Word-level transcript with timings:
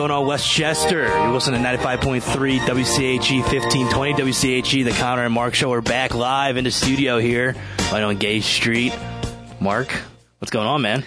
going 0.00 0.10
on, 0.10 0.26
Westchester? 0.26 1.08
You're 1.08 1.30
listening 1.30 1.62
to 1.62 1.68
95.3 1.68 2.22
WCHE 2.60 3.40
1520 3.40 4.14
WCHE. 4.14 4.82
The 4.82 4.92
Conner 4.92 5.26
and 5.26 5.34
Mark 5.34 5.54
Show 5.54 5.70
are 5.74 5.82
back 5.82 6.14
live 6.14 6.56
in 6.56 6.64
the 6.64 6.70
studio 6.70 7.18
here 7.18 7.54
right 7.92 8.02
on 8.02 8.16
Gay 8.16 8.40
Street. 8.40 8.98
Mark, 9.60 9.92
what's 10.38 10.50
going 10.50 10.66
on, 10.66 10.80
man? 10.80 11.04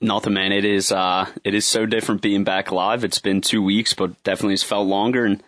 Nothing, 0.00 0.32
man. 0.32 0.50
It 0.50 0.64
is 0.64 0.90
uh, 0.90 1.30
it 1.44 1.54
is 1.54 1.66
so 1.66 1.86
different 1.86 2.20
being 2.20 2.42
back 2.42 2.72
live. 2.72 3.04
It's 3.04 3.20
been 3.20 3.42
two 3.42 3.62
weeks, 3.62 3.94
but 3.94 4.20
definitely 4.24 4.54
has 4.54 4.64
felt 4.64 4.88
longer, 4.88 5.24
and 5.24 5.40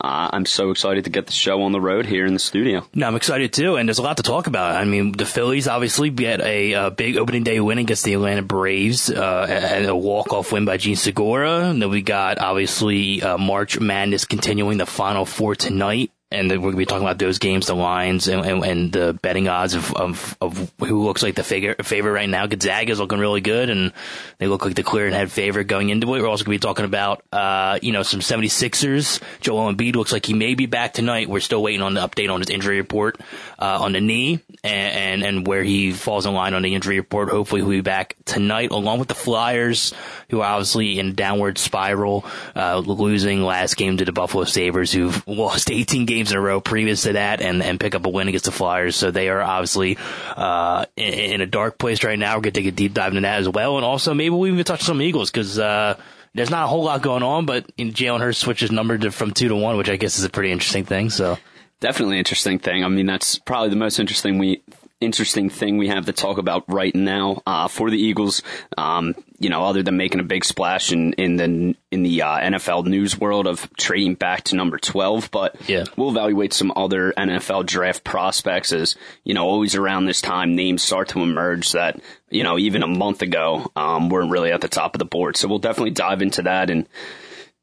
uh, 0.00 0.30
I'm 0.32 0.46
so 0.46 0.70
excited 0.70 1.04
to 1.04 1.10
get 1.10 1.26
the 1.26 1.32
show 1.32 1.62
on 1.62 1.72
the 1.72 1.80
road 1.80 2.06
here 2.06 2.26
in 2.26 2.34
the 2.34 2.40
studio. 2.40 2.86
No, 2.94 3.06
I'm 3.06 3.16
excited 3.16 3.52
too, 3.52 3.76
and 3.76 3.88
there's 3.88 3.98
a 3.98 4.02
lot 4.02 4.16
to 4.16 4.22
talk 4.22 4.46
about. 4.46 4.76
I 4.76 4.84
mean, 4.84 5.12
the 5.12 5.26
Phillies 5.26 5.68
obviously 5.68 6.10
get 6.10 6.40
a, 6.40 6.72
a 6.72 6.90
big 6.90 7.16
opening 7.16 7.44
day 7.44 7.60
win 7.60 7.78
against 7.78 8.04
the 8.04 8.14
Atlanta 8.14 8.42
Braves, 8.42 9.10
uh, 9.10 9.46
and 9.48 9.86
a 9.86 9.96
walk-off 9.96 10.52
win 10.52 10.64
by 10.64 10.76
Jean 10.76 10.96
Segura. 10.96 11.70
And 11.70 11.80
then 11.80 11.90
we 11.90 12.02
got 12.02 12.38
obviously 12.38 13.22
uh, 13.22 13.38
March 13.38 13.78
Madness 13.78 14.24
continuing 14.24 14.78
the 14.78 14.86
Final 14.86 15.24
Four 15.24 15.54
tonight 15.54 16.10
and 16.34 16.50
we're 16.50 16.58
going 16.58 16.72
to 16.72 16.78
be 16.78 16.86
talking 16.86 17.06
about 17.06 17.18
those 17.18 17.38
games, 17.38 17.66
the 17.66 17.74
lines, 17.74 18.28
and, 18.28 18.44
and, 18.44 18.64
and 18.64 18.92
the 18.92 19.18
betting 19.22 19.48
odds 19.48 19.74
of, 19.74 19.94
of, 19.94 20.36
of 20.40 20.72
who 20.80 21.04
looks 21.04 21.22
like 21.22 21.34
the 21.34 21.44
figure, 21.44 21.74
favorite 21.82 22.12
right 22.12 22.28
now. 22.28 22.46
Gonzaga 22.46 22.92
is 22.92 22.98
looking 22.98 23.18
really 23.18 23.40
good, 23.40 23.70
and 23.70 23.92
they 24.38 24.46
look 24.46 24.64
like 24.64 24.74
the 24.74 24.82
clear 24.82 25.06
and 25.06 25.14
head 25.14 25.30
favorite 25.30 25.64
going 25.64 25.90
into 25.90 26.12
it. 26.14 26.20
We're 26.20 26.28
also 26.28 26.44
going 26.44 26.58
to 26.58 26.60
be 26.60 26.66
talking 26.66 26.84
about, 26.84 27.22
uh, 27.32 27.78
you 27.80 27.92
know, 27.92 28.02
some 28.02 28.20
76ers. 28.20 29.22
Joel 29.40 29.72
Embiid 29.72 29.94
looks 29.94 30.12
like 30.12 30.26
he 30.26 30.34
may 30.34 30.54
be 30.54 30.66
back 30.66 30.92
tonight. 30.92 31.28
We're 31.28 31.40
still 31.40 31.62
waiting 31.62 31.82
on 31.82 31.94
the 31.94 32.00
update 32.00 32.32
on 32.32 32.40
his 32.40 32.50
injury 32.50 32.78
report 32.78 33.20
uh, 33.58 33.78
on 33.82 33.92
the 33.92 34.00
knee 34.00 34.40
and, 34.62 35.22
and, 35.22 35.22
and 35.22 35.46
where 35.46 35.62
he 35.62 35.92
falls 35.92 36.26
in 36.26 36.34
line 36.34 36.54
on 36.54 36.62
the 36.62 36.74
injury 36.74 36.98
report. 36.98 37.28
Hopefully, 37.28 37.60
he'll 37.60 37.70
be 37.70 37.80
back 37.80 38.16
tonight, 38.24 38.70
along 38.70 38.98
with 38.98 39.08
the 39.08 39.14
Flyers, 39.14 39.94
who 40.30 40.40
are 40.40 40.54
obviously 40.54 40.98
in 40.98 41.14
downward 41.14 41.58
spiral, 41.58 42.24
uh, 42.56 42.78
losing 42.78 43.42
last 43.42 43.76
game 43.76 43.96
to 43.96 44.04
the 44.04 44.12
Buffalo 44.12 44.44
Sabres, 44.44 44.92
who've 44.92 45.26
lost 45.28 45.70
18 45.70 46.06
games 46.06 46.23
games 46.24 46.32
in 46.32 46.38
a 46.38 46.40
row 46.40 46.60
previous 46.60 47.02
to 47.02 47.12
that 47.14 47.40
and, 47.40 47.62
and 47.62 47.78
pick 47.78 47.94
up 47.94 48.06
a 48.06 48.08
win 48.08 48.28
against 48.28 48.46
the 48.46 48.52
Flyers. 48.52 48.96
So 48.96 49.10
they 49.10 49.28
are 49.28 49.42
obviously, 49.42 49.98
uh, 50.36 50.86
in, 50.96 51.14
in, 51.34 51.40
a 51.40 51.46
dark 51.46 51.78
place 51.78 52.02
right 52.02 52.18
now. 52.18 52.36
We're 52.36 52.42
going 52.42 52.54
to 52.54 52.60
take 52.60 52.72
a 52.72 52.76
deep 52.76 52.94
dive 52.94 53.12
into 53.12 53.22
that 53.22 53.40
as 53.40 53.48
well. 53.48 53.76
And 53.76 53.84
also 53.84 54.14
maybe 54.14 54.34
we 54.34 54.50
even 54.50 54.64
touch 54.64 54.82
some 54.82 55.02
Eagles 55.02 55.30
because, 55.30 55.58
uh, 55.58 55.98
there's 56.34 56.50
not 56.50 56.64
a 56.64 56.66
whole 56.66 56.82
lot 56.82 57.00
going 57.00 57.22
on, 57.22 57.46
but 57.46 57.76
Jalen 57.76 58.18
Hurts 58.18 58.38
switches 58.38 58.72
number 58.72 58.98
to, 58.98 59.12
from 59.12 59.30
two 59.30 59.48
to 59.48 59.54
one, 59.54 59.76
which 59.76 59.88
I 59.88 59.96
guess 59.96 60.18
is 60.18 60.24
a 60.24 60.30
pretty 60.30 60.50
interesting 60.50 60.84
thing. 60.84 61.10
So 61.10 61.38
definitely 61.78 62.18
interesting 62.18 62.58
thing. 62.58 62.84
I 62.84 62.88
mean, 62.88 63.06
that's 63.06 63.38
probably 63.38 63.68
the 63.68 63.76
most 63.76 64.00
interesting 64.00 64.38
we 64.38 64.60
interesting 65.04 65.50
thing 65.50 65.76
we 65.78 65.88
have 65.88 66.06
to 66.06 66.12
talk 66.12 66.38
about 66.38 66.64
right 66.68 66.94
now 66.94 67.42
uh, 67.46 67.68
for 67.68 67.90
the 67.90 67.98
Eagles. 67.98 68.42
Um, 68.76 69.14
you 69.38 69.50
know, 69.50 69.64
other 69.64 69.82
than 69.82 69.96
making 69.96 70.20
a 70.20 70.24
big 70.24 70.44
splash 70.44 70.92
in 70.92 71.12
in 71.14 71.36
the 71.36 71.76
in 71.90 72.02
the 72.02 72.22
uh, 72.22 72.38
NFL 72.38 72.86
news 72.86 73.18
world 73.18 73.46
of 73.46 73.68
trading 73.76 74.14
back 74.14 74.44
to 74.44 74.56
number 74.56 74.78
twelve, 74.78 75.30
but 75.30 75.56
yeah. 75.68 75.84
we'll 75.96 76.10
evaluate 76.10 76.52
some 76.52 76.72
other 76.74 77.12
NFL 77.16 77.66
draft 77.66 78.04
prospects 78.04 78.72
as 78.72 78.96
you 79.24 79.34
know, 79.34 79.44
always 79.44 79.74
around 79.74 80.06
this 80.06 80.20
time, 80.20 80.54
names 80.54 80.82
start 80.82 81.08
to 81.08 81.20
emerge 81.20 81.72
that 81.72 82.00
you 82.30 82.42
know 82.42 82.58
even 82.58 82.82
a 82.82 82.88
month 82.88 83.22
ago 83.22 83.70
um, 83.76 84.08
weren't 84.08 84.30
really 84.30 84.52
at 84.52 84.60
the 84.60 84.68
top 84.68 84.94
of 84.94 84.98
the 84.98 85.04
board. 85.04 85.36
So 85.36 85.48
we'll 85.48 85.58
definitely 85.58 85.90
dive 85.90 86.22
into 86.22 86.42
that 86.42 86.70
and 86.70 86.88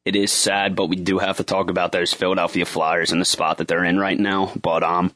it 0.04 0.16
is 0.16 0.32
sad, 0.32 0.76
but 0.76 0.88
we 0.88 0.96
do 0.96 1.20
have 1.20 1.38
to 1.38 1.44
talk 1.44 1.70
about 1.70 1.92
those 1.92 2.14
Philadelphia 2.14 2.66
Flyers 2.66 3.12
and 3.12 3.22
the 3.22 3.26
spot 3.26 3.60
that 3.60 3.68
they're 3.68 3.86
in 3.86 4.00
right 4.00 4.18
now. 4.18 4.52
But 4.60 4.84
um, 4.84 5.14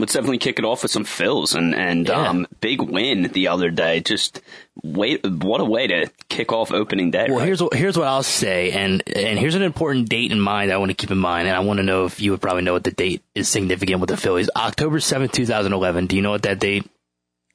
let's 0.00 0.12
definitely 0.12 0.38
kick 0.38 0.58
it 0.58 0.64
off 0.64 0.82
with 0.82 0.90
some 0.90 1.04
fills 1.04 1.54
and 1.54 1.74
and 1.74 2.08
yeah. 2.08 2.28
um, 2.28 2.46
big 2.60 2.80
win 2.80 3.24
the 3.32 3.48
other 3.48 3.70
day. 3.70 4.00
Just 4.00 4.40
wait, 4.82 5.24
what 5.26 5.60
a 5.60 5.64
way 5.64 5.86
to 5.86 6.10
kick 6.28 6.52
off 6.52 6.72
opening 6.72 7.10
day. 7.10 7.26
Well, 7.28 7.38
right? 7.38 7.46
here's 7.46 7.62
what, 7.62 7.74
here's 7.74 7.98
what 7.98 8.06
I'll 8.06 8.22
say, 8.22 8.72
and 8.72 9.02
and 9.08 9.38
here's 9.38 9.54
an 9.54 9.62
important 9.62 10.08
date 10.08 10.32
in 10.32 10.40
mind 10.40 10.72
I 10.72 10.76
want 10.76 10.90
to 10.90 10.94
keep 10.94 11.10
in 11.10 11.18
mind, 11.18 11.48
and 11.48 11.56
I 11.56 11.60
want 11.60 11.78
to 11.78 11.82
know 11.84 12.04
if 12.04 12.20
you 12.20 12.30
would 12.32 12.40
probably 12.40 12.62
know 12.62 12.72
what 12.72 12.84
the 12.84 12.92
date 12.92 13.22
is 13.34 13.48
significant 13.48 14.00
with 14.00 14.10
the 14.10 14.16
Phillies. 14.16 14.50
October 14.54 15.00
seventh, 15.00 15.32
two 15.32 15.46
thousand 15.46 15.72
eleven. 15.72 16.06
Do 16.06 16.16
you 16.16 16.22
know 16.22 16.30
what 16.30 16.42
that 16.42 16.58
date 16.58 16.88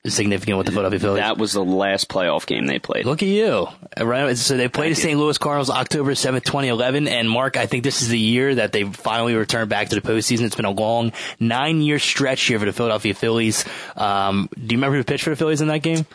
significant 0.06 0.58
with 0.58 0.66
the 0.66 0.72
Philadelphia 0.72 1.00
Phillies. 1.00 1.20
That 1.20 1.38
was 1.38 1.54
the 1.54 1.64
last 1.64 2.10
playoff 2.10 2.46
game 2.46 2.66
they 2.66 2.80
played. 2.80 3.06
Look 3.06 3.22
at 3.22 3.30
you. 3.30 3.68
Right? 4.00 4.36
So 4.38 4.58
they 4.58 4.68
played 4.68 4.88
Thank 4.88 4.96
the 4.96 5.02
St. 5.02 5.20
Louis 5.20 5.38
Cardinals 5.38 5.70
October 5.70 6.12
7th, 6.14 6.44
2011. 6.44 7.08
And 7.08 7.30
Mark, 7.30 7.58
I 7.58 7.68
think 7.68 7.84
this 7.84 8.02
is 8.02 8.10
the 8.10 8.20
year 8.20 8.56
that 8.56 8.72
they 8.72 8.84
finally 8.84 9.36
returned 9.36 9.70
back 9.70 9.90
to 9.90 9.96
the 9.96 10.02
postseason. 10.02 10.42
It's 10.42 10.56
been 10.56 10.66
a 10.66 10.72
long 10.72 11.12
nine 11.40 11.82
year 11.82 12.00
stretch 12.00 12.42
here 12.44 12.60
for 12.60 12.66
the 12.66 12.74
Philadelphia 12.74 13.14
Phillies. 13.14 13.66
Um, 13.96 14.50
do 14.56 14.62
you 14.62 14.78
remember 14.78 14.98
who 14.98 15.04
pitched 15.04 15.24
for 15.24 15.30
the 15.32 15.36
Phillies 15.36 15.62
in 15.62 15.68
that 15.68 15.84
game? 15.84 16.06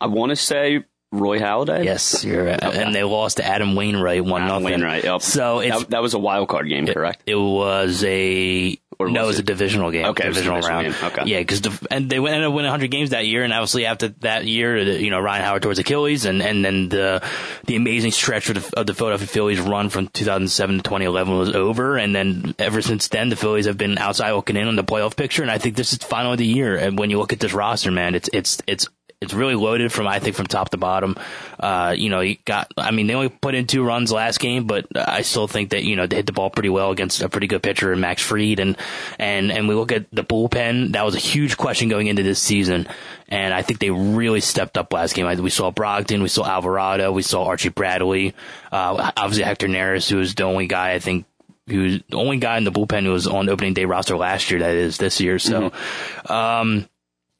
I 0.00 0.06
want 0.06 0.30
to 0.30 0.36
say 0.36 0.84
Roy 1.12 1.38
Halladay. 1.38 1.84
Yes, 1.84 2.24
you're 2.24 2.44
right. 2.44 2.62
Okay. 2.62 2.82
And 2.82 2.94
they 2.94 3.04
lost 3.04 3.36
to 3.36 3.44
Adam 3.44 3.74
Wainwright, 3.76 4.24
one 4.24 4.42
Adam 4.42 4.62
nothing. 4.62 4.80
Wainwright. 4.80 5.04
Yep. 5.04 5.22
So 5.22 5.60
that, 5.60 5.90
that, 5.90 6.02
was 6.02 6.14
a 6.14 6.18
wild 6.18 6.48
card 6.48 6.68
game, 6.68 6.86
correct? 6.86 7.22
It, 7.26 7.32
it 7.32 7.38
was 7.38 8.02
a 8.02 8.78
or 9.02 9.10
no, 9.10 9.24
it 9.24 9.26
was 9.26 9.38
it? 9.38 9.42
a 9.42 9.44
divisional 9.44 9.90
game. 9.90 10.06
Okay, 10.06 10.24
divisional, 10.24 10.56
divisional 10.56 10.82
round. 10.82 10.94
Game. 10.94 11.10
Okay, 11.10 11.30
yeah, 11.30 11.38
because 11.38 11.62
and 11.90 12.08
they 12.08 12.16
ended 12.16 12.44
up 12.44 12.52
winning 12.52 12.70
100 12.70 12.90
games 12.90 13.10
that 13.10 13.26
year, 13.26 13.44
and 13.44 13.52
obviously 13.52 13.86
after 13.86 14.08
that 14.20 14.44
year, 14.44 14.76
you 14.78 15.10
know 15.10 15.20
Ryan 15.20 15.44
Howard 15.44 15.62
towards 15.62 15.78
Achilles, 15.78 16.24
and 16.24 16.42
and 16.42 16.64
then 16.64 16.88
the 16.88 17.22
the 17.66 17.76
amazing 17.76 18.10
stretch 18.10 18.48
of 18.48 18.70
the, 18.70 18.80
of 18.80 18.86
the 18.86 18.94
Philadelphia 18.94 19.26
Phillies 19.26 19.60
run 19.60 19.88
from 19.88 20.08
2007 20.08 20.76
to 20.76 20.82
2011 20.82 21.38
was 21.38 21.54
over, 21.54 21.96
and 21.96 22.14
then 22.14 22.54
ever 22.58 22.82
since 22.82 23.08
then, 23.08 23.28
the 23.28 23.36
Phillies 23.36 23.66
have 23.66 23.78
been 23.78 23.98
outside 23.98 24.32
looking 24.32 24.56
in 24.56 24.68
on 24.68 24.76
the 24.76 24.84
playoff 24.84 25.16
picture, 25.16 25.42
and 25.42 25.50
I 25.50 25.58
think 25.58 25.76
this 25.76 25.92
is 25.92 25.98
finally 25.98 26.36
the 26.36 26.46
year. 26.46 26.76
And 26.76 26.98
when 26.98 27.10
you 27.10 27.18
look 27.18 27.32
at 27.32 27.40
this 27.40 27.52
roster, 27.52 27.90
man, 27.90 28.14
it's 28.14 28.30
it's 28.32 28.62
it's 28.66 28.88
it's 29.22 29.32
really 29.32 29.54
loaded 29.54 29.92
from 29.92 30.06
I 30.06 30.18
think 30.18 30.36
from 30.36 30.46
top 30.46 30.70
to 30.70 30.76
bottom. 30.76 31.16
Uh, 31.58 31.94
you 31.96 32.10
know, 32.10 32.20
you 32.20 32.36
got. 32.44 32.72
I 32.76 32.90
mean, 32.90 33.06
they 33.06 33.14
only 33.14 33.28
put 33.28 33.54
in 33.54 33.66
two 33.66 33.84
runs 33.84 34.10
last 34.10 34.40
game, 34.40 34.66
but 34.66 34.86
I 34.96 35.22
still 35.22 35.46
think 35.46 35.70
that 35.70 35.84
you 35.84 35.96
know 35.96 36.06
they 36.06 36.16
hit 36.16 36.26
the 36.26 36.32
ball 36.32 36.50
pretty 36.50 36.68
well 36.68 36.90
against 36.90 37.22
a 37.22 37.28
pretty 37.28 37.46
good 37.46 37.62
pitcher 37.62 37.92
in 37.92 38.00
Max 38.00 38.22
Fried, 38.22 38.58
and 38.58 38.76
and 39.18 39.52
and 39.52 39.68
we 39.68 39.74
look 39.74 39.92
at 39.92 40.10
the 40.10 40.24
bullpen. 40.24 40.92
That 40.92 41.04
was 41.04 41.14
a 41.14 41.18
huge 41.18 41.56
question 41.56 41.88
going 41.88 42.08
into 42.08 42.22
this 42.22 42.40
season, 42.40 42.88
and 43.28 43.54
I 43.54 43.62
think 43.62 43.78
they 43.78 43.90
really 43.90 44.40
stepped 44.40 44.76
up 44.76 44.92
last 44.92 45.14
game. 45.14 45.26
We 45.42 45.50
saw 45.50 45.70
Brogdon, 45.70 46.22
we 46.22 46.28
saw 46.28 46.44
Alvarado, 46.44 47.12
we 47.12 47.22
saw 47.22 47.44
Archie 47.44 47.68
Bradley, 47.68 48.34
uh, 48.72 49.12
obviously 49.16 49.44
Hector 49.44 49.68
Neris, 49.68 50.10
who 50.10 50.16
was 50.16 50.34
the 50.34 50.44
only 50.44 50.66
guy 50.66 50.92
I 50.92 50.98
think 50.98 51.26
was 51.68 52.00
the 52.08 52.16
only 52.16 52.38
guy 52.38 52.58
in 52.58 52.64
the 52.64 52.72
bullpen 52.72 53.04
who 53.04 53.12
was 53.12 53.26
on 53.26 53.48
opening 53.48 53.74
day 53.74 53.84
roster 53.84 54.16
last 54.16 54.50
year. 54.50 54.60
That 54.60 54.74
is 54.74 54.98
this 54.98 55.20
year. 55.20 55.38
So, 55.38 55.70
mm-hmm. 55.70 56.32
um, 56.32 56.88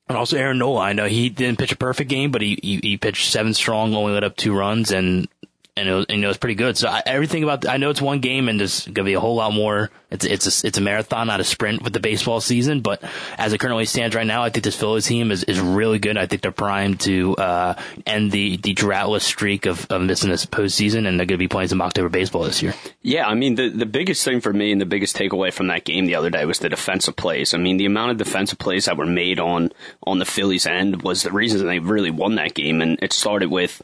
and 0.09 0.19
also 0.19 0.37
Aaron 0.37 0.59
Nola. 0.59 0.81
I 0.81 0.93
know 0.93 1.07
he 1.07 1.29
didn't 1.29 1.59
pitch 1.59 1.73
a 1.73 1.77
perfect 1.77 2.11
game, 2.11 2.31
but 2.31 2.43
he, 2.43 2.59
he, 2.63 2.81
he 2.83 2.97
pitched 2.97 3.31
seven 3.31 3.55
strong, 3.55 3.95
only 3.95 4.13
let 4.13 4.25
up 4.25 4.37
two 4.37 4.55
runs, 4.55 4.91
and 4.91 5.29
and 5.75 5.89
it 5.89 5.95
was, 5.95 6.07
and 6.11 6.23
it 6.23 6.27
was 6.27 6.37
pretty 6.37 6.55
good. 6.55 6.77
So 6.77 6.89
I, 6.89 7.03
everything 7.07 7.43
about 7.43 7.67
I 7.67 7.79
know 7.79 7.89
it's 7.89 8.03
one 8.03 8.21
game 8.21 8.49
and 8.49 8.61
there's 8.61 8.87
gonna 8.87 9.07
be 9.07 9.15
a 9.15 9.21
whole 9.21 9.37
lot 9.37 9.55
more. 9.55 9.91
It's 10.11 10.25
it's 10.25 10.65
a, 10.65 10.67
it's 10.67 10.77
a 10.77 10.83
marathon, 10.83 11.29
not 11.29 11.41
a 11.41 11.45
sprint 11.45 11.83
with 11.83 11.95
the 11.95 12.01
baseball 12.01 12.43
season. 12.43 12.81
But 12.83 13.03
as 13.39 13.55
it 13.55 13.59
currently 13.59 13.87
stands 13.87 14.15
right 14.15 14.27
now, 14.27 14.43
I 14.43 14.51
think 14.51 14.65
this 14.65 14.77
Phillies 14.77 15.07
team 15.07 15.31
is, 15.31 15.45
is 15.45 15.61
really 15.61 15.99
good. 15.99 16.19
I 16.19 16.27
think 16.27 16.43
they're 16.43 16.53
primed 16.53 17.01
to 17.01 17.35
uh, 17.37 17.83
end 18.05 18.33
the 18.33 18.59
the 18.59 18.75
droughtless 18.75 19.25
streak 19.25 19.65
of, 19.65 19.87
of 19.91 20.03
missing 20.03 20.31
this 20.31 20.45
postseason, 20.45 21.09
and 21.09 21.19
they're 21.19 21.27
gonna 21.27 21.39
be 21.39 21.49
playing 21.49 21.69
some 21.69 21.81
October 21.81 22.11
baseball 22.11 22.43
this 22.43 22.63
year. 22.63 22.75
Yeah, 23.01 23.27
I 23.27 23.35
mean 23.35 23.55
the 23.55 23.71
the 23.71 23.87
biggest 23.87 24.25
thing 24.25 24.43
for 24.43 24.53
me 24.53 24.73
and 24.73 24.81
the 24.81 24.87
biggest 24.87 25.17
takeaway 25.17 25.53
from 25.53 25.69
that 25.69 25.85
game 25.85 26.05
the 26.05 26.17
other 26.17 26.31
day 26.31 26.45
was 26.45 26.59
the 26.59 26.69
defensive 26.69 27.17
plays. 27.17 27.55
I 27.55 27.59
mean 27.59 27.79
the 27.79 27.87
amount 27.87 28.11
of 28.11 28.19
defensive 28.19 28.59
plays 28.59 28.85
that 28.85 28.99
were 28.99 29.07
made 29.07 29.41
on 29.41 29.73
on 30.07 30.19
the 30.19 30.27
Phillies 30.27 30.67
end 30.67 31.03
was 31.03 31.23
the 31.23 31.33
reason 31.33 31.67
they 31.67 31.79
really 31.79 32.11
won 32.11 32.35
that 32.35 32.53
game, 32.53 32.83
and 32.83 32.99
it 33.01 33.15
started 33.15 33.51
with 33.51 33.81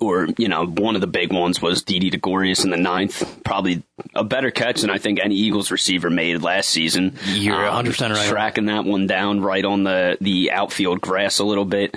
or 0.00 0.28
you 0.36 0.48
know, 0.48 0.66
one 0.66 0.94
of 0.94 1.00
the 1.00 1.06
big 1.06 1.32
ones 1.32 1.60
was 1.60 1.82
Didi 1.82 2.10
Gregorius 2.10 2.64
in 2.64 2.70
the 2.70 2.76
ninth. 2.76 3.42
Probably 3.44 3.82
a 4.14 4.24
better 4.24 4.50
catch 4.50 4.82
than 4.82 4.90
I 4.90 4.98
think 4.98 5.20
any 5.22 5.34
Eagles 5.34 5.70
receiver 5.70 6.10
made 6.10 6.42
last 6.42 6.70
season. 6.70 7.18
You're 7.26 7.62
100 7.62 7.78
um, 7.78 7.86
percent 7.86 8.14
right. 8.14 8.28
Tracking 8.28 8.66
that 8.66 8.84
one 8.84 9.06
down 9.06 9.40
right 9.40 9.64
on 9.64 9.84
the 9.84 10.16
the 10.20 10.50
outfield 10.52 11.00
grass 11.00 11.38
a 11.38 11.44
little 11.44 11.64
bit, 11.64 11.96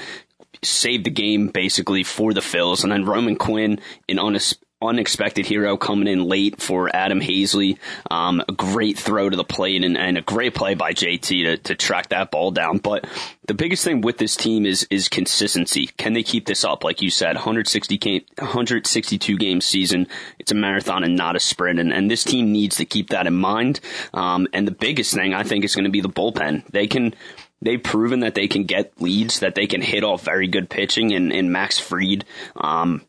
saved 0.63 1.05
the 1.05 1.11
game 1.11 1.47
basically 1.47 2.03
for 2.03 2.33
the 2.33 2.41
Phils, 2.41 2.83
and 2.83 2.91
then 2.91 3.05
Roman 3.05 3.35
Quinn 3.35 3.79
in 4.07 4.19
honest 4.19 4.57
unexpected 4.81 5.45
hero 5.45 5.77
coming 5.77 6.07
in 6.07 6.23
late 6.23 6.61
for 6.61 6.93
Adam 6.95 7.19
Haseley. 7.19 7.77
Um, 8.09 8.41
a 8.47 8.51
great 8.51 8.97
throw 8.97 9.29
to 9.29 9.37
the 9.37 9.43
plate 9.43 9.83
and, 9.83 9.97
and 9.97 10.17
a 10.17 10.21
great 10.21 10.55
play 10.55 10.73
by 10.73 10.93
JT 10.93 11.21
to, 11.21 11.57
to 11.57 11.75
track 11.75 12.09
that 12.09 12.31
ball 12.31 12.51
down. 12.51 12.77
But 12.77 13.05
the 13.47 13.53
biggest 13.53 13.83
thing 13.83 14.01
with 14.01 14.17
this 14.17 14.35
team 14.35 14.65
is 14.65 14.87
is 14.89 15.09
consistency. 15.09 15.87
Can 15.97 16.13
they 16.13 16.23
keep 16.23 16.45
this 16.45 16.63
up? 16.63 16.83
Like 16.83 17.01
you 17.01 17.09
said, 17.09 17.35
160 17.35 17.97
game, 17.97 18.21
162 18.37 19.37
game 19.37 19.61
season. 19.61 20.07
It's 20.39 20.51
a 20.51 20.55
marathon 20.55 21.03
and 21.03 21.15
not 21.15 21.35
a 21.35 21.39
sprint, 21.39 21.79
and, 21.79 21.91
and 21.91 22.09
this 22.09 22.23
team 22.23 22.51
needs 22.51 22.77
to 22.77 22.85
keep 22.85 23.09
that 23.09 23.27
in 23.27 23.33
mind. 23.33 23.79
Um, 24.13 24.47
and 24.53 24.67
the 24.67 24.71
biggest 24.71 25.13
thing 25.13 25.33
I 25.33 25.43
think 25.43 25.65
is 25.65 25.75
going 25.75 25.85
to 25.85 25.91
be 25.91 26.01
the 26.01 26.09
bullpen. 26.09 26.65
They 26.67 26.87
can 26.87 27.13
they've 27.61 27.81
proven 27.81 28.21
that 28.21 28.35
they 28.35 28.47
can 28.47 28.63
get 28.63 28.99
leads, 29.01 29.39
that 29.39 29.55
they 29.55 29.67
can 29.67 29.81
hit 29.81 30.03
off 30.03 30.23
very 30.23 30.47
good 30.47 30.69
pitching 30.69 31.13
and, 31.13 31.31
in 31.31 31.51
Max 31.51 31.79
Fried, 31.79 32.25
Um, 32.55 33.01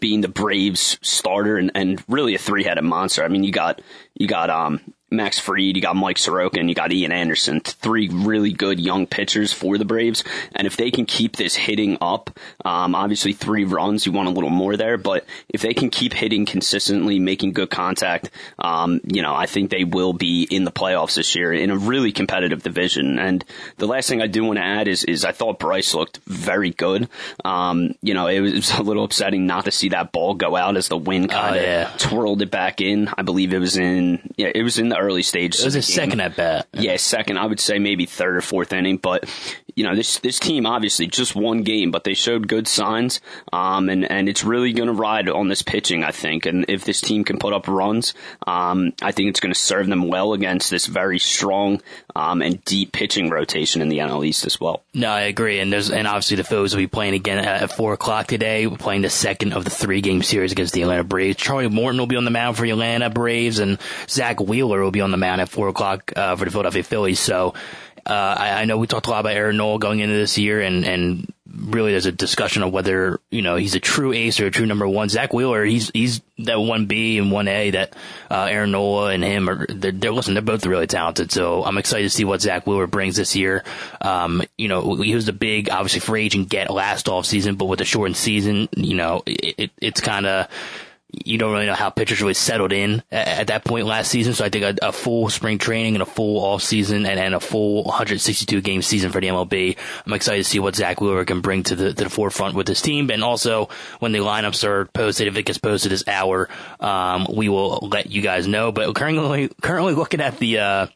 being 0.00 0.20
the 0.20 0.28
Braves 0.28 0.98
starter 1.02 1.56
and, 1.56 1.70
and 1.74 2.02
really 2.08 2.34
a 2.34 2.38
three 2.38 2.64
headed 2.64 2.84
monster. 2.84 3.24
I 3.24 3.28
mean, 3.28 3.44
you 3.44 3.52
got, 3.52 3.82
you 4.14 4.26
got, 4.26 4.50
um, 4.50 4.93
Max 5.16 5.38
Fried, 5.38 5.76
you 5.76 5.82
got 5.82 5.96
Mike 5.96 6.18
Soroka, 6.18 6.58
and 6.60 6.68
you 6.68 6.74
got 6.74 6.92
Ian 6.92 7.12
Anderson. 7.12 7.60
Three 7.60 8.08
really 8.08 8.52
good 8.52 8.80
young 8.80 9.06
pitchers 9.06 9.52
for 9.52 9.78
the 9.78 9.84
Braves. 9.84 10.24
And 10.54 10.66
if 10.66 10.76
they 10.76 10.90
can 10.90 11.06
keep 11.06 11.36
this 11.36 11.54
hitting 11.54 11.98
up, 12.00 12.30
um, 12.64 12.94
obviously 12.94 13.32
three 13.32 13.64
runs, 13.64 14.06
you 14.06 14.12
want 14.12 14.28
a 14.28 14.32
little 14.32 14.50
more 14.50 14.76
there. 14.76 14.96
But 14.98 15.24
if 15.48 15.62
they 15.62 15.74
can 15.74 15.90
keep 15.90 16.12
hitting 16.12 16.46
consistently, 16.46 17.18
making 17.18 17.52
good 17.52 17.70
contact, 17.70 18.30
um, 18.58 19.00
you 19.04 19.22
know, 19.22 19.34
I 19.34 19.46
think 19.46 19.70
they 19.70 19.84
will 19.84 20.12
be 20.12 20.44
in 20.50 20.64
the 20.64 20.72
playoffs 20.72 21.14
this 21.16 21.34
year 21.34 21.52
in 21.52 21.70
a 21.70 21.76
really 21.76 22.12
competitive 22.12 22.62
division. 22.62 23.18
And 23.18 23.44
the 23.78 23.86
last 23.86 24.08
thing 24.08 24.20
I 24.22 24.26
do 24.26 24.44
want 24.44 24.58
to 24.58 24.64
add 24.64 24.88
is, 24.88 25.04
is 25.04 25.24
I 25.24 25.32
thought 25.32 25.58
Bryce 25.58 25.94
looked 25.94 26.18
very 26.26 26.70
good. 26.70 27.08
Um, 27.44 27.94
you 28.02 28.14
know, 28.14 28.26
it 28.26 28.40
was 28.40 28.70
a 28.78 28.82
little 28.82 29.04
upsetting 29.04 29.46
not 29.46 29.64
to 29.66 29.70
see 29.70 29.90
that 29.90 30.12
ball 30.12 30.34
go 30.34 30.56
out 30.56 30.76
as 30.76 30.88
the 30.88 30.96
wind 30.96 31.30
kind 31.30 31.56
of 31.56 31.62
Oh, 31.62 31.64
yeah. 31.64 31.90
twirled 31.98 32.42
it 32.42 32.50
back 32.50 32.80
in. 32.80 33.08
I 33.16 33.22
believe 33.22 33.52
it 33.52 33.58
was 33.58 33.76
in, 33.76 34.32
yeah, 34.36 34.50
it 34.54 34.62
was 34.62 34.78
in 34.78 34.88
the 34.88 34.96
early 35.04 35.22
stages. 35.22 35.60
It 35.60 35.66
was 35.66 35.76
a 35.76 35.82
second 35.82 36.20
at 36.20 36.36
bat. 36.36 36.68
Yeah, 36.72 36.96
second. 36.96 37.38
I 37.38 37.46
would 37.46 37.60
say 37.60 37.78
maybe 37.78 38.06
third 38.06 38.36
or 38.36 38.40
fourth 38.40 38.72
inning. 38.72 38.96
But 38.96 39.28
you 39.76 39.84
know, 39.84 39.94
this 39.94 40.18
this 40.18 40.38
team 40.38 40.66
obviously 40.66 41.06
just 41.06 41.34
one 41.34 41.62
game, 41.62 41.90
but 41.90 42.04
they 42.04 42.14
showed 42.14 42.48
good 42.48 42.68
signs. 42.68 43.20
Um, 43.52 43.88
and 43.88 44.10
and 44.10 44.28
it's 44.28 44.44
really 44.44 44.72
going 44.72 44.86
to 44.86 44.92
ride 44.92 45.28
on 45.28 45.48
this 45.48 45.62
pitching, 45.62 46.04
I 46.04 46.12
think. 46.12 46.46
And 46.46 46.64
if 46.68 46.84
this 46.84 47.00
team 47.00 47.24
can 47.24 47.38
put 47.38 47.52
up 47.52 47.66
runs, 47.66 48.14
um, 48.46 48.92
I 49.02 49.12
think 49.12 49.30
it's 49.30 49.40
going 49.40 49.52
to 49.52 49.58
serve 49.58 49.86
them 49.86 50.08
well 50.08 50.32
against 50.32 50.70
this 50.70 50.86
very 50.86 51.18
strong 51.18 51.82
um, 52.14 52.42
and 52.42 52.64
deep 52.64 52.92
pitching 52.92 53.30
rotation 53.30 53.82
in 53.82 53.88
the 53.88 53.98
NL 53.98 54.24
East 54.24 54.46
as 54.46 54.60
well. 54.60 54.84
No, 54.94 55.10
I 55.10 55.22
agree. 55.22 55.58
And 55.58 55.72
there's 55.72 55.90
and 55.90 56.06
obviously 56.06 56.36
the 56.36 56.44
Phillies 56.44 56.74
will 56.74 56.82
be 56.82 56.86
playing 56.86 57.14
again 57.14 57.38
at, 57.38 57.72
four 57.74 57.92
o'clock 57.92 58.26
today. 58.26 58.66
We're 58.66 58.76
playing 58.76 59.02
the 59.02 59.10
second 59.10 59.54
of 59.54 59.64
the 59.64 59.70
three 59.70 60.00
game 60.00 60.22
series 60.22 60.52
against 60.52 60.74
the 60.74 60.82
Atlanta 60.82 61.02
Braves. 61.02 61.36
Charlie 61.36 61.68
Morton 61.68 61.98
will 61.98 62.06
be 62.06 62.16
on 62.16 62.24
the 62.24 62.30
mound 62.30 62.56
for 62.56 62.62
the 62.62 62.70
Atlanta 62.70 63.10
Braves, 63.10 63.58
and 63.58 63.78
Zack 64.08 64.38
Wheeler 64.40 64.82
will 64.82 64.92
be 64.92 65.00
on 65.00 65.10
the 65.10 65.16
mound 65.16 65.40
at 65.40 65.48
four 65.48 65.68
o'clock 65.68 66.12
uh, 66.14 66.36
for 66.36 66.44
the 66.44 66.50
Philadelphia 66.50 66.82
Phillies. 66.84 67.18
So 67.18 67.54
uh, 68.06 68.34
I, 68.38 68.62
I 68.62 68.64
know 68.64 68.78
we 68.78 68.86
talked 68.86 69.06
a 69.06 69.10
lot 69.10 69.20
about 69.20 69.32
Aaron 69.32 69.56
Nola 69.56 69.78
going 69.78 70.00
into 70.00 70.14
this 70.14 70.36
year, 70.38 70.60
and 70.60 70.84
and 70.84 71.32
really 71.46 71.92
there's 71.92 72.06
a 72.06 72.12
discussion 72.12 72.62
of 72.62 72.72
whether 72.72 73.20
you 73.30 73.42
know 73.42 73.56
he's 73.56 73.74
a 73.74 73.80
true 73.80 74.12
ace 74.12 74.40
or 74.40 74.46
a 74.46 74.50
true 74.50 74.66
number 74.66 74.86
one. 74.86 75.08
Zack 75.08 75.32
Wheeler, 75.32 75.64
he's 75.64 75.90
he's 75.94 76.20
that 76.38 76.60
one 76.60 76.86
B 76.86 77.18
and 77.18 77.30
one 77.30 77.48
A 77.48 77.70
that 77.70 77.96
uh, 78.30 78.44
Aaron 78.44 78.72
Nola 78.72 79.12
and 79.12 79.24
him 79.24 79.48
are. 79.48 79.66
They're, 79.66 79.92
they're 79.92 80.12
listen, 80.12 80.34
they're 80.34 80.42
both 80.42 80.66
really 80.66 80.86
talented. 80.86 81.32
So 81.32 81.64
I'm 81.64 81.78
excited 81.78 82.04
to 82.04 82.10
see 82.10 82.24
what 82.24 82.42
Zack 82.42 82.66
Wheeler 82.66 82.86
brings 82.86 83.16
this 83.16 83.34
year. 83.36 83.64
Um, 84.00 84.42
you 84.58 84.68
know, 84.68 84.96
he 84.96 85.14
was 85.14 85.28
a 85.28 85.32
big 85.32 85.70
obviously 85.70 86.00
free 86.00 86.26
agent 86.26 86.48
get 86.48 86.70
last 86.70 87.08
off 87.08 87.26
season, 87.26 87.56
but 87.56 87.66
with 87.66 87.78
the 87.78 87.84
shortened 87.84 88.16
season, 88.16 88.68
you 88.76 88.94
know, 88.94 89.22
it, 89.26 89.54
it 89.58 89.70
it's 89.80 90.00
kind 90.00 90.26
of 90.26 90.48
you 91.24 91.38
don't 91.38 91.52
really 91.52 91.66
know 91.66 91.74
how 91.74 91.90
pitchers 91.90 92.20
really 92.20 92.34
settled 92.34 92.72
in 92.72 93.02
at, 93.10 93.28
at 93.28 93.46
that 93.48 93.64
point 93.64 93.86
last 93.86 94.10
season. 94.10 94.34
So 94.34 94.44
I 94.44 94.48
think 94.48 94.64
a, 94.64 94.88
a 94.88 94.92
full 94.92 95.28
spring 95.28 95.58
training 95.58 95.94
and 95.94 96.02
a 96.02 96.06
full 96.06 96.38
off 96.44 96.62
season 96.62 97.06
and, 97.06 97.18
and 97.18 97.34
a 97.34 97.40
full 97.40 97.84
162 97.84 98.60
game 98.60 98.82
season 98.82 99.10
for 99.10 99.20
the 99.20 99.28
MLB. 99.28 99.76
I'm 100.06 100.12
excited 100.12 100.44
to 100.44 100.48
see 100.48 100.58
what 100.58 100.76
Zack 100.76 101.00
Wheeler 101.00 101.24
can 101.24 101.40
bring 101.40 101.62
to 101.64 101.76
the 101.76 101.92
to 101.92 102.04
the 102.04 102.10
forefront 102.10 102.54
with 102.54 102.66
this 102.66 102.82
team. 102.82 103.10
And 103.10 103.22
also 103.22 103.68
when 103.98 104.12
the 104.12 104.18
lineups 104.18 104.64
are 104.64 104.86
posted, 104.86 105.28
if 105.28 105.36
it 105.36 105.44
gets 105.44 105.58
posted 105.58 105.92
this 105.92 106.06
hour, 106.08 106.48
um, 106.80 107.26
we 107.32 107.48
will 107.48 107.78
let 107.90 108.10
you 108.10 108.22
guys 108.22 108.46
know. 108.46 108.72
But 108.72 108.94
currently, 108.94 109.50
currently 109.62 109.94
looking 109.94 110.20
at 110.20 110.38
the 110.38 110.58
uh, 110.58 110.86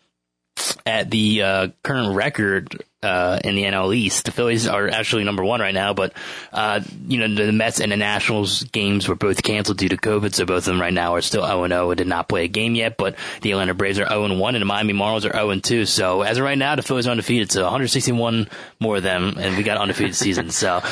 at 0.86 1.10
the 1.10 1.42
uh, 1.42 1.68
current 1.82 2.14
record 2.14 2.82
uh, 3.02 3.38
in 3.44 3.54
the 3.54 3.62
NL 3.64 3.94
East. 3.94 4.24
The 4.24 4.32
Phillies 4.32 4.66
are 4.66 4.88
actually 4.88 5.24
number 5.24 5.44
one 5.44 5.60
right 5.60 5.74
now, 5.74 5.94
but 5.94 6.12
uh, 6.52 6.80
you 7.06 7.18
know 7.18 7.32
the 7.46 7.52
Mets 7.52 7.80
and 7.80 7.92
the 7.92 7.96
Nationals 7.96 8.64
games 8.64 9.08
were 9.08 9.14
both 9.14 9.42
canceled 9.42 9.78
due 9.78 9.88
to 9.88 9.96
COVID, 9.96 10.34
so 10.34 10.44
both 10.44 10.58
of 10.58 10.64
them 10.64 10.80
right 10.80 10.92
now 10.92 11.14
are 11.14 11.20
still 11.20 11.46
0 11.46 11.68
0 11.68 11.90
and 11.90 11.98
did 11.98 12.06
not 12.08 12.28
play 12.28 12.44
a 12.44 12.48
game 12.48 12.74
yet. 12.74 12.96
But 12.96 13.16
the 13.42 13.52
Atlanta 13.52 13.74
Braves 13.74 13.98
are 13.98 14.08
0 14.08 14.36
1 14.36 14.54
and 14.54 14.62
the 14.62 14.66
Miami 14.66 14.94
Marlins 14.94 15.24
are 15.24 15.32
0 15.32 15.60
2. 15.60 15.86
So 15.86 16.22
as 16.22 16.38
of 16.38 16.44
right 16.44 16.58
now, 16.58 16.74
the 16.74 16.82
Phillies 16.82 17.06
are 17.06 17.12
undefeated. 17.12 17.52
So 17.52 17.62
161 17.62 18.48
more 18.80 18.96
of 18.96 19.02
them, 19.02 19.34
and 19.38 19.56
we 19.56 19.62
got 19.62 19.78
undefeated 19.78 20.16
season. 20.24 20.50
So. 20.50 20.76
uh, 20.76 20.82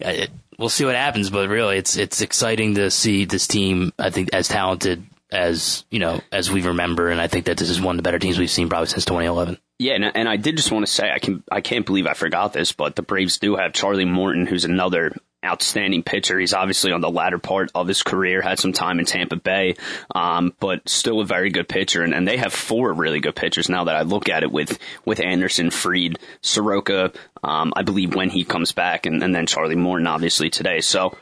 It, 0.00 0.30
We'll 0.58 0.70
see 0.70 0.86
what 0.86 0.94
happens, 0.94 1.28
but 1.28 1.50
really, 1.50 1.76
it's 1.76 1.98
it's 1.98 2.22
exciting 2.22 2.76
to 2.76 2.90
see 2.90 3.26
this 3.26 3.46
team. 3.46 3.92
I 3.98 4.08
think 4.08 4.30
as 4.32 4.48
talented 4.48 5.04
as 5.30 5.84
you 5.90 5.98
know 5.98 6.20
as 6.32 6.50
we 6.50 6.62
remember, 6.62 7.08
and 7.10 7.20
I 7.20 7.28
think 7.28 7.46
that 7.46 7.56
this 7.56 7.70
is 7.70 7.80
one 7.80 7.94
of 7.94 7.96
the 7.98 8.02
better 8.02 8.18
teams 8.18 8.38
we've 8.38 8.50
seen 8.50 8.68
probably 8.68 8.88
since 8.88 9.04
2011. 9.04 9.58
Yeah, 9.78 9.94
and, 9.94 10.16
and 10.16 10.28
I 10.28 10.36
did 10.36 10.56
just 10.56 10.72
want 10.72 10.86
to 10.86 10.92
say 10.92 11.10
I 11.10 11.18
can 11.18 11.42
I 11.50 11.60
can't 11.60 11.86
believe 11.86 12.06
I 12.06 12.14
forgot 12.14 12.52
this, 12.52 12.72
but 12.72 12.96
the 12.96 13.02
Braves 13.02 13.38
do 13.38 13.56
have 13.56 13.72
Charlie 13.72 14.04
Morton, 14.04 14.46
who's 14.46 14.64
another 14.64 15.12
outstanding 15.44 16.02
pitcher. 16.02 16.38
He's 16.38 16.54
obviously 16.54 16.92
on 16.92 17.00
the 17.00 17.10
latter 17.10 17.38
part 17.38 17.70
of 17.74 17.86
his 17.86 18.02
career, 18.02 18.42
had 18.42 18.58
some 18.58 18.72
time 18.72 18.98
in 18.98 19.04
Tampa 19.04 19.36
Bay, 19.36 19.76
um, 20.14 20.54
but 20.60 20.88
still 20.88 21.20
a 21.20 21.24
very 21.24 21.50
good 21.50 21.68
pitcher. 21.68 22.02
And, 22.02 22.14
and 22.14 22.26
they 22.26 22.36
have 22.36 22.52
four 22.52 22.92
really 22.92 23.20
good 23.20 23.36
pitchers 23.36 23.68
now 23.68 23.84
that 23.84 23.96
I 23.96 24.02
look 24.02 24.28
at 24.28 24.42
it 24.42 24.50
with 24.50 24.78
with 25.04 25.20
Anderson, 25.20 25.70
Fried, 25.70 26.18
Soroka. 26.40 27.12
Um, 27.44 27.72
I 27.76 27.82
believe 27.82 28.14
when 28.14 28.30
he 28.30 28.44
comes 28.44 28.72
back, 28.72 29.06
and, 29.06 29.22
and 29.22 29.34
then 29.34 29.46
Charlie 29.46 29.76
Morton, 29.76 30.06
obviously 30.06 30.50
today. 30.50 30.80
So 30.80 31.16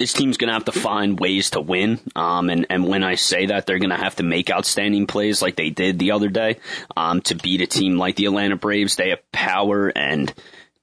this 0.00 0.14
team's 0.14 0.38
going 0.38 0.48
to 0.48 0.54
have 0.54 0.64
to 0.64 0.72
find 0.72 1.20
ways 1.20 1.50
to 1.50 1.60
win. 1.60 2.00
Um, 2.16 2.48
and, 2.48 2.66
and 2.70 2.88
when 2.88 3.04
I 3.04 3.16
say 3.16 3.46
that, 3.46 3.66
they're 3.66 3.78
going 3.78 3.90
to 3.90 3.96
have 3.96 4.16
to 4.16 4.22
make 4.22 4.50
outstanding 4.50 5.06
plays 5.06 5.42
like 5.42 5.56
they 5.56 5.68
did 5.68 5.98
the 5.98 6.12
other 6.12 6.30
day 6.30 6.56
um, 6.96 7.20
to 7.22 7.34
beat 7.34 7.60
a 7.60 7.66
team 7.66 7.98
like 7.98 8.16
the 8.16 8.24
Atlanta 8.24 8.56
Braves. 8.56 8.96
They 8.96 9.10
have 9.10 9.30
power 9.30 9.88
and 9.88 10.32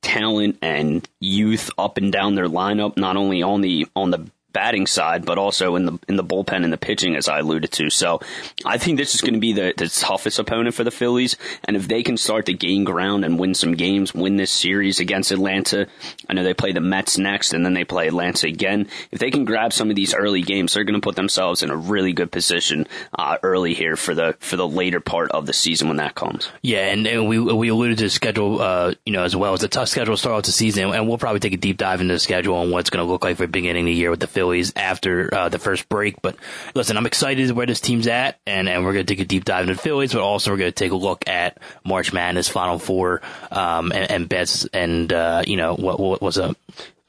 talent 0.03 0.59
and 0.61 1.09
youth 1.19 1.71
up 1.79 1.97
and 1.97 2.11
down 2.11 2.35
their 2.35 2.47
lineup, 2.47 2.95
not 2.95 3.17
only 3.17 3.41
on 3.41 3.61
the 3.61 3.87
on 3.95 4.11
the 4.11 4.29
batting 4.57 4.87
side, 4.87 5.23
but 5.23 5.37
also 5.37 5.75
in 5.75 5.85
the 5.85 5.99
in 6.07 6.15
the 6.15 6.23
bullpen 6.23 6.63
and 6.63 6.73
the 6.73 6.79
pitching, 6.79 7.15
as 7.15 7.27
I 7.27 7.39
alluded 7.39 7.71
to. 7.73 7.91
So 7.91 8.19
I 8.65 8.79
think 8.79 8.97
this 8.97 9.13
is 9.13 9.21
going 9.21 9.35
to 9.35 9.39
be 9.39 9.53
the, 9.53 9.71
the 9.77 9.87
toughest 9.87 10.39
opponent 10.39 10.73
for 10.73 10.83
the 10.83 10.89
Phillies. 10.89 11.37
And 11.65 11.77
if 11.77 11.87
they 11.87 12.01
can 12.01 12.17
start 12.17 12.47
to 12.47 12.53
gain 12.53 12.83
ground 12.83 13.23
and 13.23 13.37
win 13.37 13.53
some 13.53 13.75
games, 13.75 14.15
win 14.15 14.35
this 14.37 14.51
series 14.51 14.99
against 14.99 15.31
Atlanta, 15.31 15.85
I 16.27 16.33
know 16.33 16.43
they 16.43 16.55
play 16.55 16.71
the 16.71 16.81
Mets 16.81 17.19
next, 17.19 17.53
and 17.53 17.63
then 17.63 17.75
they 17.75 17.83
play 17.83 18.07
Atlanta 18.07 18.47
again. 18.47 18.87
If 19.11 19.19
they 19.19 19.29
can 19.29 19.45
grab 19.45 19.73
some 19.73 19.91
of 19.91 19.95
these 19.95 20.15
early 20.15 20.41
games, 20.41 20.73
they're 20.73 20.85
going 20.85 20.99
to 20.99 21.07
put 21.07 21.15
themselves 21.15 21.61
in 21.61 21.69
a 21.69 21.77
really 21.77 22.13
good 22.13 22.31
position 22.31 22.87
uh, 23.13 23.37
early 23.43 23.75
here 23.75 23.95
for 23.95 24.15
the 24.15 24.35
for 24.39 24.55
the 24.55 24.67
later 24.67 24.99
part 24.99 25.29
of 25.29 25.45
the 25.45 25.53
season 25.53 25.87
when 25.87 25.97
that 25.97 26.15
comes. 26.15 26.49
Yeah, 26.63 26.87
and, 26.87 27.05
and 27.05 27.27
we 27.27 27.37
we 27.39 27.69
alluded 27.69 27.99
to 27.99 28.05
the 28.05 28.09
schedule, 28.09 28.59
uh, 28.59 28.95
you 29.05 29.13
know, 29.13 29.23
as 29.23 29.35
well. 29.35 29.53
It's 29.53 29.63
a 29.63 29.67
tough 29.67 29.89
schedule 29.89 30.15
to 30.15 30.19
start 30.19 30.35
off 30.35 30.43
the 30.43 30.51
season, 30.51 30.91
and 30.95 31.07
we'll 31.07 31.19
probably 31.19 31.41
take 31.41 31.53
a 31.53 31.57
deep 31.57 31.77
dive 31.77 32.01
into 32.01 32.15
the 32.15 32.19
schedule 32.19 32.59
and 32.59 32.71
what 32.71 32.79
it's 32.79 32.89
going 32.89 33.05
to 33.05 33.11
look 33.11 33.23
like 33.23 33.37
for 33.37 33.45
beginning 33.45 33.85
of 33.85 33.93
the 33.93 33.93
year 33.93 34.09
with 34.09 34.19
the 34.19 34.27
Phillies 34.27 34.46
after 34.75 35.33
uh, 35.33 35.49
the 35.49 35.59
first 35.59 35.87
break. 35.89 36.21
But 36.21 36.35
listen, 36.75 36.97
I'm 36.97 37.05
excited 37.05 37.51
where 37.51 37.65
this 37.65 37.81
team's 37.81 38.07
at, 38.07 38.39
and, 38.45 38.67
and 38.67 38.85
we're 38.85 38.93
going 38.93 39.05
to 39.05 39.13
take 39.15 39.23
a 39.23 39.27
deep 39.27 39.45
dive 39.45 39.63
into 39.63 39.75
the 39.75 39.81
Phillies, 39.81 40.13
but 40.13 40.21
also 40.21 40.51
we're 40.51 40.57
going 40.57 40.71
to 40.71 40.75
take 40.75 40.91
a 40.91 40.95
look 40.95 41.27
at 41.27 41.57
March 41.83 42.13
Madness 42.13 42.49
Final 42.49 42.79
Four 42.79 43.21
um, 43.51 43.91
and, 43.91 44.11
and 44.11 44.29
bets, 44.29 44.65
and 44.65 45.11
uh, 45.11 45.43
you 45.45 45.57
know 45.57 45.75
what, 45.75 45.99
what 46.21 46.37
up. 46.37 46.57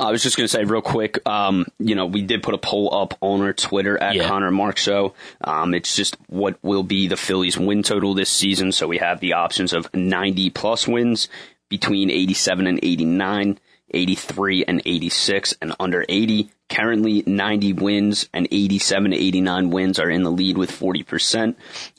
I 0.00 0.12
was 0.12 0.22
just 0.22 0.36
going 0.36 0.44
to 0.44 0.48
say 0.48 0.62
real 0.62 0.80
quick, 0.80 1.18
um, 1.28 1.66
you 1.80 1.96
know, 1.96 2.06
we 2.06 2.22
did 2.22 2.44
put 2.44 2.54
a 2.54 2.58
poll 2.58 2.94
up 2.94 3.14
on 3.20 3.40
our 3.40 3.52
Twitter 3.52 4.00
at 4.00 4.14
Yeah. 4.14 4.28
Conner 4.28 4.52
Mark 4.52 4.76
Show. 4.76 5.14
Um, 5.42 5.74
it's 5.74 5.96
just 5.96 6.16
what 6.28 6.56
will 6.62 6.84
be 6.84 7.08
the 7.08 7.16
Phillies 7.16 7.58
win 7.58 7.82
total 7.82 8.14
this 8.14 8.30
season. 8.30 8.70
So 8.70 8.86
we 8.86 8.98
have 8.98 9.18
the 9.18 9.32
options 9.32 9.72
of 9.72 9.92
90 9.92 10.50
plus 10.50 10.86
wins 10.86 11.28
between 11.68 12.10
87 12.10 12.68
and 12.68 12.78
89, 12.80 13.58
83 13.92 14.64
and 14.64 14.82
86, 14.84 15.54
and 15.60 15.74
under 15.80 16.04
80. 16.08 16.50
Currently 16.68 17.22
90 17.26 17.72
wins 17.72 18.28
and 18.34 18.46
87 18.50 19.12
to 19.12 19.16
89 19.16 19.70
wins 19.70 19.98
are 19.98 20.10
in 20.10 20.22
the 20.22 20.30
lead 20.30 20.58
with 20.58 20.70
40%, 20.70 21.54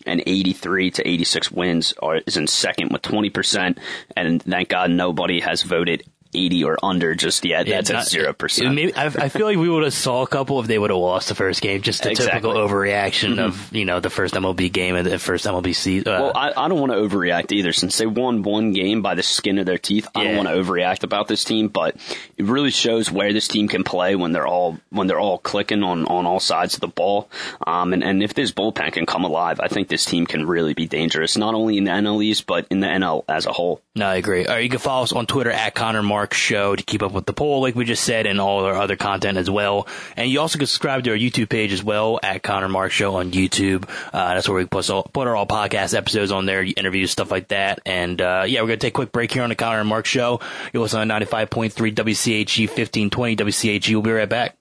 and 0.05 0.23
83 0.25 0.91
to 0.91 1.07
86 1.07 1.51
wins 1.51 1.93
are 2.01 2.17
is 2.17 2.37
in 2.37 2.45
second 2.45 2.91
with 2.91 3.01
20%. 3.01 3.79
And 4.15 4.43
thank 4.43 4.69
God 4.69 4.91
nobody 4.91 5.39
has 5.39 5.63
voted 5.63 6.03
80 6.33 6.63
or 6.63 6.77
under 6.83 7.15
just 7.15 7.43
yet. 7.45 7.65
That's 7.67 7.89
Not- 7.89 8.01
at 8.03 8.07
zero 8.07 8.33
percent. 8.33 8.75
Maybe, 8.75 8.93
I, 8.95 9.05
I 9.05 9.29
feel 9.29 9.45
like 9.45 9.57
we 9.57 9.69
would 9.69 9.83
have 9.83 9.93
saw 9.93 10.21
a 10.23 10.27
couple 10.27 10.59
if 10.59 10.67
they 10.67 10.77
would 10.77 10.89
have 10.89 10.99
lost 10.99 11.29
the 11.29 11.35
first 11.35 11.61
game. 11.61 11.81
Just 11.81 12.03
the 12.03 12.11
Exactly. 12.11 12.39
typical 12.41 12.53
overreaction 12.67 13.39
of 13.39 13.73
you 13.75 13.85
know 13.85 13.99
the 13.99 14.09
first 14.09 14.33
MLB 14.35 14.71
game 14.71 14.95
and 14.95 15.05
the 15.07 15.19
first 15.19 15.45
MLB 15.45 15.75
season. 15.75 16.13
Uh, 16.13 16.19
Well, 16.21 16.31
I, 16.35 16.51
I 16.55 16.67
don't 16.67 16.79
want 16.79 16.91
to 16.91 16.97
overreact 16.97 17.51
either. 17.51 17.73
Since 17.73 17.97
they 17.97 18.05
won 18.05 18.43
one 18.43 18.73
game 18.73 19.01
by 19.01 19.15
the 19.15 19.23
skin 19.23 19.57
of 19.57 19.65
their 19.65 19.77
teeth, 19.77 20.07
I 20.15 20.23
don't 20.23 20.35
want 20.37 20.47
to 20.49 20.53
overreact 20.55 21.03
about 21.03 21.27
this 21.27 21.43
team. 21.43 21.67
But 21.67 21.95
it 22.37 22.45
really 22.45 22.71
shows 22.71 23.11
where 23.11 23.33
this 23.33 23.47
team 23.47 23.67
can 23.67 23.83
play 23.83 24.15
when 24.15 24.31
they're 24.31 24.47
all 24.47 24.77
when 24.89 25.07
they're 25.07 25.19
all 25.19 25.37
clicking 25.37 25.83
on, 25.83 26.05
on 26.05 26.25
all 26.25 26.39
sides 26.39 26.75
of 26.75 26.81
the 26.81 26.87
ball. 26.87 27.29
Um, 27.65 27.93
and, 27.93 28.03
and 28.03 28.21
if 28.23 28.33
this 28.33 28.51
bullpen 28.51 28.93
can 28.93 29.05
come 29.05 29.23
alive, 29.23 29.59
I 29.59 29.67
think 29.67 29.87
this 29.87 30.05
team 30.05 30.25
can 30.25 30.45
really 30.47 30.73
be 30.73 30.87
dangerous, 30.87 31.37
not 31.37 31.53
only 31.55 31.77
in 31.77 31.83
the 31.85 31.91
NL 31.91 32.23
East 32.23 32.45
but 32.45 32.67
in 32.69 32.79
the 32.79 32.87
NL 32.87 33.23
as 33.27 33.45
a 33.45 33.51
whole. 33.51 33.81
No, 33.95 34.05
I 34.07 34.15
agree. 34.15 34.45
All 34.45 34.53
right, 34.55 34.63
you 34.63 34.69
can 34.69 34.79
follow 34.79 35.03
us 35.03 35.11
on 35.13 35.25
Twitter 35.25 35.51
at 35.51 35.75
Conner 35.75 36.01
Mark 36.19 36.33
Show 36.33 36.75
to 36.75 36.83
keep 36.83 37.01
up 37.01 37.13
with 37.13 37.25
the 37.25 37.31
poll, 37.31 37.61
like 37.61 37.75
we 37.75 37.85
just 37.85 38.03
said, 38.03 38.25
and 38.25 38.41
all 38.41 38.65
our 38.65 38.73
other 38.73 38.97
content 38.97 39.37
as 39.37 39.49
well. 39.49 39.87
And 40.17 40.29
you 40.29 40.41
also 40.41 40.57
can 40.57 40.67
subscribe 40.67 41.05
to 41.05 41.11
our 41.11 41.15
YouTube 41.15 41.47
page 41.47 41.71
as 41.71 41.81
well 41.81 42.19
at 42.21 42.43
Conner 42.43 42.67
Mark 42.67 42.91
Show 42.91 43.15
on 43.15 43.31
YouTube. 43.31 43.87
Uh, 44.11 44.33
that's 44.33 44.49
where 44.49 44.57
we 44.57 44.65
put 44.65 44.89
all, 44.89 45.03
put 45.03 45.27
our 45.27 45.35
all 45.37 45.47
podcast 45.47 45.95
episodes 45.95 46.33
on 46.33 46.45
there, 46.45 46.61
interviews, 46.61 47.09
stuff 47.09 47.31
like 47.31 47.47
that. 47.47 47.79
And 47.85 48.19
uh, 48.21 48.43
yeah, 48.45 48.59
we're 48.59 48.67
gonna 48.67 48.77
take 48.79 48.91
a 48.91 48.99
quick 48.99 49.13
break 49.13 49.31
here 49.31 49.43
on 49.43 49.49
the 49.49 49.55
Conner 49.55 49.79
and 49.79 49.87
Mark 49.87 50.05
Show. 50.05 50.41
You're 50.73 50.83
listening 50.83 51.09
on 51.09 51.21
95.3 51.21 51.71
WCHE 51.71 52.67
1520 52.67 53.35
WCHE. 53.37 53.93
We'll 53.93 54.01
be 54.01 54.11
right 54.11 54.27
back. 54.27 54.57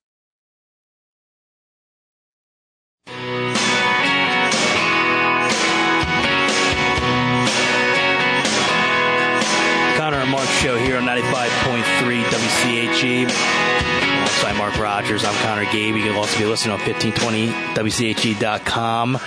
95.3 11.22 12.22
WCHE. 12.22 13.22
Alongside 13.24 14.56
Mark 14.56 14.78
Rogers, 14.78 15.24
I'm 15.24 15.34
Conner 15.42 15.64
Gabe. 15.64 15.96
You 15.96 16.04
can 16.04 16.14
also 16.14 16.38
be 16.38 16.44
listening 16.44 16.74
on 16.74 16.80
1520WCHE.com. 16.80 19.18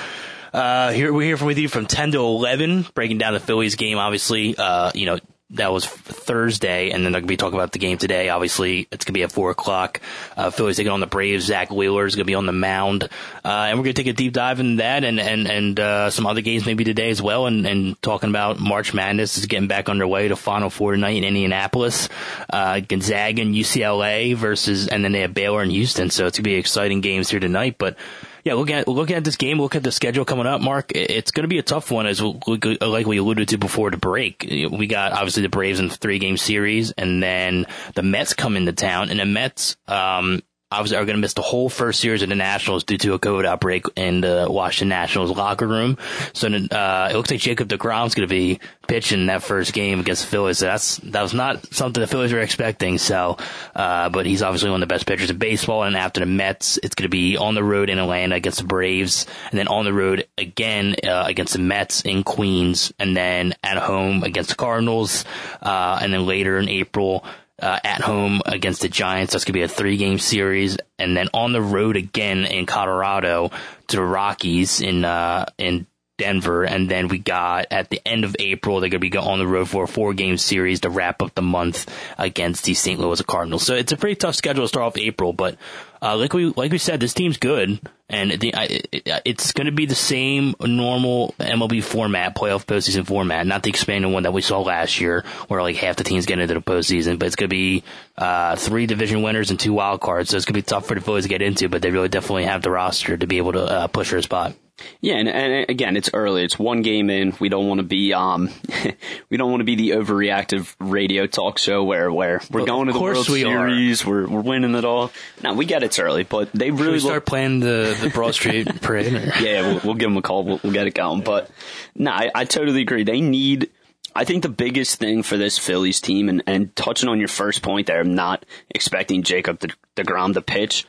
Uh, 0.53 0.91
here 0.91 1.11
we're 1.11 1.35
here 1.35 1.45
with 1.45 1.57
you 1.57 1.67
from 1.67 1.87
10 1.87 2.13
to 2.13 2.19
11, 2.19 2.85
breaking 2.93 3.17
down 3.17 3.33
the 3.33 3.41
Phillies 3.41 3.75
game. 3.75 3.97
Obviously, 3.97 4.55
uh, 4.57 4.91
you 4.95 5.05
know, 5.05 5.17
that 5.53 5.71
was 5.71 5.85
Thursday, 5.85 6.91
and 6.91 7.03
then 7.03 7.11
they're 7.11 7.21
going 7.21 7.27
to 7.27 7.31
be 7.31 7.37
talking 7.37 7.59
about 7.59 7.71
the 7.71 7.79
game 7.79 7.97
today. 7.97 8.29
Obviously, 8.29 8.87
it's 8.91 9.05
going 9.05 9.13
to 9.13 9.19
be 9.19 9.23
at 9.23 9.31
4 9.31 9.51
o'clock. 9.51 10.01
Uh, 10.37 10.49
Phillies 10.49 10.77
taking 10.77 10.91
on 10.91 10.99
the 10.99 11.07
Braves. 11.07 11.45
Zack 11.45 11.71
Wheeler 11.71 12.05
is 12.05 12.15
going 12.15 12.25
to 12.25 12.29
be 12.29 12.35
on 12.35 12.45
the 12.45 12.53
mound. 12.53 13.03
Uh, 13.03 13.07
and 13.47 13.77
we're 13.77 13.83
going 13.83 13.95
to 13.95 14.03
take 14.03 14.11
a 14.11 14.15
deep 14.15 14.33
dive 14.33 14.59
into 14.59 14.77
that 14.77 15.03
and, 15.03 15.19
and, 15.19 15.47
and, 15.47 15.79
uh, 15.79 16.09
some 16.09 16.25
other 16.25 16.41
games 16.41 16.65
maybe 16.65 16.83
today 16.83 17.09
as 17.09 17.21
well, 17.21 17.47
and, 17.47 17.65
and 17.65 18.01
talking 18.01 18.29
about 18.29 18.59
March 18.59 18.93
Madness 18.93 19.37
is 19.37 19.45
getting 19.45 19.67
back 19.67 19.89
underway. 19.89 20.27
The 20.27 20.35
Final 20.35 20.69
Four 20.69 20.93
tonight 20.93 21.17
in 21.17 21.23
Indianapolis. 21.23 22.07
Uh, 22.49 22.79
Gonzaga 22.79 23.41
and 23.41 23.53
UCLA 23.53 24.35
versus, 24.35 24.87
and 24.87 25.03
then 25.03 25.11
they 25.11 25.21
have 25.21 25.33
Baylor 25.33 25.61
and 25.61 25.71
Houston, 25.71 26.09
so 26.09 26.27
it's 26.27 26.37
going 26.37 26.43
to 26.43 26.49
be 26.49 26.55
exciting 26.55 27.01
games 27.01 27.29
here 27.29 27.39
tonight, 27.39 27.75
but 27.77 27.97
yeah, 28.43 28.53
looking 28.53 28.75
at 28.75 28.87
looking 28.87 29.15
at 29.15 29.23
this 29.23 29.35
game, 29.35 29.61
look 29.61 29.75
at 29.75 29.83
the 29.83 29.91
schedule 29.91 30.25
coming 30.25 30.47
up, 30.47 30.61
Mark. 30.61 30.91
It's 30.93 31.31
going 31.31 31.43
to 31.43 31.47
be 31.47 31.59
a 31.59 31.63
tough 31.63 31.91
one, 31.91 32.05
as 32.05 32.21
like 32.21 33.05
we 33.05 33.17
alluded 33.17 33.49
to 33.49 33.57
before 33.57 33.91
the 33.91 33.97
break. 33.97 34.45
We 34.49 34.87
got 34.87 35.11
obviously 35.11 35.43
the 35.43 35.49
Braves 35.49 35.79
in 35.79 35.89
three 35.89 36.19
game 36.19 36.37
series, 36.37 36.91
and 36.91 37.21
then 37.21 37.65
the 37.95 38.03
Mets 38.03 38.33
come 38.33 38.57
into 38.57 38.73
town, 38.73 39.09
and 39.09 39.19
the 39.19 39.25
Mets 39.25 39.77
um, 39.87 40.41
obviously 40.71 40.97
are 40.97 41.05
going 41.05 41.17
to 41.17 41.21
miss 41.21 41.33
the 41.33 41.41
whole 41.41 41.69
first 41.69 41.99
series 41.99 42.21
of 42.21 42.29
the 42.29 42.35
Nationals 42.35 42.83
due 42.83 42.97
to 42.97 43.13
a 43.13 43.19
COVID 43.19 43.45
outbreak 43.45 43.85
in 43.95 44.21
the 44.21 44.47
Washington 44.49 44.89
Nationals 44.89 45.31
locker 45.31 45.67
room. 45.67 45.97
So 46.33 46.47
uh, 46.47 47.09
it 47.11 47.15
looks 47.15 47.29
like 47.29 47.39
Jacob 47.39 47.67
DeGrom's 47.67 48.15
going 48.15 48.27
to 48.27 48.33
be 48.33 48.59
pitching 48.87 49.27
that 49.27 49.43
first 49.43 49.73
game 49.73 49.99
against 49.99 50.23
the 50.23 50.27
Phillies. 50.29 50.59
So 50.59 50.65
that's 50.65 50.97
that 50.97 51.21
was 51.21 51.33
not 51.33 51.73
something 51.73 51.99
the 51.99 52.07
Phillies 52.07 52.33
were 52.33 52.39
expecting. 52.39 52.97
So, 52.97 53.37
uh, 53.75 54.09
but 54.09 54.25
he's 54.25 54.41
obviously 54.41 54.69
one 54.69 54.81
of 54.81 54.87
the 54.87 54.93
best 54.93 55.05
pitchers 55.05 55.29
in 55.29 55.37
baseball. 55.37 55.83
And 55.83 55.97
after 55.97 56.19
the 56.19 56.25
Mets, 56.25 56.77
it's 56.81 56.95
going 56.95 57.05
to 57.05 57.09
be 57.09 57.37
on 57.37 57.55
the 57.55 57.63
road 57.63 57.89
in 57.89 57.99
Atlanta 57.99 58.35
against 58.35 58.59
the 58.59 58.65
Braves, 58.65 59.25
and 59.49 59.59
then 59.59 59.67
on 59.67 59.85
the 59.85 59.93
road 59.93 60.27
again 60.37 60.95
uh, 61.03 61.25
against 61.27 61.53
the 61.53 61.59
Mets 61.59 62.01
in 62.01 62.23
Queens, 62.23 62.93
and 62.97 63.15
then 63.15 63.53
at 63.63 63.77
home 63.77 64.23
against 64.23 64.51
the 64.51 64.55
Cardinals, 64.55 65.25
uh, 65.61 65.99
and 66.01 66.13
then 66.13 66.25
later 66.25 66.57
in 66.57 66.69
April 66.69 67.25
uh, 67.61 67.79
at 67.83 68.01
home 68.01 68.41
against 68.45 68.81
the 68.81 68.89
Giants. 68.89 69.33
That's 69.33 69.45
going 69.45 69.53
to 69.53 69.59
be 69.59 69.63
a 69.63 69.67
three 69.67 69.97
game 69.97 70.19
series. 70.19 70.77
And 70.97 71.15
then 71.15 71.29
on 71.33 71.53
the 71.53 71.61
road 71.61 71.95
again 71.95 72.45
in 72.45 72.65
Colorado 72.65 73.51
to 73.87 73.97
the 73.97 74.03
Rockies 74.03 74.81
in, 74.81 75.05
uh, 75.05 75.45
in 75.57 75.87
Denver. 76.21 76.63
And 76.63 76.89
then 76.89 77.07
we 77.07 77.17
got 77.17 77.65
at 77.71 77.89
the 77.89 77.99
end 78.07 78.25
of 78.25 78.35
April, 78.37 78.79
they're 78.79 78.89
going 78.89 79.01
to 79.01 79.09
be 79.09 79.17
on 79.17 79.39
the 79.39 79.47
road 79.47 79.67
for 79.67 79.85
a 79.85 79.87
four 79.87 80.13
game 80.13 80.37
series 80.37 80.81
to 80.81 80.89
wrap 80.91 81.23
up 81.23 81.33
the 81.33 81.41
month 81.41 81.91
against 82.19 82.63
the 82.63 82.75
St. 82.75 82.99
Louis 82.99 83.21
Cardinals. 83.23 83.63
So 83.65 83.73
it's 83.73 83.91
a 83.91 83.97
pretty 83.97 84.15
tough 84.15 84.35
schedule 84.35 84.63
to 84.63 84.67
start 84.67 84.85
off 84.85 84.97
April, 84.97 85.33
but 85.33 85.57
uh, 86.03 86.17
like 86.17 86.33
we 86.33 86.45
like 86.45 86.71
we 86.71 86.79
said, 86.79 86.99
this 86.99 87.13
team's 87.13 87.37
good, 87.37 87.79
and 88.09 88.31
the, 88.31 88.51
it, 88.55 89.21
it's 89.23 89.51
going 89.51 89.65
to 89.65 89.71
be 89.71 89.85
the 89.85 89.93
same 89.93 90.55
normal 90.59 91.35
MLB 91.39 91.83
format, 91.83 92.35
playoff 92.35 92.65
postseason 92.65 93.05
format, 93.05 93.45
not 93.45 93.61
the 93.61 93.69
expanded 93.69 94.11
one 94.11 94.23
that 94.23 94.33
we 94.33 94.41
saw 94.41 94.61
last 94.61 94.99
year, 94.99 95.23
where 95.47 95.61
like 95.61 95.75
half 95.75 95.97
the 95.97 96.03
teams 96.03 96.25
get 96.25 96.39
into 96.39 96.55
the 96.55 96.61
postseason. 96.61 97.19
But 97.19 97.27
it's 97.27 97.35
going 97.35 97.51
to 97.51 97.55
be 97.55 97.83
uh, 98.17 98.55
three 98.55 98.87
division 98.87 99.21
winners 99.21 99.51
and 99.51 99.59
two 99.59 99.73
wild 99.73 100.01
cards, 100.01 100.31
so 100.31 100.37
it's 100.37 100.45
going 100.45 100.55
to 100.55 100.59
be 100.59 100.63
tough 100.63 100.87
for 100.87 100.95
the 100.95 101.01
Phillies 101.01 101.25
to 101.25 101.29
get 101.29 101.43
into. 101.43 101.69
But 101.69 101.83
they 101.83 101.91
really 101.91 102.09
definitely 102.09 102.45
have 102.45 102.63
the 102.63 102.71
roster 102.71 103.15
to 103.15 103.27
be 103.27 103.37
able 103.37 103.53
to 103.53 103.63
uh, 103.63 103.87
push 103.87 104.09
for 104.09 104.17
a 104.17 104.23
spot. 104.23 104.55
Yeah, 105.01 105.15
and, 105.15 105.27
and, 105.27 105.69
again, 105.69 105.97
it's 105.97 106.09
early. 106.13 106.43
It's 106.43 106.57
one 106.57 106.81
game 106.81 107.09
in. 107.09 107.33
We 107.39 107.49
don't 107.49 107.67
want 107.67 107.79
to 107.79 107.83
be 107.83 108.13
um, 108.13 108.49
we 109.29 109.37
don't 109.37 109.49
want 109.49 109.61
to 109.61 109.65
be 109.65 109.75
the 109.75 109.91
overreactive 109.91 110.75
radio 110.79 111.27
talk 111.27 111.57
show 111.57 111.83
where 111.83 112.11
where 112.11 112.41
we're 112.51 112.65
going 112.65 112.87
to 112.87 112.93
the 112.93 112.99
World 112.99 113.27
we 113.29 113.41
Series, 113.41 114.05
we're 114.05 114.27
we're 114.27 114.41
winning 114.41 114.75
it 114.75 114.85
all. 114.85 115.11
No, 115.43 115.53
we 115.53 115.65
get 115.65 115.83
it's 115.83 115.99
early, 115.99 116.23
but 116.23 116.51
they 116.53 116.71
really 116.71 116.93
we 116.93 116.99
start 116.99 117.25
playing 117.25 117.59
the 117.59 117.97
the 117.99 118.09
Broad 118.09 118.33
Street 118.35 118.81
Parade. 118.81 119.11
yeah, 119.39 119.61
we'll, 119.61 119.81
we'll, 119.83 119.93
give 119.95 120.09
them 120.09 120.17
a 120.17 120.21
call. 120.21 120.43
We'll, 120.43 120.59
we'll 120.63 120.73
get 120.73 120.87
it 120.87 120.93
going. 120.93 121.21
But 121.21 121.49
no, 121.95 122.11
I, 122.11 122.31
I 122.33 122.45
totally 122.45 122.81
agree. 122.81 123.03
They 123.03 123.21
need. 123.21 123.69
I 124.13 124.25
think 124.25 124.43
the 124.43 124.49
biggest 124.49 124.99
thing 124.99 125.23
for 125.23 125.37
this 125.37 125.57
Phillies 125.57 126.01
team, 126.01 126.27
and, 126.27 126.43
and 126.45 126.75
touching 126.75 127.07
on 127.07 127.19
your 127.19 127.29
first 127.29 127.61
point 127.61 127.87
there, 127.87 128.01
I'm 128.01 128.13
not 128.13 128.45
expecting 128.69 129.23
Jacob 129.23 129.59
the 129.59 129.73
DeGrom 129.95 130.33
to 130.33 130.41
pitch 130.41 130.85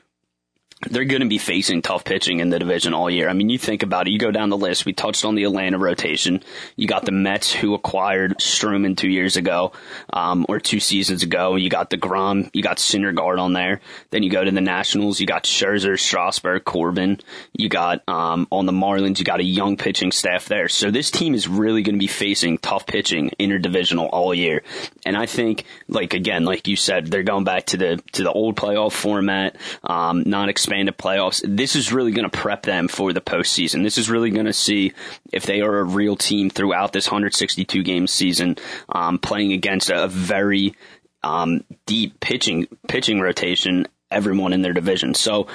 they're 0.91 1.05
going 1.05 1.23
to 1.23 1.29
be 1.29 1.39
facing 1.39 1.81
tough 1.81 2.05
pitching 2.05 2.41
in 2.41 2.51
the 2.51 2.59
division 2.59 2.93
all 2.93 3.09
year. 3.09 3.29
I 3.29 3.35
mean, 3.35 3.49
you 3.49 3.59
think 3.59 3.83
about 3.83 4.09
it. 4.09 4.11
You 4.11 4.19
go 4.19 4.33
down 4.33 4.51
the 4.51 4.57
list. 4.57 4.85
We 4.85 4.93
touched 4.93 5.25
on 5.25 5.37
the 5.37 5.45
Atlanta 5.45 5.79
rotation. 5.79 6.43
You 6.77 6.89
got 6.89 7.05
the 7.05 7.13
Mets 7.13 7.53
who 7.53 7.75
acquired 7.75 8.39
Stroman 8.39 8.97
two 8.97 9.09
years 9.09 9.37
ago, 9.37 9.73
um, 10.13 10.45
or 10.49 10.59
two 10.59 10.81
seasons 10.81 11.23
ago. 11.23 11.55
You 11.55 11.69
got 11.69 11.91
the 11.91 11.97
Grom. 11.97 12.51
You 12.53 12.63
got 12.63 12.79
Syndergaard 12.79 13.39
on 13.39 13.53
there. 13.53 13.81
Then 14.11 14.23
you 14.25 14.31
go 14.31 14.43
to 14.43 14.51
the 14.51 14.61
Nationals. 14.61 15.21
You 15.21 15.27
got 15.27 15.45
Scherzer, 15.45 15.99
Strasburg, 15.99 16.65
Corbin. 16.65 17.21
You 17.53 17.69
got 17.69 18.03
um, 18.09 18.49
on 18.51 18.67
the 18.67 18.73
Marlins. 18.73 19.19
You 19.19 19.25
got 19.25 19.41
a 19.41 19.45
young 19.45 19.77
pitching 19.77 20.11
staff 20.11 20.47
there. 20.47 20.69
So 20.69 20.91
this 20.91 21.11
team 21.11 21.35
is 21.35 21.47
really 21.47 21.83
going 21.83 21.95
to 21.95 22.01
be 22.01 22.09
facing 22.09 22.59
tough 22.59 22.87
pitching 22.87 23.31
interdivisional 23.39 24.09
all 24.13 24.35
year. 24.35 24.63
And 25.07 25.17
I 25.17 25.27
think, 25.27 25.65
like 25.87 26.13
again, 26.13 26.45
like 26.45 26.67
you 26.67 26.75
said, 26.75 27.07
they're 27.07 27.23
going 27.23 27.45
back 27.45 27.67
to 27.67 27.77
the 27.77 28.03
to 28.13 28.25
the 28.25 28.33
old 28.33 28.57
playoff 28.57 28.93
format, 28.93 29.57
um, 29.85 30.25
not 30.27 30.49
expecting 30.49 30.72
expanded 30.73 30.97
playoffs, 30.97 31.43
this 31.47 31.77
is 31.77 31.93
really 31.93 32.13
going 32.13 32.29
to 32.29 32.39
prep 32.39 32.63
them 32.63 32.89
for 32.89 33.13
the 33.13 33.21
postseason. 33.21 33.83
This 33.83 33.99
is 33.99 34.09
really 34.09 34.31
going 34.31 34.47
to 34.47 34.55
see 34.55 34.95
if 35.31 35.45
they 35.45 35.61
are 35.61 35.81
a 35.81 35.85
real 35.85 36.17
team 36.17 36.49
throughout 36.49 36.95
this 36.95 37.09
162 37.09 37.83
game 37.83 38.07
season, 38.07 38.57
um, 38.89 39.19
playing 39.19 39.53
against 39.53 39.91
a, 39.91 40.09
very 40.09 40.75
um, 41.23 41.63
deep 41.85 42.19
pitching 42.21 42.67
pitching 42.89 43.21
rotation, 43.21 43.87
everyone 44.11 44.55
in 44.55 44.63
their 44.63 44.73
division. 44.73 45.13
So 45.15 45.47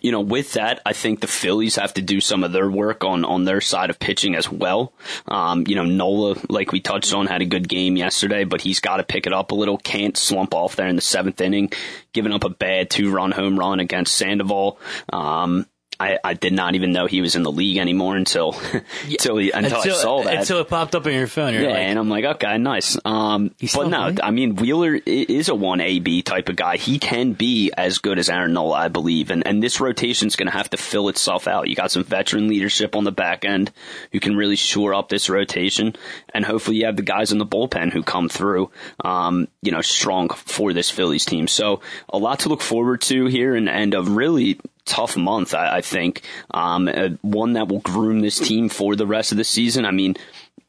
you 0.00 0.12
know, 0.12 0.20
with 0.20 0.52
that, 0.54 0.80
I 0.84 0.92
think 0.92 1.20
the 1.20 1.26
Phillies 1.26 1.76
have 1.76 1.94
to 1.94 2.02
do 2.02 2.20
some 2.20 2.44
of 2.44 2.52
their 2.52 2.70
work 2.70 3.04
on, 3.04 3.24
on 3.24 3.44
their 3.44 3.60
side 3.60 3.90
of 3.90 3.98
pitching 3.98 4.34
as 4.34 4.50
well. 4.50 4.92
Um, 5.26 5.64
you 5.66 5.74
know, 5.74 5.84
Nola, 5.84 6.36
like 6.48 6.72
we 6.72 6.80
touched 6.80 7.12
on, 7.14 7.26
had 7.26 7.42
a 7.42 7.46
good 7.46 7.68
game 7.68 7.96
yesterday, 7.96 8.44
but 8.44 8.60
he's 8.60 8.80
got 8.80 8.98
to 8.98 9.04
pick 9.04 9.26
it 9.26 9.32
up 9.32 9.52
a 9.52 9.54
little. 9.54 9.78
Can't 9.78 10.16
slump 10.16 10.54
off 10.54 10.76
there 10.76 10.88
in 10.88 10.96
the 10.96 11.02
seventh 11.02 11.40
inning, 11.40 11.70
giving 12.12 12.32
up 12.32 12.44
a 12.44 12.50
bad 12.50 12.90
two 12.90 13.10
run 13.10 13.32
home 13.32 13.58
run 13.58 13.80
against 13.80 14.14
Sandoval. 14.14 14.78
Um, 15.12 15.66
I, 16.00 16.18
I 16.22 16.34
did 16.34 16.52
not 16.52 16.76
even 16.76 16.92
know 16.92 17.06
he 17.06 17.20
was 17.20 17.34
in 17.34 17.42
the 17.42 17.50
league 17.50 17.78
anymore 17.78 18.16
until 18.16 18.52
until, 18.52 19.36
he, 19.38 19.50
until, 19.50 19.78
until, 19.78 19.92
I 19.92 19.96
saw 19.96 20.22
that. 20.22 20.34
Until 20.38 20.60
it 20.60 20.68
popped 20.68 20.94
up 20.94 21.06
on 21.06 21.12
your 21.12 21.26
phone. 21.26 21.54
yeah, 21.54 21.70
like, 21.70 21.78
and 21.78 21.98
I'm 21.98 22.08
like, 22.08 22.24
okay, 22.24 22.56
nice. 22.58 22.96
Um, 23.04 23.54
but 23.74 23.88
no, 23.88 24.14
I 24.22 24.30
mean 24.30 24.54
Wheeler 24.56 24.94
is 24.94 25.48
a 25.48 25.56
one 25.56 25.80
AB 25.80 26.22
type 26.22 26.48
of 26.48 26.56
guy. 26.56 26.76
He 26.76 26.98
can 26.98 27.32
be 27.32 27.72
as 27.76 27.98
good 27.98 28.18
as 28.18 28.30
Aaron 28.30 28.52
Nola, 28.52 28.76
I 28.76 28.88
believe, 28.88 29.30
and 29.30 29.44
and 29.46 29.60
this 29.60 29.80
rotation's 29.80 30.36
going 30.36 30.46
to 30.46 30.56
have 30.56 30.70
to 30.70 30.76
fill 30.76 31.08
itself 31.08 31.48
out. 31.48 31.68
You 31.68 31.74
got 31.74 31.90
some 31.90 32.04
veteran 32.04 32.48
leadership 32.48 32.94
on 32.94 33.02
the 33.02 33.12
back 33.12 33.44
end 33.44 33.72
who 34.12 34.20
can 34.20 34.36
really 34.36 34.56
shore 34.56 34.94
up 34.94 35.08
this 35.08 35.28
rotation, 35.28 35.96
and 36.32 36.44
hopefully 36.44 36.76
you 36.76 36.86
have 36.86 36.96
the 36.96 37.02
guys 37.02 37.32
in 37.32 37.38
the 37.38 37.46
bullpen 37.46 37.92
who 37.92 38.04
come 38.04 38.28
through, 38.28 38.70
um, 39.04 39.48
you 39.62 39.72
know, 39.72 39.82
strong 39.82 40.28
for 40.28 40.72
this 40.72 40.90
Phillies 40.90 41.24
team. 41.24 41.48
So 41.48 41.80
a 42.08 42.18
lot 42.18 42.40
to 42.40 42.48
look 42.48 42.60
forward 42.60 43.00
to 43.02 43.26
here, 43.26 43.56
and 43.56 43.68
and 43.68 43.94
a 43.94 44.02
really 44.02 44.60
tough 44.88 45.16
month, 45.16 45.54
I, 45.54 45.76
I 45.76 45.80
think. 45.80 46.22
Um, 46.50 46.88
uh, 46.88 47.10
one 47.22 47.52
that 47.52 47.68
will 47.68 47.80
groom 47.80 48.20
this 48.20 48.38
team 48.38 48.68
for 48.68 48.96
the 48.96 49.06
rest 49.06 49.32
of 49.32 49.38
the 49.38 49.44
season. 49.44 49.84
I 49.84 49.90
mean, 49.92 50.16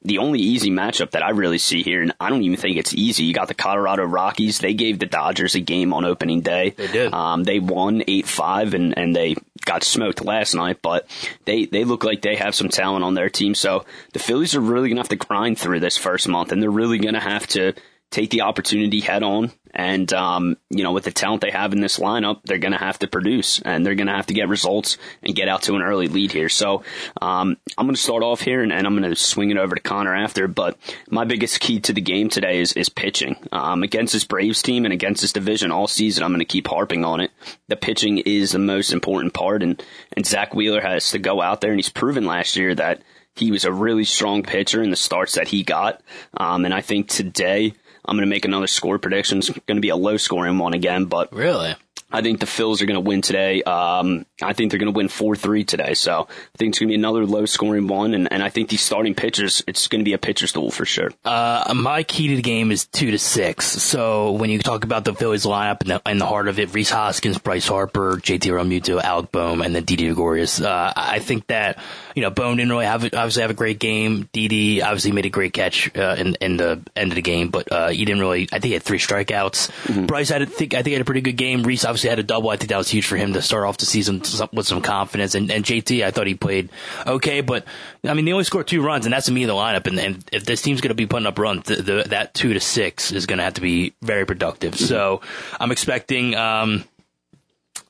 the 0.02 0.20
only 0.20 0.40
easy 0.40 0.70
matchup 0.72 1.12
that 1.12 1.24
I 1.24 1.32
really 1.32 1.58
see 1.58 1.84
here, 1.84 2.02
and 2.02 2.14
I 2.20 2.30
don't 2.30 2.44
even 2.44 2.58
think 2.58 2.78
it's 2.78 2.94
easy. 2.94 3.26
You 3.26 3.34
got 3.34 3.50
the 3.50 3.54
Colorado 3.54 4.04
Rockies. 4.04 4.60
They 4.60 4.74
gave 4.74 5.00
the 5.00 5.06
Dodgers 5.06 5.56
a 5.56 5.60
game 5.60 5.94
on 5.94 6.06
opening 6.06 6.42
day. 6.42 6.70
They 6.70 6.88
did. 6.88 7.14
Um, 7.14 7.44
they 7.44 7.60
won 7.60 8.04
eight 8.08 8.28
five, 8.28 8.74
and 8.74 8.98
and 8.98 9.14
they 9.16 9.36
got 9.66 9.84
smoked 9.84 10.24
last 10.24 10.54
night. 10.56 10.82
But 10.82 11.06
they 11.46 11.66
they 11.66 11.84
look 11.84 12.04
like 12.06 12.22
they 12.22 12.36
have 12.36 12.56
some 12.56 12.70
talent 12.70 13.04
on 13.04 13.14
their 13.14 13.30
team. 13.30 13.56
So 13.56 13.86
the 14.14 14.20
Phillies 14.20 14.56
are 14.56 14.62
really 14.62 14.88
gonna 14.90 15.02
have 15.02 15.10
to 15.10 15.18
grind 15.18 15.58
through 15.58 15.82
this 15.82 15.98
first 15.98 16.30
month, 16.30 16.54
and 16.54 16.62
they're 16.62 16.70
really 16.70 16.98
gonna 16.98 17.20
have 17.20 17.48
to 17.48 17.74
take 18.12 18.32
the 18.32 18.42
opportunity 18.42 19.00
head 19.00 19.24
on. 19.24 19.52
And, 19.72 20.12
um, 20.14 20.58
you 20.72 20.84
know, 20.84 20.94
with 20.94 21.04
the 21.04 21.12
talent 21.12 21.42
they 21.42 21.52
have 21.52 21.74
in 21.74 21.80
this 21.80 22.00
lineup, 22.00 22.42
they're 22.44 22.58
going 22.58 22.72
to 22.72 22.80
have 22.80 22.98
to 23.00 23.08
produce 23.08 23.62
and 23.62 23.86
they're 23.86 23.94
going 23.94 24.08
to 24.08 24.16
have 24.16 24.26
to 24.26 24.34
get 24.34 24.50
results 24.50 24.98
and 25.22 25.36
get 25.36 25.48
out 25.48 25.62
to 25.64 25.76
an 25.76 25.84
early 25.84 26.08
lead 26.08 26.32
here. 26.32 26.50
So, 26.50 26.84
um, 27.22 27.56
I'm 27.78 27.86
going 27.86 27.94
to 27.94 28.02
start 28.02 28.24
off 28.24 28.42
here 28.42 28.64
and, 28.64 28.74
and 28.74 28.88
I'm 28.88 28.98
going 28.98 29.08
to 29.08 29.16
swing 29.16 29.52
it 29.52 29.58
over 29.58 29.76
to 29.76 29.82
Conner 29.82 30.16
after. 30.16 30.48
But 30.48 30.80
my 31.12 31.24
biggest 31.24 31.60
key 31.60 31.80
to 31.82 31.94
the 31.94 32.02
game 32.02 32.30
today 32.30 32.60
is, 32.60 32.74
is 32.74 32.90
pitching. 32.90 33.36
Um, 33.52 33.84
against 33.84 34.14
this 34.14 34.24
Braves 34.24 34.64
team 34.64 34.86
and 34.86 34.94
against 34.94 35.22
this 35.22 35.34
division 35.34 35.72
all 35.72 35.88
season, 35.88 36.24
I'm 36.24 36.32
going 36.32 36.40
to 36.40 36.46
keep 36.46 36.68
harping 36.68 37.06
on 37.06 37.20
it. 37.20 37.30
The 37.68 37.76
pitching 37.76 38.18
is 38.18 38.54
the 38.54 38.60
most 38.60 38.92
important 38.92 39.36
part 39.36 39.62
and, 39.62 39.82
and 40.14 40.26
Zack 40.26 40.56
Wheeler 40.56 40.82
has 40.82 41.12
to 41.12 41.20
go 41.20 41.42
out 41.44 41.62
there 41.62 41.70
and 41.70 41.78
he's 41.78 41.90
proven 41.90 42.26
last 42.26 42.56
year 42.56 42.74
that 42.74 43.04
he 43.36 43.52
was 43.52 43.66
a 43.66 43.72
really 43.72 44.04
strong 44.04 44.44
pitcher 44.44 44.84
in 44.84 44.90
the 44.90 44.96
starts 44.96 45.36
that 45.36 45.48
he 45.48 45.64
got. 45.64 46.02
Um, 46.36 46.66
and 46.66 46.74
I 46.74 46.82
think 46.82 47.08
today, 47.08 47.74
I'm 48.06 48.16
going 48.16 48.28
to 48.28 48.30
make 48.30 48.46
another 48.46 48.68
score 48.68 48.98
prediction. 48.98 49.40
It's 49.40 49.50
going 49.50 49.78
to 49.78 49.82
be 49.82 49.90
a 49.90 49.96
low 49.96 50.18
scoring 50.18 50.58
one 50.58 50.74
again, 50.74 51.06
but 51.06 51.32
really, 51.34 51.76
I 52.12 52.22
think 52.22 52.40
the 52.40 52.46
Phils 52.46 52.82
are 52.82 52.86
going 52.86 52.96
to 52.96 53.08
win 53.08 53.22
today. 53.22 53.62
Um, 53.64 54.26
I 54.42 54.54
think 54.54 54.72
they're 54.72 54.80
going 54.80 54.92
to 54.92 54.98
win 54.98 55.08
4-3 55.08 55.66
today. 55.66 55.94
So 55.94 56.22
I 56.22 56.58
think 56.58 56.70
it's 56.70 56.80
going 56.80 56.88
to 56.88 56.92
be 56.92 56.96
another 56.96 57.26
low 57.26 57.46
scoring 57.46 57.88
one. 57.88 58.14
And, 58.14 58.32
and 58.32 58.42
I 58.42 58.50
think 58.50 58.70
these 58.70 58.82
starting 58.82 59.14
pitchers, 59.14 59.64
it's 59.68 59.88
going 59.88 60.00
to 60.00 60.06
be 60.06 60.14
a 60.14 60.18
pitcher's 60.18 60.52
duel 60.52 60.72
for 60.72 60.86
sure. 60.86 61.12
Uh, 61.24 61.72
my 61.76 62.04
key 62.04 62.30
to 62.30 62.36
the 62.36 62.42
game 62.42 62.72
is 62.72 62.86
two 62.86 63.12
to 63.12 63.20
six. 63.20 63.68
So 63.68 64.32
when 64.32 64.50
you 64.50 64.60
talk 64.60 64.84
about 64.84 65.06
the 65.06 65.14
Phillies 65.14 65.46
lineup 65.46 65.84
in 65.84 65.90
the, 65.90 66.02
in 66.10 66.18
the 66.18 66.26
heart 66.26 66.48
of 66.48 66.58
it, 66.58 66.74
Rhys 66.74 66.90
Hoskins, 66.90 67.38
Bryce 67.38 67.68
Harper, 67.68 68.16
JT 68.16 68.40
Realmuto, 68.40 69.02
Alec 69.02 69.32
Bohm, 69.32 69.62
and 69.62 69.76
then 69.76 69.84
Didi 69.84 70.06
Gregorius. 70.06 70.62
Uh, 70.62 70.92
I 70.96 71.20
think 71.20 71.46
that, 71.48 71.78
you 72.16 72.24
know, 72.24 72.32
Bohm 72.32 72.58
didn't 72.58 72.72
really 72.72 72.86
have, 72.86 73.04
obviously 73.04 73.42
have 73.44 73.52
a 73.52 73.56
great 73.56 73.78
game. 73.78 74.28
Didi 74.34 74.82
obviously 74.82 75.12
made 75.12 75.26
a 75.28 75.30
great 75.30 75.54
catch, 75.54 75.96
uh, 75.96 76.16
in, 76.18 76.36
in 76.42 76.58
the 76.58 76.82
end 76.96 77.12
of 77.12 77.16
the 77.16 77.22
game, 77.22 77.50
but, 77.50 77.72
uh, 77.72 77.90
he 77.90 78.04
didn't 78.04 78.22
really, 78.22 78.44
I 78.52 78.60
think 78.60 78.66
he 78.66 78.74
had 78.74 78.84
three 78.84 79.00
strikeouts. 79.00 79.70
Mm-hmm. 79.84 80.06
Bryce 80.08 80.30
had, 80.30 80.42
I 80.42 80.46
think, 80.46 80.74
I 80.74 80.82
think 80.82 80.94
had 80.94 81.02
a 81.02 81.06
pretty 81.06 81.22
good 81.22 81.38
game. 81.38 81.62
Rhys 81.64 81.86
obviously 81.86 81.99
obviously 82.00 82.10
had 82.10 82.20
a 82.20 82.24
double. 82.24 82.50
I 82.50 82.56
think 82.56 82.70
that 82.70 82.78
was 82.78 82.90
huge 82.90 83.06
for 83.06 83.18
him 83.18 83.34
to 83.34 83.42
start 83.42 83.66
off 83.66 83.78
the 83.78 83.86
season 83.86 84.22
with 84.54 84.66
some 84.66 84.82
confidence. 84.82 85.36
And, 85.36 85.52
and 85.52 85.66
JT, 85.66 86.04
I 86.04 86.12
thought 86.12 86.28
he 86.28 86.36
played 86.36 86.70
okay, 87.06 87.42
but 87.42 87.66
I 88.06 88.14
mean, 88.14 88.26
they 88.26 88.32
only 88.32 88.46
scored 88.46 88.68
two 88.68 88.82
runs, 88.82 89.06
and 89.06 89.14
that's 89.14 89.26
to 89.26 89.32
me 89.32 89.46
the 89.46 89.54
lineup. 89.54 89.88
And, 89.88 90.00
and 90.00 90.30
if 90.32 90.46
this 90.46 90.62
team's 90.62 90.80
going 90.80 90.90
to 90.90 90.96
be 90.96 91.06
putting 91.06 91.28
up 91.28 91.38
runs, 91.38 91.66
the, 91.66 91.76
the, 91.76 92.04
that 92.10 92.34
two 92.34 92.54
to 92.54 92.60
six 92.60 93.12
is 93.12 93.26
going 93.26 93.40
to 93.40 93.44
have 93.44 93.56
to 93.56 93.62
be 93.62 93.94
very 94.02 94.26
productive. 94.26 94.76
Mm-hmm. 94.76 94.86
So 94.86 95.22
I'm 95.60 95.72
expecting, 95.72 96.36
um, 96.36 96.86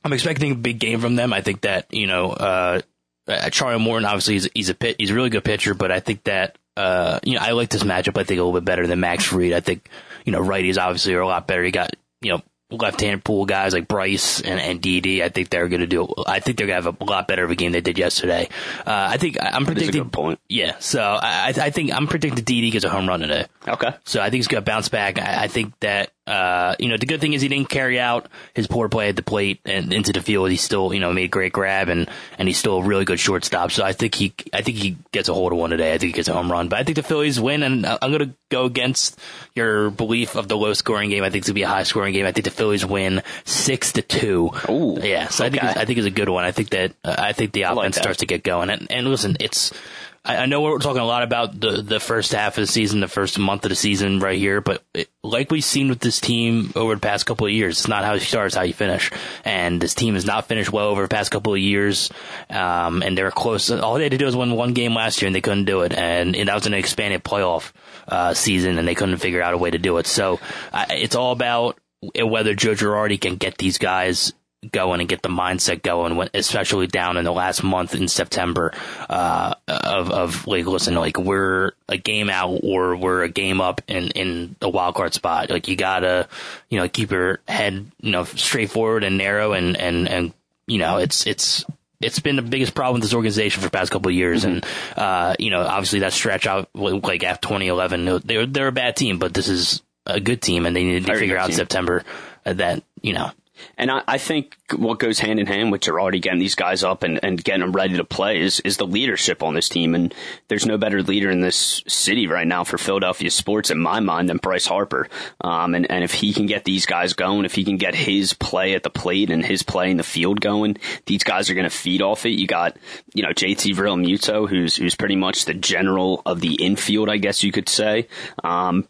I'm 0.03 0.13
expecting 0.13 0.53
a 0.53 0.55
big 0.55 0.79
game 0.79 0.99
from 0.99 1.15
them. 1.15 1.31
I 1.31 1.41
think 1.41 1.61
that 1.61 1.93
you 1.93 2.07
know, 2.07 2.31
uh, 2.31 2.81
uh 3.27 3.49
Charlie 3.51 3.79
Morton 3.79 4.05
obviously 4.05 4.33
he's, 4.35 4.49
he's 4.55 4.69
a 4.69 4.75
pit, 4.75 4.95
he's 4.97 5.11
a 5.11 5.13
really 5.13 5.29
good 5.29 5.43
pitcher, 5.43 5.75
but 5.75 5.91
I 5.91 5.99
think 5.99 6.23
that 6.23 6.57
uh, 6.75 7.19
you 7.23 7.35
know, 7.35 7.41
I 7.41 7.51
like 7.51 7.69
this 7.69 7.83
matchup. 7.83 8.17
I 8.17 8.23
think 8.23 8.39
a 8.39 8.43
little 8.43 8.53
bit 8.53 8.63
better 8.63 8.87
than 8.87 9.01
Max 9.01 9.25
Fried. 9.25 9.51
I 9.51 9.59
think 9.59 9.89
you 10.23 10.31
know, 10.31 10.39
righties 10.39 10.81
obviously 10.81 11.13
are 11.13 11.19
a 11.19 11.27
lot 11.27 11.45
better. 11.45 11.63
He 11.63 11.71
got 11.71 11.91
you 12.21 12.31
know 12.31 12.41
left-hand 12.71 13.23
pool 13.23 13.45
guys 13.45 13.73
like 13.73 13.87
Bryce 13.87 14.41
and, 14.41 14.59
and 14.59 14.81
Didi, 14.81 15.23
I 15.23 15.29
think 15.29 15.49
they're 15.49 15.67
going 15.67 15.81
to 15.81 15.87
do. 15.87 16.07
I 16.27 16.39
think 16.39 16.57
they're 16.57 16.67
going 16.67 16.81
to 16.81 16.87
have 16.89 17.01
a 17.01 17.03
lot 17.03 17.27
better 17.27 17.43
of 17.43 17.51
a 17.51 17.55
game 17.55 17.71
than 17.71 17.83
they 17.83 17.91
did 17.91 17.97
yesterday. 17.97 18.49
Uh, 18.79 19.07
I 19.11 19.17
think 19.17 19.37
I'm 19.41 19.65
predicting. 19.65 20.09
point. 20.09 20.39
Yeah, 20.47 20.77
so 20.79 21.01
I, 21.01 21.53
I 21.57 21.69
think 21.71 21.93
I'm 21.93 22.07
predicting 22.07 22.43
Didi 22.43 22.69
gets 22.69 22.85
a 22.85 22.89
home 22.89 23.07
run 23.07 23.21
today. 23.21 23.45
Okay. 23.67 23.93
So 24.03 24.21
I 24.21 24.25
think 24.25 24.35
he's 24.35 24.47
going 24.47 24.63
to 24.63 24.65
bounce 24.69 24.89
back. 24.89 25.19
I, 25.19 25.43
I 25.43 25.47
think 25.47 25.77
that 25.79 26.11
uh, 26.29 26.75
you 26.77 26.89
know, 26.89 26.97
the 26.97 27.07
good 27.07 27.19
thing 27.19 27.33
is 27.33 27.41
he 27.41 27.47
didn't 27.47 27.69
carry 27.69 27.99
out 27.99 28.27
his 28.53 28.67
poor 28.67 28.87
play 28.87 29.09
at 29.09 29.15
the 29.15 29.23
plate 29.23 29.59
and 29.65 29.91
into 29.91 30.13
the 30.13 30.21
field. 30.21 30.51
He 30.51 30.57
still, 30.57 30.93
you 30.93 30.99
know, 30.99 31.11
made 31.11 31.25
a 31.25 31.27
great 31.27 31.51
grab 31.51 31.89
and, 31.89 32.07
and 32.37 32.47
he's 32.47 32.57
still 32.57 32.77
a 32.77 32.83
really 32.83 33.03
good 33.03 33.19
shortstop. 33.19 33.71
So 33.71 33.83
I 33.83 33.93
think 33.93 34.13
he, 34.13 34.33
I 34.53 34.61
think 34.61 34.77
he 34.77 34.95
gets 35.11 35.27
a 35.27 35.33
hold 35.33 35.51
of 35.51 35.57
one 35.57 35.71
today. 35.71 35.89
I 35.91 35.97
think 35.97 36.09
he 36.09 36.13
gets 36.13 36.27
a 36.27 36.33
home 36.33 36.51
run, 36.51 36.69
but 36.69 36.77
I 36.77 36.83
think 36.83 36.97
the 36.97 37.03
Phillies 37.03 37.39
win 37.39 37.63
and 37.63 37.83
I'm 37.85 38.11
going 38.11 38.29
to 38.29 38.35
go 38.49 38.65
against 38.65 39.19
your 39.55 39.89
belief 39.89 40.35
of 40.35 40.47
the 40.47 40.55
low 40.55 40.73
scoring 40.73 41.09
game. 41.09 41.23
I 41.23 41.31
think 41.31 41.41
it's 41.41 41.47
going 41.47 41.55
to 41.55 41.59
be 41.59 41.63
a 41.63 41.67
high 41.67 41.83
scoring 41.83 42.13
game. 42.13 42.27
I 42.27 42.31
think 42.31 42.45
the 42.45 42.51
Phillies 42.51 42.85
win 42.85 43.23
six 43.45 43.93
to 43.93 44.03
two. 44.03 44.51
Oh, 44.67 44.99
yeah. 44.99 45.29
So 45.29 45.45
okay. 45.45 45.57
I 45.57 45.61
think, 45.61 45.77
I 45.77 45.85
think 45.85 45.97
it's 45.97 46.07
a 46.07 46.11
good 46.11 46.29
one. 46.29 46.43
I 46.43 46.51
think 46.51 46.69
that, 46.69 46.93
uh, 47.03 47.15
I 47.17 47.33
think 47.33 47.53
the 47.53 47.63
offense 47.63 47.95
like 47.95 48.03
starts 48.03 48.19
to 48.19 48.27
get 48.27 48.43
going 48.43 48.69
and, 48.69 48.85
and 48.91 49.07
listen, 49.07 49.35
it's, 49.39 49.73
I, 50.23 50.37
I 50.37 50.45
know 50.45 50.61
we're 50.61 50.79
talking 50.79 51.01
a 51.01 51.05
lot 51.05 51.23
about 51.23 51.59
the 51.59 51.81
the 51.81 51.99
first 51.99 52.33
half 52.33 52.57
of 52.57 52.63
the 52.63 52.71
season, 52.71 52.99
the 52.99 53.07
first 53.07 53.39
month 53.39 53.65
of 53.65 53.69
the 53.69 53.75
season 53.75 54.19
right 54.19 54.37
here, 54.37 54.61
but 54.61 54.83
it, 54.93 55.09
like 55.23 55.51
we've 55.51 55.63
seen 55.63 55.89
with 55.89 55.99
this 55.99 56.19
team 56.19 56.71
over 56.75 56.95
the 56.95 57.01
past 57.01 57.25
couple 57.25 57.47
of 57.47 57.53
years, 57.53 57.79
it's 57.79 57.87
not 57.87 58.03
how 58.03 58.13
you 58.13 58.19
start, 58.19 58.47
it's 58.47 58.55
how 58.55 58.63
you 58.63 58.73
finish. 58.73 59.11
And 59.45 59.81
this 59.81 59.93
team 59.93 60.15
has 60.15 60.25
not 60.25 60.47
finished 60.47 60.71
well 60.71 60.87
over 60.87 61.01
the 61.01 61.07
past 61.07 61.31
couple 61.31 61.53
of 61.53 61.59
years, 61.59 62.09
um, 62.49 63.01
and 63.01 63.17
they 63.17 63.23
were 63.23 63.31
close. 63.31 63.71
All 63.71 63.95
they 63.95 64.03
had 64.03 64.11
to 64.11 64.17
do 64.17 64.25
was 64.25 64.35
win 64.35 64.55
one 64.55 64.73
game 64.73 64.93
last 64.93 65.21
year, 65.21 65.27
and 65.27 65.35
they 65.35 65.41
couldn't 65.41 65.65
do 65.65 65.81
it, 65.81 65.93
and, 65.93 66.35
and 66.35 66.49
that 66.49 66.55
was 66.55 66.67
an 66.67 66.73
expanded 66.73 67.23
playoff 67.23 67.71
uh, 68.07 68.33
season, 68.33 68.77
and 68.77 68.87
they 68.87 68.95
couldn't 68.95 69.17
figure 69.17 69.41
out 69.41 69.53
a 69.53 69.57
way 69.57 69.71
to 69.71 69.77
do 69.77 69.97
it. 69.97 70.07
So 70.07 70.39
it's 70.73 71.15
all 71.15 71.31
about 71.31 71.77
whether 72.15 72.55
Joe 72.55 72.71
Girardi 72.71 73.19
can 73.19 73.35
get 73.35 73.57
these 73.57 73.77
guys 73.77 74.33
going 74.71 74.99
and 74.99 75.09
get 75.09 75.21
the 75.21 75.29
mindset 75.29 75.81
going, 75.81 76.15
when, 76.15 76.29
especially 76.33 76.87
down 76.87 77.17
in 77.17 77.23
the 77.23 77.31
last 77.31 77.63
month 77.63 77.95
in 77.95 78.07
September, 78.07 78.73
uh, 79.09 79.53
of, 79.67 80.11
of 80.11 80.47
like, 80.47 80.65
listen, 80.65 80.95
like 80.95 81.17
we're 81.17 81.71
a 81.87 81.97
game 81.97 82.29
out 82.29 82.59
or 82.63 82.95
we're 82.95 83.23
a 83.23 83.29
game 83.29 83.61
up 83.61 83.81
in, 83.87 84.09
in 84.11 84.55
the 84.59 84.69
wild 84.69 84.95
card 84.95 85.13
spot. 85.13 85.49
Like 85.49 85.67
you 85.67 85.75
gotta, 85.75 86.27
you 86.69 86.79
know, 86.79 86.89
keep 86.89 87.11
your 87.11 87.39
head, 87.47 87.89
you 88.01 88.11
know, 88.11 88.25
straightforward 88.25 89.03
and 89.03 89.17
narrow 89.17 89.53
and, 89.53 89.77
and, 89.77 90.09
and, 90.09 90.33
you 90.67 90.77
know, 90.77 90.97
it's, 90.97 91.25
it's, 91.25 91.63
it's 92.01 92.19
been 92.19 92.35
the 92.35 92.41
biggest 92.41 92.75
problem 92.75 92.95
with 92.95 93.03
this 93.03 93.13
organization 93.13 93.61
for 93.61 93.67
the 93.67 93.77
past 93.77 93.91
couple 93.91 94.09
of 94.09 94.15
years. 94.15 94.43
Mm-hmm. 94.43 94.51
And, 94.51 94.65
uh, 94.97 95.35
you 95.39 95.51
know, 95.51 95.61
obviously 95.61 95.99
that 95.99 96.13
stretch 96.13 96.47
out 96.47 96.69
like 96.73 97.23
after 97.23 97.47
2011, 97.47 98.21
they're, 98.25 98.45
they're 98.45 98.67
a 98.67 98.73
bad 98.73 98.95
team, 98.97 99.19
but 99.19 99.33
this 99.33 99.47
is 99.47 99.81
a 100.05 100.19
good 100.19 100.41
team 100.41 100.65
and 100.65 100.75
they 100.75 100.83
need 100.83 101.05
to 101.05 101.15
figure 101.15 101.37
out 101.37 101.47
team. 101.47 101.55
September 101.55 102.03
that, 102.43 102.83
you 103.01 103.13
know, 103.13 103.31
and 103.77 103.89
I, 103.91 104.03
I, 104.07 104.17
think 104.17 104.57
what 104.75 104.99
goes 104.99 105.19
hand 105.19 105.39
in 105.39 105.47
hand 105.47 105.71
with 105.71 105.81
Girardi 105.81 106.21
getting 106.21 106.39
these 106.39 106.55
guys 106.55 106.83
up 106.83 107.03
and, 107.03 107.19
and 107.23 107.43
getting 107.43 107.61
them 107.61 107.71
ready 107.71 107.97
to 107.97 108.03
play 108.03 108.39
is, 108.39 108.59
is 108.61 108.77
the 108.77 108.85
leadership 108.85 109.41
on 109.41 109.53
this 109.53 109.69
team. 109.69 109.95
And 109.95 110.13
there's 110.47 110.65
no 110.65 110.77
better 110.77 111.01
leader 111.01 111.29
in 111.29 111.41
this 111.41 111.83
city 111.87 112.27
right 112.27 112.47
now 112.47 112.63
for 112.63 112.77
Philadelphia 112.77 113.31
sports 113.31 113.71
in 113.71 113.79
my 113.79 113.99
mind 113.99 114.29
than 114.29 114.37
Bryce 114.37 114.65
Harper. 114.65 115.07
Um, 115.41 115.75
and, 115.75 115.89
and 115.89 116.03
if 116.03 116.13
he 116.13 116.33
can 116.33 116.45
get 116.45 116.65
these 116.65 116.85
guys 116.85 117.13
going, 117.13 117.45
if 117.45 117.55
he 117.55 117.63
can 117.63 117.77
get 117.77 117.95
his 117.95 118.33
play 118.33 118.73
at 118.73 118.83
the 118.83 118.89
plate 118.89 119.29
and 119.29 119.45
his 119.45 119.63
play 119.63 119.91
in 119.91 119.97
the 119.97 120.03
field 120.03 120.41
going, 120.41 120.77
these 121.05 121.23
guys 121.23 121.49
are 121.49 121.55
going 121.55 121.69
to 121.69 121.75
feed 121.75 122.01
off 122.01 122.25
it. 122.25 122.31
You 122.31 122.47
got, 122.47 122.77
you 123.13 123.23
know, 123.23 123.29
JT 123.29 123.75
Realmuto, 123.75 124.47
who's, 124.47 124.75
who's 124.75 124.95
pretty 124.95 125.15
much 125.15 125.45
the 125.45 125.53
general 125.53 126.21
of 126.25 126.41
the 126.41 126.55
infield, 126.55 127.09
I 127.09 127.17
guess 127.17 127.43
you 127.43 127.51
could 127.51 127.69
say. 127.69 128.07
Um, 128.43 128.87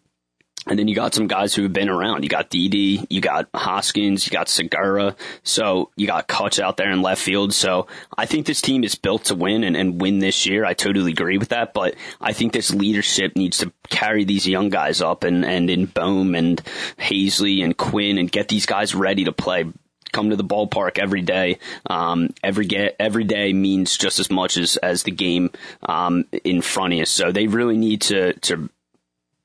and 0.68 0.78
then 0.78 0.88
you 0.88 0.96
got 0.96 1.14
some 1.14 1.28
guys 1.28 1.54
who 1.54 1.64
have 1.64 1.74
been 1.74 1.90
around. 1.90 2.24
You 2.24 2.30
got 2.30 2.50
Didi, 2.50 3.06
you 3.10 3.22
got 3.22 3.48
Hoskins, 3.54 4.26
you 4.26 4.32
got 4.32 4.50
Segura. 4.50 5.16
So 5.44 5.90
you 5.96 6.06
got 6.06 6.28
Cutch 6.28 6.60
out 6.60 6.78
there 6.78 6.92
in 6.92 7.02
left 7.02 7.22
field. 7.22 7.54
So 7.54 7.88
I 8.18 8.26
think 8.26 8.46
this 8.46 8.62
team 8.62 8.84
is 8.84 8.96
built 8.96 9.26
to 9.26 9.36
win 9.36 9.64
and, 9.64 9.76
and 9.76 10.02
win 10.02 10.20
this 10.20 10.46
year. 10.46 10.66
I 10.66 10.74
totally 10.74 11.12
agree 11.12 11.38
with 11.38 11.50
that. 11.50 11.74
But 11.74 11.96
I 12.20 12.34
think 12.34 12.54
this 12.54 12.74
leadership 12.74 13.36
needs 13.36 13.60
to 13.60 13.72
carry 13.90 14.26
these 14.26 14.48
young 14.48 14.70
guys 14.70 15.02
up 15.02 15.24
and, 15.24 15.46
and 15.46 15.70
in 15.70 15.86
Bohm 15.86 16.36
and 16.36 16.62
Haseley 16.98 17.64
and 17.64 17.76
Quinn 17.76 18.18
and 18.18 18.32
get 18.32 18.50
these 18.50 18.66
guys 18.66 18.94
ready 18.94 19.24
to 19.26 19.32
play 19.32 19.66
come 20.12 20.32
to 20.32 20.36
the 20.36 20.44
ballpark 20.44 20.98
every 20.98 21.22
day. 21.22 21.60
Um, 21.86 22.30
every 22.44 22.66
get, 22.66 22.96
every 23.00 23.24
day 23.24 23.54
means 23.54 23.96
just 23.96 24.20
as 24.20 24.32
much 24.32 24.58
as, 24.58 24.76
as 24.78 25.04
the 25.04 25.12
game 25.12 25.52
um, 25.84 26.26
in 26.44 26.64
front 26.64 26.94
of 26.94 27.00
you. 27.00 27.06
So 27.06 27.32
they 27.32 27.46
really 27.46 27.78
need 27.78 28.02
to 28.02 28.34
to 28.34 28.70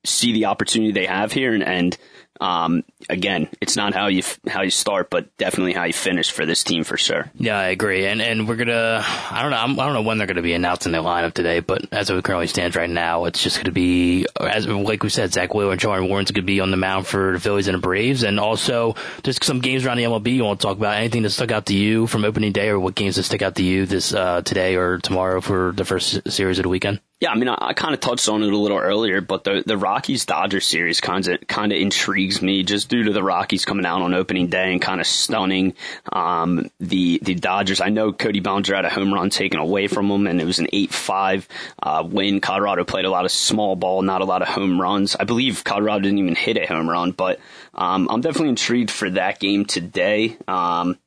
see 0.05 0.33
the 0.33 0.47
opportunity 0.47 0.93
they 0.93 1.07
have 1.07 1.33
here 1.33 1.55
and, 1.55 1.63
and 1.63 1.97
um, 2.41 2.85
again, 3.09 3.49
it's 3.61 3.77
not 3.77 3.95
how 3.95 4.09
you 4.09 4.23
how 4.49 4.63
you 4.63 4.71
start, 4.71 5.11
but 5.11 5.37
definitely 5.37 5.73
how 5.73 5.85
you 5.85 5.93
finish 5.93 6.31
for 6.31 6.45
this 6.45 6.65
team 6.65 6.85
for 6.85 6.97
sure. 6.97 7.31
Yeah, 7.35 7.59
I 7.59 7.69
agree. 7.69 8.07
And 8.07 8.21
and 8.21 8.49
we're 8.49 8.57
gonna 8.57 9.03
I 9.31 9.43
don't 9.43 9.51
know 9.51 9.57
I'm, 9.57 9.71
I 9.73 9.87
do 9.87 9.93
not 9.93 9.93
know 9.93 10.03
when 10.03 10.19
they're 10.19 10.27
gonna 10.27 10.43
be 10.43 10.53
announcing 10.55 10.93
their 10.93 11.03
lineup 11.03 11.35
today, 11.35 11.61
but 11.61 11.93
as 11.93 12.11
it 12.11 12.25
currently 12.25 12.47
stands 12.49 12.77
right 12.77 12.91
now, 12.91 13.25
it's 13.27 13.43
just 13.43 13.59
gonna 13.59 13.73
be 13.73 14.27
as 14.41 14.67
like 14.67 15.03
we 15.03 15.11
said, 15.11 15.33
Zack 15.33 15.55
Wheeler 15.55 15.73
and 15.73 15.81
Charlie 15.81 16.09
Morton's 16.09 16.33
gonna 16.33 16.45
be 16.45 16.61
on 16.61 16.71
the 16.71 16.77
mound 16.77 17.07
for 17.07 17.33
the 17.35 17.41
Phillies 17.41 17.69
and 17.69 17.77
the 17.77 17.81
Braves, 17.81 18.23
and 18.23 18.41
also 18.41 18.95
just 19.23 19.45
some 19.45 19.61
games 19.61 19.87
around 19.87 19.99
the 19.99 20.05
MLB. 20.05 20.35
You 20.35 20.45
want 20.45 20.61
to 20.61 20.67
talk 20.67 20.77
about 20.77 20.97
anything 20.97 21.23
that 21.23 21.31
stuck 21.31 21.53
out 21.53 21.67
to 21.67 21.75
you 21.75 22.07
from 22.07 22.25
opening 22.25 22.53
day, 22.53 22.69
or 22.69 22.81
what 22.81 22.95
games 22.95 23.17
that 23.17 23.23
stick 23.23 23.43
out 23.43 23.57
to 23.57 23.63
you 23.63 23.87
this 23.87 24.13
uh, 24.13 24.43
today 24.43 24.77
or 24.77 24.99
tomorrow 24.99 25.41
for 25.41 25.73
the 25.73 25.85
first 25.85 26.31
series 26.31 26.59
of 26.59 26.65
the 26.65 26.69
weekend? 26.69 27.01
Yeah, 27.21 27.31
I 27.31 27.37
mean, 27.37 27.49
I, 27.49 27.57
I 27.59 27.73
kind 27.73 27.95
of 27.95 28.01
touched 28.01 28.29
on 28.29 28.43
it 28.43 28.53
a 28.53 28.57
little 28.57 28.79
earlier, 28.79 29.21
but 29.21 29.45
the 29.45 29.63
the 29.65 29.79
Rockies 29.79 30.27
Dodgers 30.27 30.67
series 30.67 31.01
kind 31.01 31.27
of 31.27 31.47
kind 31.47 31.73
of 31.73 31.79
intrigues 32.25 32.43
me 32.43 32.63
just 32.63 32.89
due 32.89 33.05
to 33.05 33.13
the 33.13 33.23
Rockies 33.23 33.65
coming 33.65 33.85
out 33.85 34.03
on 34.03 34.15
opening 34.15 34.49
day 34.49 34.73
and 34.73 34.81
kind 34.81 35.01
of 35.01 35.07
stunning 35.07 35.75
um, 36.13 36.71
the 36.81 37.19
the 37.23 37.35
Dodgers. 37.35 37.81
I 37.81 37.91
know 37.91 38.13
Cody 38.13 38.41
Bellinger 38.41 38.75
had 38.75 38.85
a 38.85 38.91
home 38.91 39.13
run 39.13 39.31
taken 39.31 39.61
away 39.61 39.89
from 39.89 40.11
him, 40.11 40.27
and 40.27 40.41
it 40.41 40.45
was 40.45 40.59
an 40.59 40.69
eight 40.73 40.93
five 40.93 41.47
uh, 41.83 42.03
win. 42.07 42.41
Colorado 42.41 42.85
played 42.85 43.05
a 43.05 43.11
lot 43.11 43.25
of 43.25 43.31
small 43.31 43.77
ball, 43.77 44.03
not 44.03 44.23
a 44.23 44.25
lot 44.25 44.43
of 44.43 44.49
home 44.49 44.81
runs. 44.81 45.17
I 45.17 45.25
believe 45.25 45.65
Colorado 45.65 46.01
didn't 46.01 46.19
even 46.19 46.35
hit 46.35 46.57
a 46.57 46.67
home 46.67 46.89
run, 46.89 47.13
but 47.13 47.41
um, 47.75 48.09
I'm 48.11 48.21
definitely 48.21 48.51
intrigued 48.51 48.91
for 48.91 49.11
that 49.11 49.39
game 49.39 49.65
today. 49.67 50.37
Um, 50.49 50.99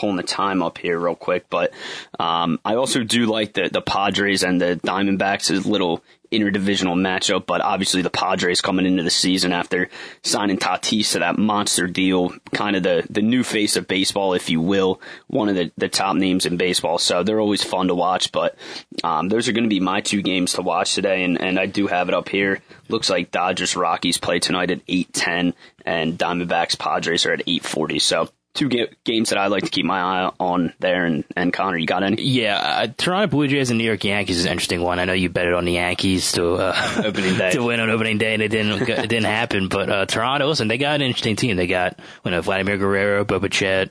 pulling 0.00 0.16
the 0.16 0.22
time 0.22 0.62
up 0.62 0.78
here 0.78 0.98
real 0.98 1.14
quick, 1.14 1.44
but 1.50 1.72
um, 2.18 2.58
I 2.64 2.76
also 2.76 3.04
do 3.04 3.26
like 3.26 3.52
the 3.52 3.68
the 3.70 3.82
Padres 3.82 4.42
and 4.42 4.58
the 4.58 4.80
Diamondbacks 4.82 5.66
little 5.66 6.02
interdivisional 6.32 6.94
matchup. 6.94 7.44
But 7.44 7.60
obviously, 7.60 8.00
the 8.00 8.10
Padres 8.10 8.62
coming 8.62 8.86
into 8.86 9.02
the 9.02 9.10
season 9.10 9.52
after 9.52 9.90
signing 10.22 10.56
Tatis 10.56 11.12
to 11.12 11.18
that 11.18 11.38
monster 11.38 11.86
deal, 11.86 12.32
kind 12.52 12.76
of 12.76 12.82
the 12.82 13.06
the 13.10 13.20
new 13.20 13.44
face 13.44 13.76
of 13.76 13.86
baseball, 13.86 14.32
if 14.32 14.48
you 14.48 14.60
will, 14.60 15.00
one 15.26 15.50
of 15.50 15.56
the 15.56 15.70
the 15.76 15.88
top 15.88 16.16
names 16.16 16.46
in 16.46 16.56
baseball. 16.56 16.98
So 16.98 17.22
they're 17.22 17.40
always 17.40 17.62
fun 17.62 17.88
to 17.88 17.94
watch. 17.94 18.32
But 18.32 18.56
um, 19.04 19.28
those 19.28 19.48
are 19.48 19.52
going 19.52 19.64
to 19.64 19.68
be 19.68 19.80
my 19.80 20.00
two 20.00 20.22
games 20.22 20.54
to 20.54 20.62
watch 20.62 20.94
today, 20.94 21.24
and 21.24 21.40
and 21.40 21.58
I 21.58 21.66
do 21.66 21.86
have 21.88 22.08
it 22.08 22.14
up 22.14 22.30
here. 22.30 22.62
Looks 22.88 23.10
like 23.10 23.30
Dodgers 23.30 23.76
Rockies 23.76 24.18
play 24.18 24.38
tonight 24.38 24.70
at 24.70 24.80
eight 24.88 25.12
ten, 25.12 25.52
and 25.84 26.18
Diamondbacks 26.18 26.78
Padres 26.78 27.26
are 27.26 27.32
at 27.32 27.42
eight 27.46 27.64
forty. 27.64 27.98
So 27.98 28.30
two 28.54 28.68
ga- 28.68 28.90
games 29.04 29.30
that 29.30 29.38
I 29.38 29.46
like 29.46 29.64
to 29.64 29.70
keep 29.70 29.84
my 29.86 30.00
eye 30.00 30.32
on 30.40 30.72
there. 30.80 31.04
And, 31.04 31.24
and 31.36 31.52
Conner, 31.52 31.76
you 31.76 31.86
got 31.86 32.02
any? 32.02 32.22
Yeah, 32.22 32.56
uh, 32.56 32.86
Toronto 32.96 33.28
Blue 33.28 33.48
Jays 33.48 33.70
and 33.70 33.78
New 33.78 33.84
York 33.84 34.04
Yankees 34.04 34.38
is 34.38 34.44
an 34.44 34.52
interesting 34.52 34.82
one. 34.82 34.98
I 34.98 35.04
know 35.04 35.12
you 35.12 35.28
betted 35.28 35.54
on 35.54 35.64
the 35.64 35.72
Yankees 35.72 36.32
to 36.32 36.54
uh, 36.54 37.02
Opening 37.04 37.36
day. 37.36 37.50
to 37.52 37.62
win 37.62 37.80
on 37.80 37.90
opening 37.90 38.18
day, 38.18 38.34
and 38.34 38.42
it 38.42 38.48
didn't 38.48 38.82
it 38.88 39.08
didn't 39.08 39.24
happen. 39.24 39.68
But 39.68 39.90
uh, 39.90 40.06
Toronto, 40.06 40.46
listen, 40.48 40.68
they 40.68 40.78
got 40.78 40.96
an 40.96 41.02
interesting 41.02 41.36
team. 41.36 41.56
They 41.56 41.66
got 41.66 41.98
you 42.24 42.30
know 42.30 42.40
Vladimir 42.42 42.76
Guerrero, 42.78 43.24
Bo 43.24 43.38
Bichette, 43.38 43.90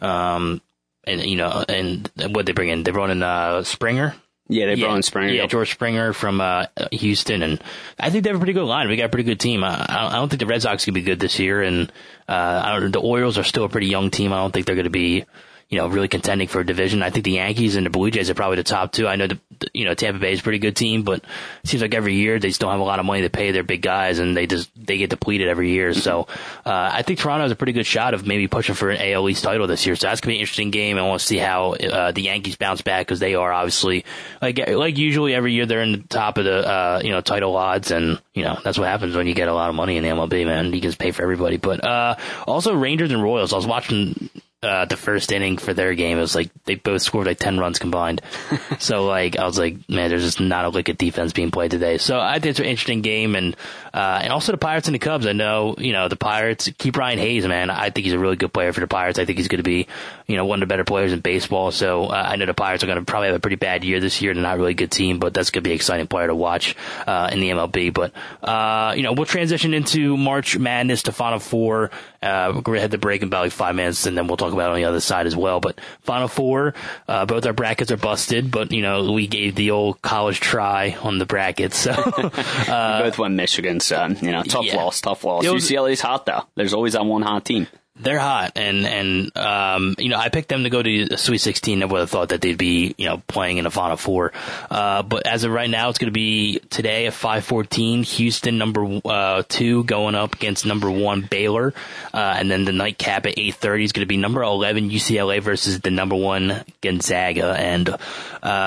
um, 0.00 0.60
and 1.04 1.20
you 1.22 1.36
know, 1.36 1.64
and 1.68 2.10
what 2.30 2.46
they 2.46 2.52
bring 2.52 2.68
in? 2.68 2.82
They 2.82 2.90
brought 2.90 3.10
in 3.10 3.22
uh, 3.22 3.62
Springer. 3.62 4.14
Yeah, 4.50 4.66
they 4.66 4.74
Yeah, 4.74 4.86
brought 4.86 4.96
in 4.96 5.02
Springer. 5.02 5.32
Yeah, 5.32 5.46
George 5.46 5.70
Springer 5.70 6.12
from 6.12 6.40
uh, 6.40 6.66
Houston, 6.90 7.42
and 7.42 7.62
I 7.98 8.10
think 8.10 8.24
they 8.24 8.30
have 8.30 8.36
a 8.36 8.40
pretty 8.40 8.52
good 8.52 8.64
line. 8.64 8.88
We 8.88 8.96
got 8.96 9.04
a 9.06 9.08
pretty 9.08 9.24
good 9.24 9.38
team. 9.38 9.62
I, 9.62 9.86
I 9.88 10.16
don't 10.16 10.28
think 10.28 10.40
the 10.40 10.46
Red 10.46 10.62
Sox 10.62 10.84
can 10.84 10.92
be 10.94 11.02
good 11.02 11.20
this 11.20 11.38
year, 11.38 11.62
and 11.62 11.90
uh, 12.28 12.62
I 12.64 12.78
don't, 12.80 12.90
the 12.92 13.00
Orioles 13.00 13.38
are 13.38 13.44
still 13.44 13.64
a 13.64 13.68
pretty 13.68 13.86
young 13.86 14.10
team. 14.10 14.32
I 14.32 14.36
don't 14.38 14.52
think 14.52 14.66
they're 14.66 14.74
going 14.74 14.84
to 14.84 14.90
be, 14.90 15.24
you 15.70 15.78
know, 15.78 15.86
really 15.86 16.08
contending 16.08 16.48
for 16.48 16.60
a 16.60 16.66
division. 16.66 17.00
I 17.00 17.10
think 17.10 17.24
the 17.24 17.32
Yankees 17.32 17.76
and 17.76 17.86
the 17.86 17.90
Blue 17.90 18.10
Jays 18.10 18.28
are 18.28 18.34
probably 18.34 18.56
the 18.56 18.64
top 18.64 18.90
two. 18.90 19.06
I 19.06 19.14
know 19.14 19.28
the, 19.28 19.38
you 19.72 19.84
know 19.84 19.94
Tampa 19.94 20.18
Bay 20.18 20.32
is 20.32 20.40
a 20.40 20.42
pretty 20.42 20.58
good 20.58 20.74
team, 20.74 21.04
but 21.04 21.20
it 21.62 21.68
seems 21.68 21.80
like 21.80 21.94
every 21.94 22.14
year 22.14 22.40
they 22.40 22.48
just 22.48 22.60
don't 22.60 22.72
have 22.72 22.80
a 22.80 22.84
lot 22.84 22.98
of 22.98 23.06
money 23.06 23.22
to 23.22 23.30
pay 23.30 23.52
their 23.52 23.62
big 23.62 23.80
guys, 23.80 24.18
and 24.18 24.36
they 24.36 24.48
just 24.48 24.68
they 24.74 24.98
get 24.98 25.10
depleted 25.10 25.46
every 25.46 25.70
year. 25.70 25.94
So 25.94 26.26
uh, 26.66 26.90
I 26.92 27.02
think 27.02 27.20
Toronto 27.20 27.44
has 27.44 27.52
a 27.52 27.56
pretty 27.56 27.72
good 27.72 27.86
shot 27.86 28.14
of 28.14 28.26
maybe 28.26 28.48
pushing 28.48 28.74
for 28.74 28.90
an 28.90 29.00
AL 29.00 29.28
East 29.28 29.44
title 29.44 29.68
this 29.68 29.86
year. 29.86 29.94
So 29.94 30.08
that's 30.08 30.20
gonna 30.20 30.32
be 30.32 30.36
an 30.38 30.40
interesting 30.40 30.72
game. 30.72 30.98
I 30.98 31.02
want 31.02 31.20
to 31.20 31.26
see 31.26 31.38
how 31.38 31.74
uh, 31.74 32.10
the 32.10 32.22
Yankees 32.22 32.56
bounce 32.56 32.82
back 32.82 33.06
because 33.06 33.20
they 33.20 33.36
are 33.36 33.52
obviously 33.52 34.04
like 34.42 34.58
like 34.68 34.98
usually 34.98 35.34
every 35.34 35.52
year 35.52 35.66
they're 35.66 35.82
in 35.82 35.92
the 35.92 35.98
top 36.08 36.36
of 36.36 36.46
the 36.46 36.66
uh, 36.68 37.00
you 37.04 37.10
know 37.10 37.20
title 37.20 37.54
odds, 37.54 37.92
and 37.92 38.20
you 38.34 38.42
know 38.42 38.58
that's 38.64 38.76
what 38.76 38.88
happens 38.88 39.14
when 39.14 39.28
you 39.28 39.34
get 39.34 39.46
a 39.46 39.54
lot 39.54 39.68
of 39.68 39.76
money 39.76 39.96
in 39.96 40.02
MLB. 40.02 40.44
Man, 40.46 40.66
you 40.66 40.80
can 40.80 40.90
just 40.90 40.98
pay 40.98 41.12
for 41.12 41.22
everybody. 41.22 41.58
But 41.58 41.84
uh, 41.84 42.16
also 42.44 42.74
Rangers 42.74 43.12
and 43.12 43.22
Royals. 43.22 43.52
I 43.52 43.56
was 43.56 43.68
watching 43.68 44.30
uh, 44.62 44.84
the 44.84 44.96
first 44.96 45.32
inning 45.32 45.56
for 45.56 45.72
their 45.72 45.94
game. 45.94 46.18
It 46.18 46.20
was 46.20 46.34
like 46.34 46.50
they 46.64 46.74
both 46.74 47.00
scored 47.00 47.26
like 47.26 47.38
10 47.38 47.58
runs 47.58 47.78
combined. 47.78 48.20
so 48.78 49.06
like, 49.06 49.38
I 49.38 49.44
was 49.44 49.58
like, 49.58 49.88
man, 49.88 50.10
there's 50.10 50.22
just 50.22 50.40
not 50.40 50.66
a 50.66 50.68
lick 50.68 50.90
of 50.90 50.98
defense 50.98 51.32
being 51.32 51.50
played 51.50 51.70
today. 51.70 51.96
So 51.96 52.20
I 52.20 52.34
think 52.34 52.46
it's 52.46 52.60
an 52.60 52.66
interesting 52.66 53.00
game. 53.00 53.36
And, 53.36 53.56
uh, 53.94 54.20
and 54.22 54.32
also 54.32 54.52
the 54.52 54.58
Pirates 54.58 54.86
and 54.86 54.94
the 54.94 54.98
Cubs. 54.98 55.26
I 55.26 55.32
know, 55.32 55.76
you 55.78 55.92
know, 55.92 56.08
the 56.08 56.16
Pirates 56.16 56.68
Ke'Bryan 56.68 57.16
Hayes, 57.16 57.46
man. 57.46 57.70
I 57.70 57.88
think 57.88 58.04
he's 58.04 58.12
a 58.12 58.18
really 58.18 58.36
good 58.36 58.52
player 58.52 58.72
for 58.74 58.80
the 58.80 58.86
Pirates. 58.86 59.18
I 59.18 59.24
think 59.24 59.38
he's 59.38 59.48
going 59.48 59.62
to 59.62 59.68
be, 59.68 59.86
you 60.26 60.36
know, 60.36 60.44
one 60.44 60.62
of 60.62 60.68
the 60.68 60.72
better 60.72 60.84
players 60.84 61.14
in 61.14 61.20
baseball. 61.20 61.70
So 61.70 62.06
uh, 62.06 62.26
I 62.28 62.36
know 62.36 62.44
the 62.44 62.52
Pirates 62.52 62.84
are 62.84 62.86
going 62.86 62.98
to 62.98 63.04
probably 63.04 63.28
have 63.28 63.36
a 63.36 63.40
pretty 63.40 63.56
bad 63.56 63.82
year 63.82 63.98
this 63.98 64.20
year. 64.20 64.34
They're 64.34 64.42
not 64.42 64.58
really 64.58 64.72
a 64.72 64.74
good 64.74 64.90
team, 64.90 65.20
but 65.20 65.32
that's 65.32 65.50
going 65.50 65.62
to 65.62 65.68
be 65.68 65.72
an 65.72 65.76
exciting 65.76 66.06
player 66.06 66.26
to 66.26 66.34
watch, 66.34 66.76
uh, 67.06 67.30
in 67.32 67.40
the 67.40 67.48
MLB. 67.48 67.94
But, 67.94 68.12
uh, 68.46 68.92
you 68.94 69.02
know, 69.02 69.14
we'll 69.14 69.24
transition 69.24 69.72
into 69.72 70.18
March 70.18 70.58
Madness 70.58 71.04
to 71.04 71.12
Final 71.12 71.38
Four. 71.38 71.90
Uh, 72.22 72.52
we're 72.54 72.60
going 72.60 72.76
to 72.76 72.82
head 72.82 72.90
the 72.90 72.98
break 72.98 73.22
in 73.22 73.28
about 73.28 73.44
like 73.44 73.52
five 73.52 73.74
minutes 73.74 74.04
and 74.04 74.16
then 74.16 74.26
we'll 74.26 74.36
talk 74.36 74.49
about 74.52 74.70
on 74.70 74.76
the 74.76 74.84
other 74.84 75.00
side 75.00 75.26
as 75.26 75.36
well. 75.36 75.60
But 75.60 75.80
Final 76.02 76.28
Four, 76.28 76.74
uh, 77.08 77.26
both 77.26 77.46
our 77.46 77.52
brackets 77.52 77.90
are 77.90 77.96
busted, 77.96 78.50
but 78.50 78.72
you 78.72 78.82
know, 78.82 79.12
we 79.12 79.26
gave 79.26 79.54
the 79.54 79.70
old 79.70 80.00
college 80.02 80.40
try 80.40 80.96
on 81.02 81.18
the 81.18 81.26
brackets. 81.26 81.76
So, 81.76 81.90
uh, 81.92 83.02
Both 83.02 83.18
went 83.18 83.34
Michigan, 83.34 83.80
so 83.80 84.06
you 84.06 84.32
know, 84.32 84.42
tough 84.42 84.64
yeah. 84.64 84.76
loss, 84.76 85.00
tough 85.00 85.24
loss. 85.24 85.46
Was- 85.46 85.70
UCLA's 85.70 86.00
hot 86.00 86.26
though. 86.26 86.42
There's 86.54 86.72
always 86.72 86.92
that 86.94 87.04
one 87.04 87.22
hot 87.22 87.44
team. 87.44 87.66
They're 88.02 88.18
hot. 88.18 88.52
And 88.56 88.86
and 88.86 89.36
um 89.36 89.94
you 89.98 90.08
know 90.08 90.16
I 90.18 90.28
picked 90.28 90.48
them 90.48 90.64
to 90.64 90.70
go 90.70 90.82
to 90.82 91.04
the 91.06 91.18
Sweet 91.18 91.38
16 91.38 91.78
never 91.78 91.92
would 91.92 92.00
have 92.00 92.10
thought 92.10 92.30
that 92.30 92.40
they'd 92.40 92.56
be 92.56 92.94
you 92.98 93.06
know 93.06 93.22
playing 93.28 93.58
in 93.58 93.66
a 93.66 93.70
final 93.70 93.96
four. 93.96 94.32
Uh 94.70 95.02
but 95.02 95.26
as 95.26 95.44
of 95.44 95.52
right 95.52 95.68
now 95.68 95.88
it's 95.88 95.98
going 95.98 96.12
to 96.12 96.12
be 96.12 96.60
today 96.70 97.06
at 97.06 97.14
514 97.14 98.02
Houston 98.04 98.58
number 98.58 99.00
uh 99.04 99.42
2 99.48 99.84
going 99.84 100.14
up 100.14 100.34
against 100.34 100.66
number 100.66 100.90
1 100.90 101.22
Baylor. 101.22 101.74
Uh 102.12 102.34
and 102.38 102.50
then 102.50 102.64
the 102.64 102.72
nightcap 102.72 103.26
at 103.26 103.36
8:30 103.36 103.84
is 103.84 103.92
going 103.92 104.02
to 104.02 104.06
be 104.06 104.16
number 104.16 104.42
11 104.42 104.90
UCLA 104.90 105.40
versus 105.40 105.80
the 105.80 105.90
number 105.90 106.16
1 106.16 106.64
Gonzaga. 106.80 107.54
And 107.58 107.88
uh 107.90 107.98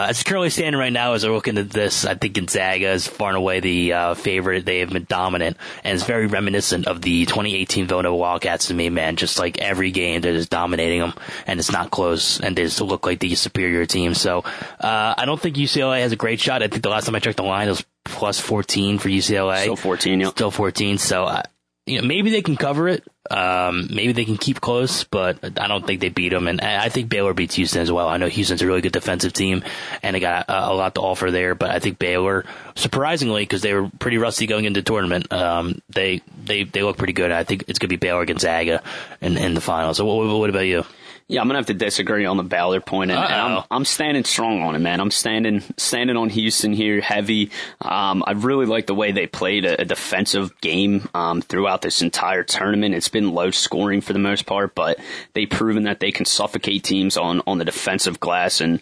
as 0.09 0.13
it's 0.13 0.23
currently 0.23 0.49
standing 0.49 0.79
right 0.79 0.93
now 0.93 1.13
as 1.13 1.25
I 1.25 1.29
look 1.29 1.47
into 1.47 1.63
this 1.63 2.05
I 2.05 2.15
think 2.15 2.35
Gonzaga 2.35 2.91
is 2.91 3.07
far 3.07 3.29
and 3.29 3.37
away 3.37 3.59
the 3.59 3.93
uh 3.93 4.13
favorite. 4.13 4.65
They 4.65 4.79
have 4.79 4.89
been 4.89 5.05
dominant 5.09 5.57
and 5.83 5.95
it's 5.95 6.05
very 6.05 6.27
reminiscent 6.27 6.87
of 6.87 7.01
the 7.01 7.25
2018 7.25 7.87
Villanova 7.87 8.15
Wildcats 8.15 8.67
to 8.67 8.73
me 8.73 8.89
man 8.89 9.15
just 9.23 9.39
like 9.39 9.59
every 9.59 9.91
game 9.91 10.21
they're 10.21 10.33
just 10.33 10.49
dominating 10.49 10.99
them 10.99 11.13
and 11.47 11.59
it's 11.59 11.71
not 11.71 11.91
close 11.91 12.39
and 12.39 12.55
they 12.55 12.63
just 12.63 12.81
look 12.81 13.05
like 13.05 13.19
the 13.19 13.33
superior 13.35 13.85
team. 13.85 14.13
So 14.13 14.39
uh 14.79 15.13
I 15.17 15.23
don't 15.25 15.39
think 15.39 15.55
UCLA 15.55 16.01
has 16.01 16.11
a 16.11 16.17
great 16.17 16.39
shot. 16.39 16.61
I 16.61 16.67
think 16.67 16.83
the 16.83 16.89
last 16.89 17.05
time 17.05 17.15
I 17.15 17.19
checked 17.19 17.37
the 17.37 17.43
line 17.43 17.67
it 17.67 17.71
was 17.71 17.85
plus 18.05 18.39
14 18.39 18.99
for 18.99 19.09
UCLA 19.09 19.61
Still 19.61 19.75
14, 19.75 20.19
yeah. 20.19 20.29
still 20.29 20.51
14 20.51 20.97
so 20.97 21.23
uh, 21.23 21.43
you 21.85 22.01
know 22.01 22.07
maybe 22.07 22.29
they 22.31 22.41
can 22.41 22.55
cover 22.55 22.87
it 22.87 23.03
um 23.29 23.87
maybe 23.93 24.13
they 24.13 24.25
can 24.25 24.37
keep 24.37 24.61
close 24.61 25.03
but 25.03 25.37
I 25.43 25.67
don't 25.67 25.85
think 25.85 26.01
they 26.01 26.09
beat 26.09 26.29
them. 26.29 26.47
And 26.47 26.61
I 26.61 26.89
think 26.89 27.09
Baylor 27.09 27.33
beats 27.33 27.55
Houston 27.55 27.81
as 27.81 27.91
well. 27.91 28.07
I 28.07 28.17
know 28.17 28.27
Houston's 28.27 28.61
a 28.61 28.67
really 28.67 28.81
good 28.81 28.91
defensive 28.91 29.33
team 29.33 29.63
and 30.01 30.15
they 30.15 30.19
got 30.19 30.49
a, 30.49 30.71
a 30.71 30.73
lot 30.73 30.95
to 30.95 31.01
offer 31.01 31.31
there 31.31 31.55
but 31.55 31.71
I 31.71 31.79
think 31.79 31.99
Baylor 31.99 32.45
surprisingly 32.75 33.43
because 33.43 33.61
they 33.61 33.73
were 33.73 33.89
pretty 33.99 34.17
rusty 34.17 34.45
going 34.45 34.65
into 34.65 34.81
the 34.81 34.85
tournament 34.85 35.31
um 35.31 35.81
they 35.89 36.21
they 36.43 36.63
they 36.63 36.83
look 36.83 36.97
pretty 36.97 37.13
good. 37.13 37.31
I 37.31 37.43
think 37.43 37.65
it's 37.67 37.79
gonna 37.79 37.89
be 37.89 37.95
Baylor 37.97 38.25
Gonzaga 38.25 38.83
in, 39.21 39.37
in 39.37 39.53
the 39.53 39.61
finals. 39.61 39.97
So 39.97 40.05
what, 40.05 40.27
what 40.39 40.49
about 40.49 40.65
you 40.65 40.85
Yeah, 41.33 41.41
I'm 41.41 41.47
gonna 41.47 41.57
have 41.57 41.65
to 41.65 41.73
disagree 41.73 42.25
on 42.25 42.37
the 42.37 42.43
Baylor 42.43 42.79
point, 42.79 43.09
and, 43.09 43.19
and 43.19 43.33
I'm 43.33 43.63
I'm 43.71 43.85
standing 43.85 44.23
strong 44.23 44.61
on 44.61 44.75
it, 44.75 44.79
man. 44.79 44.99
I'm 45.01 45.09
standing 45.09 45.63
standing 45.77 46.15
on 46.15 46.29
Houston 46.29 46.73
here, 46.73 47.01
heavy. 47.01 47.49
Um, 47.81 48.23
I 48.27 48.33
really 48.33 48.67
like 48.67 48.85
the 48.85 48.93
way 48.93 49.13
they 49.13 49.25
played 49.25 49.65
a, 49.65 49.81
a 49.81 49.83
defensive 49.83 50.55
game 50.61 51.09
um, 51.15 51.41
throughout 51.41 51.81
this 51.81 52.03
entire 52.03 52.43
tournament. 52.43 52.93
It's 52.93 53.07
been 53.07 53.31
low 53.31 53.49
scoring 53.49 54.01
for 54.01 54.13
the 54.13 54.19
most 54.19 54.45
part, 54.45 54.75
but 54.75 54.99
they've 55.33 55.49
proven 55.49 55.85
that 55.85 55.99
they 55.99 56.11
can 56.11 56.25
suffocate 56.25 56.83
teams 56.83 57.17
on 57.17 57.41
on 57.47 57.57
the 57.57 57.65
defensive 57.65 58.19
glass. 58.19 58.61
And 58.61 58.79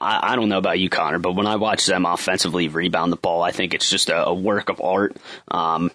I, 0.00 0.32
I 0.32 0.36
don't 0.36 0.48
know 0.48 0.56
about 0.56 0.78
you, 0.78 0.88
Conner, 0.88 1.18
but 1.18 1.34
when 1.34 1.46
I 1.46 1.56
watch 1.56 1.84
them 1.84 2.06
offensively 2.06 2.68
rebound 2.68 3.12
the 3.12 3.16
ball, 3.16 3.42
I 3.42 3.50
think 3.50 3.74
it's 3.74 3.90
just 3.90 4.08
a, 4.08 4.28
a 4.28 4.34
work 4.34 4.70
of 4.70 4.80
art. 4.80 5.18
Um, 5.48 5.90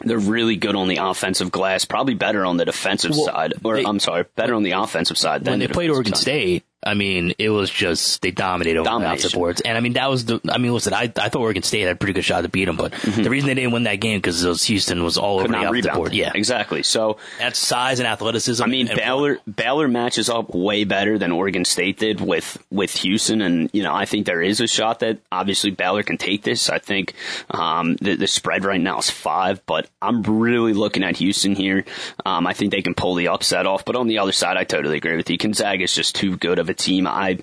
they're 0.00 0.18
really 0.18 0.56
good 0.56 0.76
on 0.76 0.88
the 0.88 0.98
offensive 0.98 1.50
glass, 1.50 1.84
probably 1.84 2.14
better 2.14 2.44
on 2.44 2.56
the 2.56 2.64
defensive 2.64 3.12
Well, 3.12 3.24
side. 3.26 3.54
Or 3.64 3.76
they- 3.76 3.84
I'm 3.84 3.98
sorry, 3.98 4.24
better 4.36 4.54
on 4.54 4.62
the 4.62 4.72
offensive 4.72 5.18
side 5.18 5.44
than 5.44 5.52
when 5.52 5.58
they 5.60 5.66
the 5.66 5.72
played 5.74 5.90
Oregon 5.90 6.14
side. 6.14 6.20
State, 6.22 6.64
I 6.86 6.94
mean, 6.94 7.34
it 7.38 7.50
was 7.50 7.68
just 7.70 8.22
they 8.22 8.30
dominated 8.30 8.78
over 8.78 9.16
the 9.16 9.30
boards, 9.34 9.60
and 9.60 9.76
I 9.76 9.80
mean 9.80 9.94
that 9.94 10.08
was 10.08 10.24
the. 10.24 10.40
I 10.50 10.58
mean, 10.58 10.72
listen, 10.72 10.94
I 10.94 11.12
I 11.16 11.28
thought 11.28 11.36
Oregon 11.36 11.62
State 11.62 11.82
had 11.82 11.92
a 11.92 11.96
pretty 11.96 12.12
good 12.14 12.24
shot 12.24 12.42
to 12.42 12.48
beat 12.48 12.64
them, 12.66 12.76
but 12.76 12.92
the 12.92 13.28
reason 13.28 13.48
they 13.48 13.54
didn't 13.54 13.72
win 13.72 13.82
that 13.84 13.96
game 13.96 14.18
because 14.18 14.42
Houston 14.66 15.02
was 15.04 15.18
all 15.18 15.36
Mm-hmm. 15.36 15.52
Could 15.52 15.64
over 15.64 15.80
the 15.82 15.88
board. 15.90 16.14
Yeah, 16.14 16.32
exactly. 16.34 16.82
So 16.82 17.18
that's 17.38 17.58
size 17.58 17.98
and 18.00 18.06
athleticism. 18.08 18.62
I 18.62 18.66
mean, 18.66 18.88
and- 18.88 18.96
Baylor 18.96 19.38
Baylor 19.46 19.88
matches 19.88 20.28
up 20.30 20.54
way 20.54 20.84
better 20.84 21.18
than 21.18 21.30
Oregon 21.32 21.64
State 21.64 21.98
did 21.98 22.20
with 22.20 22.56
with 22.70 22.92
Houston, 22.98 23.42
and 23.42 23.68
you 23.72 23.82
know 23.82 23.94
I 23.94 24.04
think 24.06 24.26
there 24.26 24.40
is 24.42 24.60
a 24.60 24.66
shot 24.66 25.00
that 25.00 25.18
obviously 25.30 25.70
Baylor 25.72 26.02
can 26.02 26.16
take 26.16 26.42
this. 26.42 26.70
I 26.70 26.78
think 26.78 27.14
um, 27.50 27.96
the, 27.96 28.14
the 28.16 28.26
spread 28.26 28.64
right 28.64 28.80
now 28.80 28.98
is 28.98 29.10
five, 29.10 29.64
but 29.66 29.88
I'm 30.00 30.22
really 30.22 30.72
looking 30.72 31.02
at 31.04 31.16
Houston 31.18 31.54
here. 31.54 31.84
Um, 32.24 32.46
I 32.46 32.52
think 32.54 32.70
they 32.72 32.82
can 32.82 32.94
pull 32.94 33.14
the 33.14 33.28
upset 33.28 33.66
off, 33.66 33.84
but 33.84 33.96
on 33.96 34.06
the 34.06 34.18
other 34.18 34.32
side, 34.32 34.56
I 34.56 34.64
totally 34.64 34.96
agree 34.96 35.16
with 35.16 35.28
you. 35.30 35.36
Gonzaga 35.38 35.84
is 35.84 35.94
just 35.94 36.14
too 36.16 36.36
good 36.36 36.58
of 36.58 36.68
a 36.68 36.74
team. 36.76 37.06
I 37.06 37.38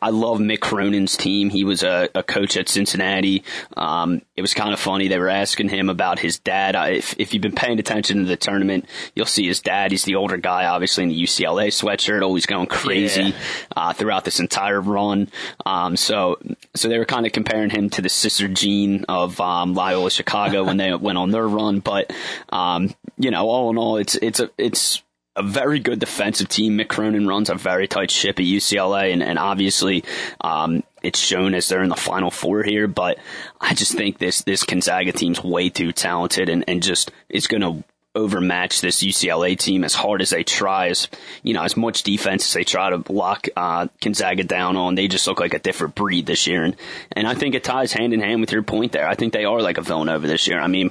I 0.00 0.10
love 0.10 0.38
Mick 0.38 0.60
Cronin's 0.60 1.16
team. 1.16 1.50
He 1.50 1.64
was 1.64 1.82
a, 1.82 2.08
a 2.14 2.22
coach 2.22 2.56
at 2.56 2.68
Cincinnati. 2.68 3.42
Um, 3.76 4.22
it 4.36 4.42
was 4.42 4.54
kind 4.54 4.72
of 4.72 4.78
funny. 4.80 5.08
They 5.08 5.18
were 5.18 5.28
asking 5.28 5.68
him 5.70 5.88
about 5.88 6.18
his 6.20 6.38
dad. 6.38 6.76
I, 6.76 6.90
if, 6.90 7.14
if 7.18 7.34
you've 7.34 7.42
been 7.42 7.54
paying 7.54 7.78
attention 7.80 8.18
to 8.18 8.24
the 8.24 8.36
tournament, 8.36 8.86
you'll 9.14 9.26
see 9.26 9.46
his 9.46 9.60
dad. 9.60 9.90
He's 9.90 10.04
the 10.04 10.14
older 10.14 10.36
guy, 10.36 10.66
obviously 10.66 11.02
in 11.04 11.08
the 11.10 11.22
UCLA 11.22 11.68
sweatshirt, 11.68 12.22
always 12.22 12.46
going 12.46 12.66
crazy 12.68 13.22
Yeah. 13.22 13.32
uh, 13.76 13.92
throughout 13.92 14.24
this 14.24 14.38
entire 14.40 14.80
run. 14.80 15.28
Um, 15.66 15.96
so, 15.96 16.38
so 16.74 16.88
they 16.88 16.98
were 16.98 17.04
kind 17.04 17.26
of 17.26 17.32
comparing 17.32 17.70
him 17.70 17.90
to 17.90 18.02
the 18.02 18.08
sister 18.08 18.46
Jean 18.48 19.04
of 19.08 19.40
um, 19.40 19.74
Loyola 19.74 20.10
Chicago 20.10 20.64
when 20.64 20.76
they 20.76 20.94
went 21.08 21.18
on 21.18 21.30
their 21.32 21.46
run. 21.48 21.80
But 21.80 22.12
um, 22.50 22.94
you 23.18 23.30
know, 23.32 23.48
all 23.48 23.70
in 23.70 23.78
all, 23.78 23.96
it's 23.96 24.14
it's 24.16 24.38
a 24.38 24.50
it's 24.56 25.02
a 25.38 25.42
very 25.42 25.78
good 25.78 26.00
defensive 26.00 26.48
team. 26.48 26.76
Mick 26.76 26.88
Cronin 26.88 27.28
runs 27.28 27.48
a 27.48 27.54
very 27.54 27.86
tight 27.86 28.10
ship 28.10 28.40
at 28.40 28.44
UCLA, 28.44 29.12
and, 29.12 29.22
and 29.22 29.38
obviously, 29.38 30.04
um, 30.40 30.82
it's 31.00 31.20
shown 31.20 31.54
as 31.54 31.68
they're 31.68 31.82
in 31.82 31.88
the 31.88 31.96
Final 31.96 32.30
Four 32.30 32.64
here. 32.64 32.88
But 32.88 33.18
I 33.60 33.74
just 33.74 33.92
think 33.92 34.18
this 34.18 34.42
this 34.42 34.64
Gonzaga 34.64 35.12
team's 35.12 35.42
way 35.42 35.70
too 35.70 35.92
talented, 35.92 36.48
and, 36.48 36.64
and 36.66 36.82
just 36.82 37.12
is 37.28 37.46
going 37.46 37.60
to 37.60 37.84
overmatch 38.16 38.80
this 38.80 39.00
UCLA 39.00 39.56
team 39.56 39.84
as 39.84 39.94
hard 39.94 40.20
as 40.20 40.30
they 40.30 40.42
try, 40.42 40.88
as 40.88 41.08
you 41.44 41.54
know, 41.54 41.62
as 41.62 41.76
much 41.76 42.02
defense 42.02 42.48
as 42.48 42.52
they 42.52 42.64
try 42.64 42.90
to 42.90 42.98
block 42.98 43.46
uh, 43.56 43.86
Gonzaga 44.00 44.42
down 44.42 44.76
on. 44.76 44.96
They 44.96 45.06
just 45.06 45.26
look 45.28 45.38
like 45.38 45.54
a 45.54 45.60
different 45.60 45.94
breed 45.94 46.26
this 46.26 46.48
year, 46.48 46.64
and 46.64 46.76
and 47.12 47.28
I 47.28 47.34
think 47.34 47.54
it 47.54 47.62
ties 47.62 47.92
hand 47.92 48.12
in 48.12 48.20
hand 48.20 48.40
with 48.40 48.50
your 48.50 48.64
point 48.64 48.90
there. 48.90 49.06
I 49.06 49.14
think 49.14 49.32
they 49.32 49.44
are 49.44 49.62
like 49.62 49.78
a 49.78 49.82
Villanova 49.82 50.26
this 50.26 50.48
year. 50.48 50.60
I 50.60 50.66
mean. 50.66 50.90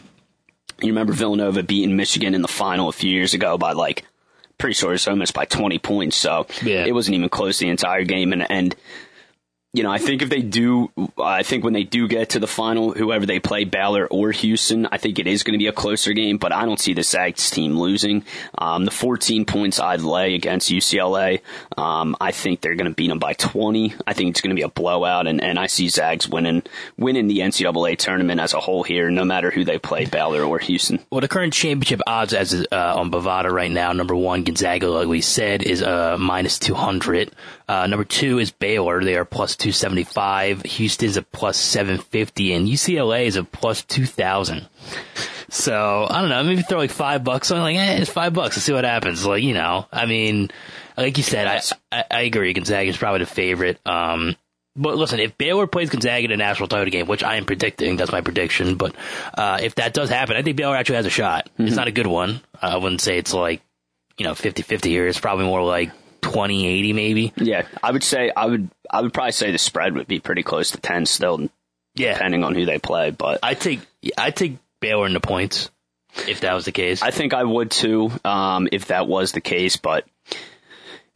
You 0.80 0.90
remember 0.90 1.12
Villanova 1.12 1.64
beating 1.64 1.96
Michigan 1.96 2.36
in 2.36 2.44
the 2.44 2.48
final 2.48 2.88
a 2.88 2.92
few 2.92 3.10
years 3.10 3.34
ago 3.34 3.58
by 3.58 3.72
like 3.72 4.06
pretty 4.58 4.74
sure 4.74 4.94
it's 4.94 5.08
almost 5.08 5.34
by 5.34 5.46
20 5.46 5.80
points. 5.80 6.16
So 6.18 6.48
Yeah. 6.64 6.86
it 6.86 6.94
wasn't 6.94 7.16
even 7.16 7.30
close 7.30 7.60
the 7.60 7.70
entire 7.70 8.04
game. 8.04 8.34
And, 8.34 8.50
and 8.50 8.76
you 9.74 9.84
know, 9.84 9.92
I 9.92 9.98
think 9.98 10.22
if 10.22 10.30
they 10.30 10.42
do, 10.42 10.92
I 11.22 11.44
think 11.44 11.64
when 11.64 11.74
they 11.74 11.84
do 11.84 12.08
get 12.08 12.30
to 12.30 12.40
the 12.40 12.48
final, 12.48 12.94
whoever 12.94 13.26
they 13.26 13.40
play, 13.40 13.66
Baylor 13.66 14.08
or 14.08 14.32
Houston, 14.32 14.88
I 14.88 14.98
think 14.98 15.20
it 15.20 15.28
is 15.28 15.44
going 15.44 15.54
to 15.54 15.60
be 15.60 15.68
a 15.68 15.74
closer 15.74 16.14
game, 16.14 16.38
but 16.38 16.54
I 16.54 16.66
don't 16.66 16.80
see 16.80 16.94
the 16.94 17.04
Zags 17.04 17.52
team 17.52 17.78
losing. 17.78 18.24
Um, 18.58 18.86
the 18.86 18.92
14 18.92 19.46
points 19.46 19.80
I'd 19.80 20.02
lay 20.02 20.36
against 20.36 20.72
UCLA, 20.72 21.42
um, 21.78 22.16
I 22.20 22.32
think 22.32 22.62
they're 22.62 22.76
going 22.76 22.90
to 22.90 22.96
beat 22.96 23.10
them 23.10 23.20
by 23.20 23.34
20. 23.34 23.94
I 24.08 24.14
think 24.14 24.32
it's 24.32 24.42
going 24.42 24.50
to 24.50 24.56
be 24.56 24.64
a 24.64 24.70
blowout, 24.70 25.28
and, 25.28 25.44
and 25.44 25.60
I 25.60 25.68
see 25.68 25.90
Zags 25.90 26.30
winning, 26.30 26.64
winning 26.98 27.28
the 27.28 27.40
NCAA 27.40 27.98
tournament 27.98 28.40
as 28.40 28.54
a 28.54 28.62
whole 28.62 28.84
here, 28.84 29.12
no 29.12 29.26
matter 29.26 29.52
who 29.52 29.66
they 29.66 29.78
play, 29.78 30.06
Baylor 30.06 30.44
or 30.44 30.60
Houston. 30.60 31.00
Well, 31.12 31.22
the 31.22 31.28
current 31.28 31.54
championship 31.54 32.02
odds 32.08 32.34
as 32.34 32.66
uh, 32.72 32.96
on 32.96 33.12
Bovada 33.12 33.52
right 33.52 33.72
now, 33.72 33.92
number 33.92 34.16
one, 34.16 34.44
Gonzaga, 34.44 34.88
like 34.88 35.08
we 35.08 35.22
said, 35.22 35.62
is 35.62 35.84
uh, 35.84 36.18
minus 36.18 36.58
200. 36.58 37.32
Uh, 37.68 37.86
number 37.86 38.06
two 38.06 38.40
is 38.40 38.50
Baylor. 38.50 39.04
They 39.04 39.18
are 39.18 39.26
plus 39.26 39.58
275. 39.68 40.62
Houston's 40.64 41.18
a 41.18 41.22
plus 41.22 41.58
750 41.58 42.54
and 42.54 42.68
UCLA 42.70 43.26
is 43.26 43.36
a 43.36 43.44
plus 43.44 43.84
2000. 43.84 44.66
So 45.50 46.08
I 46.10 46.22
don't 46.22 46.30
know. 46.30 46.42
Maybe 46.44 46.62
throw 46.62 46.78
like 46.78 46.90
five 46.90 47.26
bucks 47.26 47.52
on. 47.52 47.60
Like, 47.60 47.76
eh, 47.76 47.98
it's 47.98 48.10
five 48.10 48.34
bucks. 48.34 48.56
Let's 48.56 48.66
see 48.66 48.72
what 48.72 48.86
happens. 48.86 49.26
Like, 49.26 49.44
you 49.44 49.54
know, 49.54 49.86
I 49.92 50.06
mean, 50.06 50.52
like 50.96 51.18
you 51.18 51.24
said, 51.24 51.48
I 51.48 51.62
I, 51.92 52.04
I 52.10 52.22
agree. 52.22 52.54
Gonzaga 52.54 52.90
is 52.90 52.96
probably 52.96 53.20
the 53.20 53.26
favorite. 53.26 53.78
Um, 53.86 54.38
but 54.78 54.96
listen, 54.96 55.20
if 55.20 55.38
Baylor 55.38 55.68
plays 55.68 55.90
Gonzaga 55.90 56.24
in 56.24 56.32
a 56.32 56.38
national 56.38 56.70
title 56.70 56.90
game, 56.90 57.08
which 57.08 57.24
I 57.24 57.36
am 57.36 57.46
predicting, 57.46 57.98
that's 57.98 58.12
my 58.12 58.22
prediction. 58.22 58.76
But 58.76 58.96
uh, 59.34 59.60
if 59.62 59.76
that 59.76 59.94
does 59.94 60.10
happen, 60.10 60.38
I 60.38 60.44
think 60.44 60.56
Baylor 60.56 60.78
actually 60.78 60.98
has 60.98 61.06
a 61.06 61.10
shot. 61.10 61.50
Mm-hmm. 61.54 61.68
It's 61.68 61.76
not 61.76 61.90
a 61.90 61.92
good 61.92 62.08
one. 62.08 62.40
I 62.62 62.78
wouldn't 62.78 63.02
say 63.02 63.18
it's 63.18 63.34
like 63.34 63.62
you 64.18 64.26
know 64.26 64.32
50-50 64.32 64.86
here. 64.86 65.08
It's 65.08 65.20
probably 65.20 65.46
more 65.46 65.64
like 65.64 65.92
2080 66.28 66.94
maybe. 66.94 67.34
Yeah, 67.38 67.66
I 67.82 67.92
would 67.92 68.04
say 68.04 68.32
I 68.36 68.46
would 68.46 68.70
I 68.90 69.02
would 69.02 69.14
probably 69.14 69.32
say 69.32 69.52
the 69.52 69.58
spread 69.58 69.96
would 69.96 70.08
be 70.08 70.20
pretty 70.20 70.44
close 70.44 70.72
to 70.72 70.78
10 70.80 71.06
still. 71.06 71.50
Yeah, 71.96 72.14
depending 72.14 72.44
on 72.44 72.54
who 72.54 72.66
they 72.66 72.78
play, 72.78 73.10
but 73.10 73.40
I 73.42 73.56
take 73.56 73.80
I 74.18 74.32
take 74.32 74.58
Baylor 74.80 75.08
in 75.08 75.14
the 75.14 75.20
points 75.20 75.72
if 76.28 76.42
that 76.42 76.54
was 76.54 76.66
the 76.66 76.72
case. 76.72 77.02
I 77.02 77.12
think 77.12 77.34
I 77.34 77.44
would 77.44 77.72
too 77.72 78.12
um, 78.24 78.68
if 78.72 78.88
that 78.88 79.08
was 79.08 79.32
the 79.32 79.42
case, 79.42 79.78
but 79.78 80.06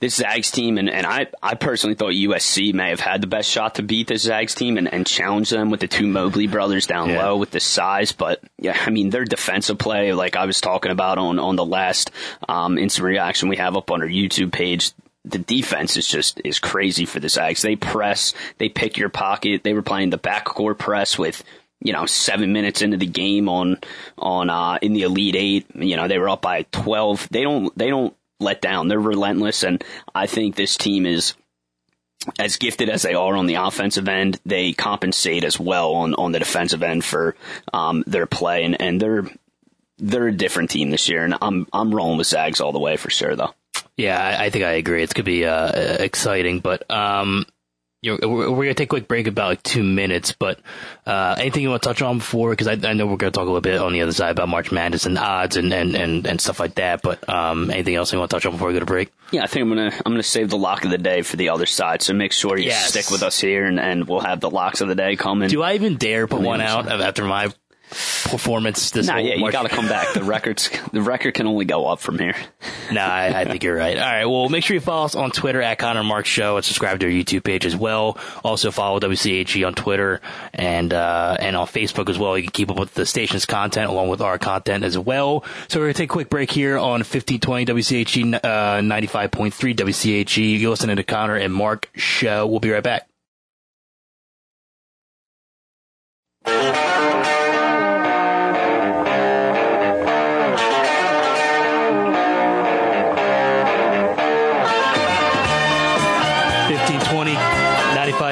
this 0.01 0.15
Zags 0.15 0.49
team, 0.49 0.79
and, 0.79 0.89
and 0.89 1.05
I, 1.05 1.27
I 1.43 1.53
personally 1.53 1.95
thought 1.95 2.13
USC 2.13 2.73
may 2.73 2.89
have 2.89 2.99
had 2.99 3.21
the 3.21 3.27
best 3.27 3.47
shot 3.47 3.75
to 3.75 3.83
beat 3.83 4.07
this 4.07 4.23
Zags 4.23 4.55
team 4.55 4.79
and, 4.79 4.91
and 4.91 5.05
challenge 5.05 5.51
them 5.51 5.69
with 5.69 5.79
the 5.79 5.87
two 5.87 6.07
Mobley 6.07 6.47
brothers 6.47 6.87
down 6.87 7.09
yeah. 7.09 7.23
low 7.23 7.37
with 7.37 7.51
the 7.51 7.59
size. 7.59 8.11
But 8.11 8.41
yeah, 8.57 8.75
I 8.83 8.89
mean, 8.89 9.11
their 9.11 9.25
defensive 9.25 9.77
play, 9.77 10.11
like 10.13 10.35
I 10.35 10.47
was 10.47 10.59
talking 10.59 10.91
about 10.91 11.19
on, 11.19 11.37
on 11.37 11.55
the 11.55 11.63
last 11.63 12.09
um, 12.49 12.79
instant 12.79 13.05
reaction 13.05 13.47
we 13.47 13.57
have 13.57 13.77
up 13.77 13.91
on 13.91 14.01
our 14.01 14.07
YouTube 14.07 14.51
page, 14.51 14.91
the 15.23 15.37
defense 15.37 15.95
is 15.97 16.07
just 16.07 16.41
is 16.43 16.57
crazy 16.57 17.05
for 17.05 17.19
the 17.19 17.29
Zags. 17.29 17.61
They 17.61 17.75
press, 17.75 18.33
they 18.57 18.69
pick 18.69 18.97
your 18.97 19.09
pocket. 19.09 19.63
They 19.63 19.73
were 19.73 19.83
playing 19.83 20.09
the 20.09 20.17
backcourt 20.17 20.79
press 20.79 21.19
with 21.19 21.43
you 21.83 21.93
know, 21.93 22.05
seven 22.05 22.53
minutes 22.53 22.81
into 22.81 22.97
the 22.97 23.07
game 23.07 23.49
on, 23.49 23.79
on, 24.17 24.51
uh, 24.51 24.77
in 24.83 24.93
the 24.93 25.01
Elite 25.01 25.35
Eight, 25.35 25.65
you 25.73 25.95
know, 25.95 26.07
they 26.07 26.19
were 26.19 26.29
up 26.29 26.41
by 26.41 26.61
12. 26.71 27.27
They 27.31 27.41
don't, 27.41 27.75
they 27.75 27.89
don't 27.89 28.15
let 28.41 28.61
down. 28.61 28.87
They're 28.87 28.99
relentless, 28.99 29.63
and 29.63 29.83
I 30.13 30.27
think 30.27 30.55
this 30.55 30.77
team 30.77 31.05
is 31.05 31.33
as 32.37 32.57
gifted 32.57 32.89
as 32.89 33.01
they 33.01 33.13
are 33.13 33.35
on 33.35 33.47
the 33.47 33.55
offensive 33.55 34.07
end, 34.07 34.39
they 34.45 34.73
compensate 34.73 35.43
as 35.43 35.59
well 35.59 35.93
on, 35.93 36.13
on 36.15 36.31
the 36.31 36.39
defensive 36.39 36.83
end 36.83 37.03
for 37.03 37.35
um, 37.73 38.03
their 38.05 38.25
play, 38.25 38.63
and, 38.63 38.79
and 38.79 39.01
they're 39.01 39.25
they're 39.97 40.27
a 40.27 40.35
different 40.35 40.71
team 40.71 40.89
this 40.89 41.09
year. 41.09 41.23
And 41.23 41.35
I'm 41.41 41.67
I'm 41.71 41.93
rolling 41.93 42.17
with 42.17 42.27
Zags 42.27 42.61
all 42.61 42.71
the 42.71 42.79
way 42.79 42.97
for 42.97 43.09
sure, 43.09 43.35
though. 43.35 43.53
Yeah, 43.97 44.19
I, 44.19 44.45
I 44.45 44.49
think 44.49 44.65
I 44.65 44.73
agree. 44.73 45.03
It's 45.03 45.13
gonna 45.13 45.23
be 45.23 45.45
uh, 45.45 45.71
exciting, 45.99 46.59
but 46.59 46.89
um, 46.89 47.45
you 48.01 48.17
know, 48.19 48.27
we're, 48.27 48.49
we're, 48.49 48.63
gonna 48.65 48.73
take 48.73 48.87
a 48.87 48.89
quick 48.89 49.07
break 49.07 49.27
about 49.27 49.49
like 49.49 49.63
two 49.63 49.83
minutes, 49.83 50.31
but 50.31 50.59
uh, 51.05 51.35
anything 51.37 51.61
you 51.61 51.69
want 51.69 51.83
to 51.83 51.89
touch 51.89 52.01
on 52.01 52.17
before? 52.17 52.49
Because 52.49 52.67
I, 52.67 52.71
I, 52.89 52.93
know 52.93 53.05
we're 53.05 53.17
gonna 53.17 53.31
talk 53.31 53.43
a 53.43 53.45
little 53.45 53.61
bit 53.61 53.79
on 53.79 53.93
the 53.93 54.01
other 54.01 54.11
side 54.11 54.31
about 54.31 54.49
March 54.49 54.71
Madness 54.71 55.05
and 55.05 55.19
odds 55.19 55.55
and, 55.55 55.71
and, 55.71 55.95
and, 55.95 56.25
and 56.25 56.41
stuff 56.41 56.59
like 56.59 56.75
that. 56.75 57.03
But 57.03 57.29
um, 57.29 57.69
anything 57.69 57.93
else 57.93 58.11
you 58.11 58.17
want 58.17 58.31
to 58.31 58.35
touch 58.35 58.45
on 58.47 58.53
before 58.53 58.69
we 58.69 58.73
go 58.73 58.79
to 58.79 58.85
break? 58.85 59.11
Yeah, 59.31 59.43
I 59.43 59.47
think 59.47 59.63
I'm 59.63 59.69
gonna 59.69 59.93
I'm 60.05 60.13
gonna 60.13 60.23
save 60.23 60.49
the 60.49 60.57
lock 60.57 60.83
of 60.83 60.89
the 60.89 60.97
day 60.97 61.21
for 61.21 61.37
the 61.37 61.49
other 61.49 61.67
side. 61.67 62.01
So 62.01 62.13
make 62.13 62.31
sure 62.31 62.57
you 62.57 62.65
yes. 62.65 62.89
stick 62.89 63.11
with 63.11 63.21
us 63.21 63.39
here, 63.39 63.65
and, 63.65 63.79
and 63.79 64.07
we'll 64.07 64.19
have 64.19 64.39
the 64.39 64.49
locks 64.49 64.81
of 64.81 64.87
the 64.87 64.95
day 64.95 65.15
coming. 65.15 65.49
Do 65.49 65.61
I 65.61 65.75
even 65.75 65.97
dare 65.97 66.27
put 66.27 66.41
one 66.41 66.59
out 66.59 66.87
after 66.87 67.23
my 67.23 67.53
performance 67.91 68.91
this 68.91 69.07
nah, 69.07 69.17
yeah, 69.17 69.35
you 69.35 69.51
got 69.51 69.63
to 69.63 69.69
come 69.69 69.87
back. 69.87 70.13
The 70.13 70.23
records, 70.23 70.69
the 70.91 71.01
record 71.01 71.33
can 71.33 71.47
only 71.47 71.65
go 71.65 71.87
up 71.87 71.99
from 71.99 72.17
here. 72.17 72.35
nah, 72.91 73.05
I, 73.05 73.41
I, 73.41 73.45
think 73.45 73.63
you're 73.63 73.75
right. 73.75 73.97
All 73.97 74.03
right, 74.03 74.25
well, 74.25 74.49
make 74.49 74.63
sure 74.63 74.73
you 74.75 74.81
follow 74.81 75.05
us 75.05 75.15
on 75.15 75.31
Twitter 75.31 75.61
at 75.61 75.77
Conner 75.77 76.03
Mark 76.03 76.25
Show 76.25 76.55
and 76.55 76.65
subscribe 76.65 76.99
to 77.01 77.05
our 77.05 77.11
YouTube 77.11 77.43
page 77.43 77.65
as 77.65 77.75
well. 77.75 78.17
Also 78.43 78.71
follow 78.71 78.99
WCHE 78.99 79.65
on 79.67 79.73
Twitter 79.73 80.21
and 80.53 80.93
uh, 80.93 81.37
and 81.39 81.55
on 81.55 81.67
Facebook 81.67 82.09
as 82.09 82.17
well. 82.17 82.37
You 82.37 82.43
can 82.43 82.51
keep 82.51 82.71
up 82.71 82.79
with 82.79 82.93
the 82.93 83.05
station's 83.05 83.45
content 83.45 83.89
along 83.89 84.09
with 84.09 84.21
our 84.21 84.37
content 84.37 84.83
as 84.83 84.97
well. 84.97 85.43
So 85.67 85.79
we're 85.79 85.87
gonna 85.87 85.93
take 85.93 86.09
a 86.09 86.13
quick 86.13 86.29
break 86.29 86.51
here 86.51 86.77
on 86.77 87.01
1520 87.01 87.65
WCHE 87.65 88.35
uh, 88.35 88.79
95.3 88.79 89.75
WCHE. 89.75 90.59
You're 90.59 90.69
listening 90.69 90.95
to 90.95 91.03
Conner 91.03 91.35
and 91.35 91.53
Mark 91.53 91.89
Show. 91.95 92.47
We'll 92.47 92.59
be 92.59 92.71
right 92.71 92.83
back. 92.83 93.10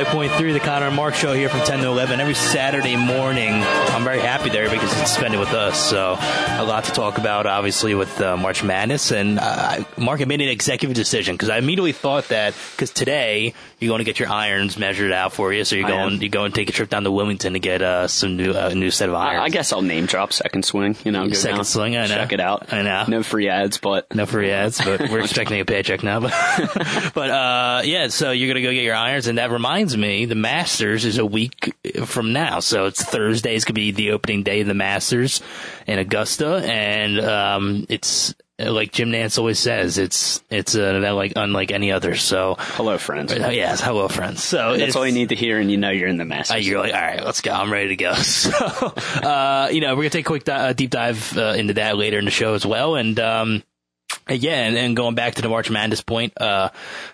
95.3, 0.05 0.53
the 0.53 0.61
Conner 0.61 0.85
and 0.85 0.95
Mark 0.95 1.13
show 1.13 1.33
here 1.33 1.49
from 1.49 1.59
10 1.59 1.79
to 1.79 1.87
11 1.87 2.21
every 2.21 2.33
Saturday 2.33 2.95
morning. 2.95 3.51
I'm 3.51 4.05
very 4.05 4.21
happy 4.21 4.49
there 4.49 4.69
because 4.69 4.97
it's 5.01 5.11
spending 5.11 5.41
with 5.41 5.49
us. 5.49 5.77
So 5.77 6.15
a 6.17 6.63
lot 6.63 6.85
to 6.85 6.91
talk 6.91 7.17
about, 7.17 7.45
obviously, 7.45 7.95
with 7.95 8.21
uh, 8.21 8.37
March 8.37 8.63
Madness. 8.63 9.11
And 9.11 9.39
uh, 9.41 9.83
Mark, 9.97 10.21
I 10.21 10.23
made 10.23 10.39
an 10.39 10.47
executive 10.47 10.95
decision 10.95 11.35
because 11.35 11.49
I 11.49 11.57
immediately 11.57 11.91
thought 11.91 12.29
that 12.29 12.55
because 12.71 12.91
today 12.91 13.53
you're 13.79 13.89
going 13.89 13.99
to 13.99 14.05
get 14.05 14.19
your 14.19 14.29
irons 14.29 14.77
measured 14.77 15.11
out 15.11 15.33
for 15.33 15.51
you. 15.51 15.65
So 15.65 15.75
you're 15.75 15.87
going, 15.87 16.21
you 16.21 16.29
go 16.29 16.45
and 16.45 16.55
take 16.55 16.69
a 16.69 16.71
trip 16.71 16.89
down 16.89 17.03
to 17.03 17.11
Wilmington 17.11 17.53
to 17.53 17.59
get 17.59 17.81
uh, 17.81 18.07
some 18.07 18.37
new, 18.37 18.51
uh, 18.51 18.69
new 18.69 18.91
set 18.91 19.09
of 19.09 19.15
irons. 19.15 19.43
I 19.43 19.49
guess 19.49 19.73
I'll 19.73 19.81
name 19.81 20.05
drop 20.05 20.31
Second 20.31 20.63
Swing. 20.63 20.95
You 21.03 21.11
know, 21.11 21.27
Second 21.29 21.57
down, 21.57 21.65
Swing. 21.65 21.97
I 21.97 22.07
know. 22.07 22.15
Check 22.15 22.31
it 22.31 22.39
out. 22.39 22.71
I 22.71 22.83
know. 22.83 23.05
No 23.07 23.23
free 23.23 23.49
ads, 23.49 23.77
but 23.79 24.13
no 24.15 24.25
free 24.25 24.51
ads, 24.51 24.83
but 24.83 25.09
we're 25.09 25.19
expecting 25.23 25.59
a 25.59 25.65
paycheck 25.65 26.03
now. 26.03 26.21
But, 26.21 26.31
but 27.13 27.29
uh, 27.29 27.81
yeah, 27.83 28.07
so 28.07 28.31
you're 28.31 28.47
going 28.47 28.63
to 28.63 28.67
go 28.67 28.73
get 28.73 28.83
your 28.83 28.95
irons, 28.95 29.27
and 29.27 29.37
that 29.37 29.51
reminds 29.51 29.88
me, 29.97 30.25
the 30.25 30.35
Masters 30.35 31.05
is 31.05 31.17
a 31.17 31.25
week 31.25 31.75
from 32.05 32.33
now. 32.33 32.59
So 32.59 32.85
it's 32.85 33.03
Thursdays 33.03 33.65
to 33.65 33.73
be 33.73 33.91
the 33.91 34.11
opening 34.11 34.43
day 34.43 34.61
of 34.61 34.67
the 34.67 34.73
Masters 34.73 35.41
in 35.87 35.99
Augusta, 35.99 36.61
and 36.65 37.19
um, 37.19 37.85
it's 37.89 38.33
like 38.59 38.91
Jim 38.91 39.11
Nantz 39.11 39.37
always 39.37 39.57
says, 39.57 39.97
it's 39.97 40.43
it's 40.49 40.75
an 40.75 40.95
event 40.95 41.15
like 41.15 41.33
unlike 41.35 41.71
any 41.71 41.91
other. 41.91 42.15
So 42.15 42.55
hello, 42.59 42.97
friends. 42.97 43.31
Uh, 43.31 43.49
yes, 43.53 43.81
hello, 43.81 44.07
friends. 44.07 44.43
So 44.43 44.75
that's 44.77 44.95
all 44.95 45.05
you 45.05 45.13
need 45.13 45.29
to 45.29 45.35
hear, 45.35 45.59
and 45.59 45.71
you 45.71 45.77
know 45.77 45.89
you're 45.89 46.09
in 46.09 46.17
the 46.17 46.25
Masters. 46.25 46.55
Uh, 46.55 46.59
you're 46.59 46.79
like, 46.79 46.93
all 46.93 47.01
right, 47.01 47.23
let's 47.23 47.41
go. 47.41 47.51
I'm 47.51 47.71
ready 47.71 47.89
to 47.89 47.95
go. 47.95 48.13
So, 48.29 48.51
uh, 48.51 49.69
you 49.71 49.81
know, 49.81 49.95
we're 49.95 50.03
gonna 50.03 50.09
take 50.11 50.25
a 50.25 50.27
quick 50.27 50.43
di- 50.45 50.69
uh, 50.69 50.73
deep 50.73 50.91
dive 50.91 51.37
uh, 51.37 51.53
into 51.57 51.73
that 51.75 51.97
later 51.97 52.19
in 52.19 52.25
the 52.25 52.31
show 52.31 52.53
as 52.53 52.65
well, 52.65 52.95
and. 52.95 53.19
Um, 53.19 53.63
yeah, 54.29 54.65
and, 54.65 54.77
and, 54.77 54.95
going 54.95 55.15
back 55.15 55.35
to 55.35 55.41
the 55.41 55.49
March 55.49 55.69
Madness 55.69 56.01
point, 56.01 56.33
uh, 56.39 56.69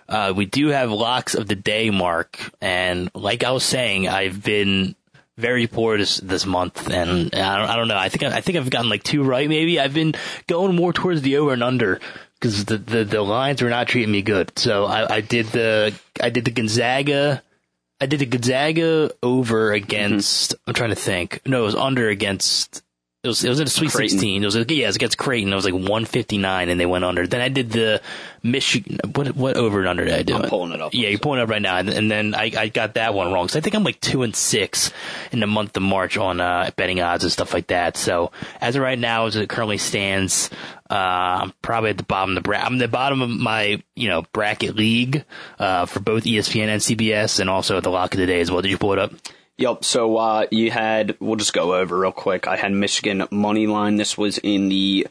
uh, 0.08 0.32
we 0.36 0.46
do 0.46 0.68
have 0.68 0.90
locks 0.90 1.34
of 1.34 1.46
the 1.46 1.54
day, 1.54 1.90
Mark. 1.90 2.38
And 2.60 3.10
like 3.14 3.44
I 3.44 3.52
was 3.52 3.64
saying, 3.64 4.08
I've 4.08 4.42
been 4.42 4.94
very 5.36 5.66
poor 5.66 5.98
this 5.98 6.18
this 6.18 6.46
month, 6.46 6.88
and 6.90 7.34
I 7.34 7.58
don't, 7.58 7.68
I 7.70 7.76
don't 7.76 7.88
know. 7.88 7.96
I 7.96 8.08
think 8.08 8.22
I, 8.24 8.36
I 8.36 8.40
think 8.40 8.58
I've 8.58 8.70
gotten 8.70 8.90
like 8.90 9.02
two 9.02 9.22
right. 9.22 9.48
Maybe 9.48 9.78
I've 9.78 9.94
been 9.94 10.14
going 10.46 10.74
more 10.74 10.92
towards 10.92 11.22
the 11.22 11.36
over 11.38 11.52
and 11.52 11.62
under 11.62 12.00
because 12.40 12.64
the, 12.64 12.78
the 12.78 13.04
the 13.04 13.22
lines 13.22 13.62
were 13.62 13.70
not 13.70 13.88
treating 13.88 14.12
me 14.12 14.22
good. 14.22 14.58
So 14.58 14.84
I, 14.84 15.16
I 15.16 15.20
did 15.20 15.46
the 15.46 15.94
I 16.20 16.30
did 16.30 16.44
the 16.44 16.50
Gonzaga. 16.50 17.42
I 18.00 18.06
did 18.06 18.20
the 18.20 18.26
Gonzaga 18.26 19.10
over 19.22 19.72
against. 19.72 20.52
Mm-hmm. 20.52 20.70
I'm 20.70 20.74
trying 20.74 20.90
to 20.90 20.96
think. 20.96 21.40
No, 21.46 21.62
it 21.62 21.66
was 21.66 21.74
under 21.74 22.08
against 22.08 22.82
it 23.26 23.28
was 23.28 23.44
it 23.44 23.48
was 23.48 23.60
in 23.60 23.66
a 23.66 23.70
Sweet 23.70 23.90
Creighton. 23.90 24.18
16. 24.18 24.42
It 24.42 24.46
was 24.46 24.54
yeah, 24.54 24.84
it 24.84 24.86
was 24.86 24.96
against 24.96 25.18
Creighton. 25.18 25.52
It 25.52 25.56
was 25.56 25.64
like 25.64 25.74
159, 25.74 26.68
and 26.68 26.80
they 26.80 26.86
went 26.86 27.04
under. 27.04 27.26
Then 27.26 27.40
I 27.40 27.48
did 27.48 27.70
the 27.70 28.00
Michigan. 28.42 28.98
What 29.14 29.34
what 29.36 29.56
over 29.56 29.80
and 29.80 29.88
under 29.88 30.04
did 30.04 30.14
I 30.14 30.22
do? 30.22 30.36
I'm 30.36 30.48
pulling 30.48 30.72
it 30.72 30.80
up. 30.80 30.94
Yeah, 30.94 31.08
you're 31.08 31.18
pulling 31.18 31.40
it 31.40 31.42
up 31.42 31.48
right 31.50 31.60
now, 31.60 31.76
and, 31.76 31.88
and 31.90 32.10
then 32.10 32.34
I, 32.34 32.52
I 32.56 32.68
got 32.68 32.94
that 32.94 33.14
one 33.14 33.32
wrong. 33.32 33.48
So 33.48 33.58
I 33.58 33.62
think 33.62 33.74
I'm 33.74 33.84
like 33.84 34.00
two 34.00 34.22
and 34.22 34.34
six 34.34 34.92
in 35.32 35.40
the 35.40 35.46
month 35.46 35.76
of 35.76 35.82
March 35.82 36.16
on 36.16 36.40
uh, 36.40 36.70
betting 36.76 37.00
odds 37.00 37.24
and 37.24 37.32
stuff 37.32 37.52
like 37.52 37.66
that. 37.66 37.96
So 37.96 38.30
as 38.60 38.76
of 38.76 38.82
right 38.82 38.98
now, 38.98 39.26
as 39.26 39.36
it 39.36 39.48
currently 39.48 39.78
stands, 39.78 40.48
uh, 40.88 40.94
I'm 40.94 41.52
probably 41.62 41.90
at 41.90 41.98
the 41.98 42.04
bottom 42.04 42.30
of 42.30 42.34
the 42.36 42.46
bracket. 42.46 42.66
I'm 42.66 42.74
at 42.74 42.78
the 42.78 42.88
bottom 42.88 43.22
of 43.22 43.30
my 43.30 43.82
you 43.96 44.08
know 44.08 44.22
bracket 44.32 44.76
league 44.76 45.24
uh, 45.58 45.86
for 45.86 46.00
both 46.00 46.24
ESPN 46.24 46.68
and 46.68 46.80
CBS, 46.80 47.40
and 47.40 47.50
also 47.50 47.76
at 47.76 47.82
the 47.82 47.90
lock 47.90 48.14
of 48.14 48.20
the 48.20 48.26
day 48.26 48.40
as 48.40 48.50
well. 48.50 48.62
Did 48.62 48.70
you 48.70 48.78
pull 48.78 48.92
it 48.92 48.98
up? 48.98 49.12
Yep. 49.58 49.84
So 49.84 50.16
uh, 50.16 50.46
you 50.50 50.70
had 50.70 51.16
we'll 51.20 51.36
just 51.36 51.52
go 51.52 51.74
over 51.74 51.98
real 51.98 52.12
quick. 52.12 52.46
I 52.46 52.56
had 52.56 52.72
Michigan 52.72 53.26
money 53.30 53.66
line. 53.66 53.96
This 53.96 54.18
was 54.18 54.38
in 54.38 54.68
the 54.68 55.06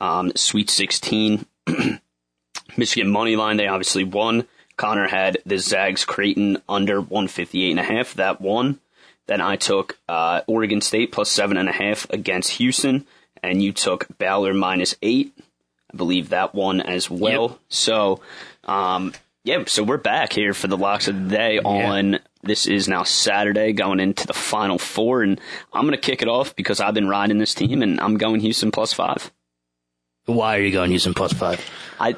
um, 0.00 0.32
Sweet 0.34 0.70
16. 0.70 1.46
Michigan 2.76 3.10
money 3.10 3.36
line. 3.36 3.56
They 3.56 3.68
obviously 3.68 4.04
won. 4.04 4.46
Connor 4.76 5.06
had 5.06 5.38
the 5.46 5.58
Zags 5.58 6.04
Creighton 6.04 6.60
under 6.68 7.00
158 7.00 7.70
and 7.70 7.80
a 7.80 7.84
half. 7.84 8.14
That 8.14 8.40
one. 8.40 8.80
Then 9.26 9.40
I 9.40 9.56
took 9.56 9.98
uh, 10.08 10.42
Oregon 10.46 10.80
State 10.80 11.12
plus 11.12 11.30
seven 11.30 11.56
and 11.56 11.68
a 11.68 11.72
half 11.72 12.08
against 12.10 12.50
Houston, 12.52 13.06
and 13.42 13.62
you 13.62 13.72
took 13.72 14.06
Baylor 14.18 14.52
minus 14.52 14.96
eight. 15.00 15.32
I 15.92 15.96
believe 15.96 16.30
that 16.30 16.54
one 16.54 16.80
as 16.80 17.08
well. 17.08 17.48
Yep. 17.48 17.58
So, 17.68 18.20
um, 18.64 19.14
yeah, 19.44 19.64
so 19.66 19.82
we're 19.82 19.98
back 19.98 20.32
here 20.32 20.54
for 20.54 20.68
the 20.68 20.76
locks 20.76 21.06
of 21.06 21.24
the 21.24 21.36
day 21.36 21.58
on. 21.58 22.18
This 22.42 22.66
is 22.66 22.88
now 22.88 23.02
Saturday, 23.04 23.72
going 23.74 24.00
into 24.00 24.26
the 24.26 24.32
final 24.32 24.78
four, 24.78 25.22
and 25.22 25.38
I'm 25.72 25.82
going 25.82 25.92
to 25.92 25.98
kick 25.98 26.22
it 26.22 26.28
off 26.28 26.56
because 26.56 26.80
I've 26.80 26.94
been 26.94 27.08
riding 27.08 27.36
this 27.36 27.54
team, 27.54 27.82
and 27.82 28.00
I'm 28.00 28.16
going 28.16 28.40
Houston 28.40 28.70
plus 28.70 28.94
five. 28.94 29.30
Why 30.24 30.56
are 30.56 30.60
you 30.60 30.72
going 30.72 30.90
Houston 30.90 31.12
plus 31.12 31.34
five? 31.34 31.60
I, 31.98 32.16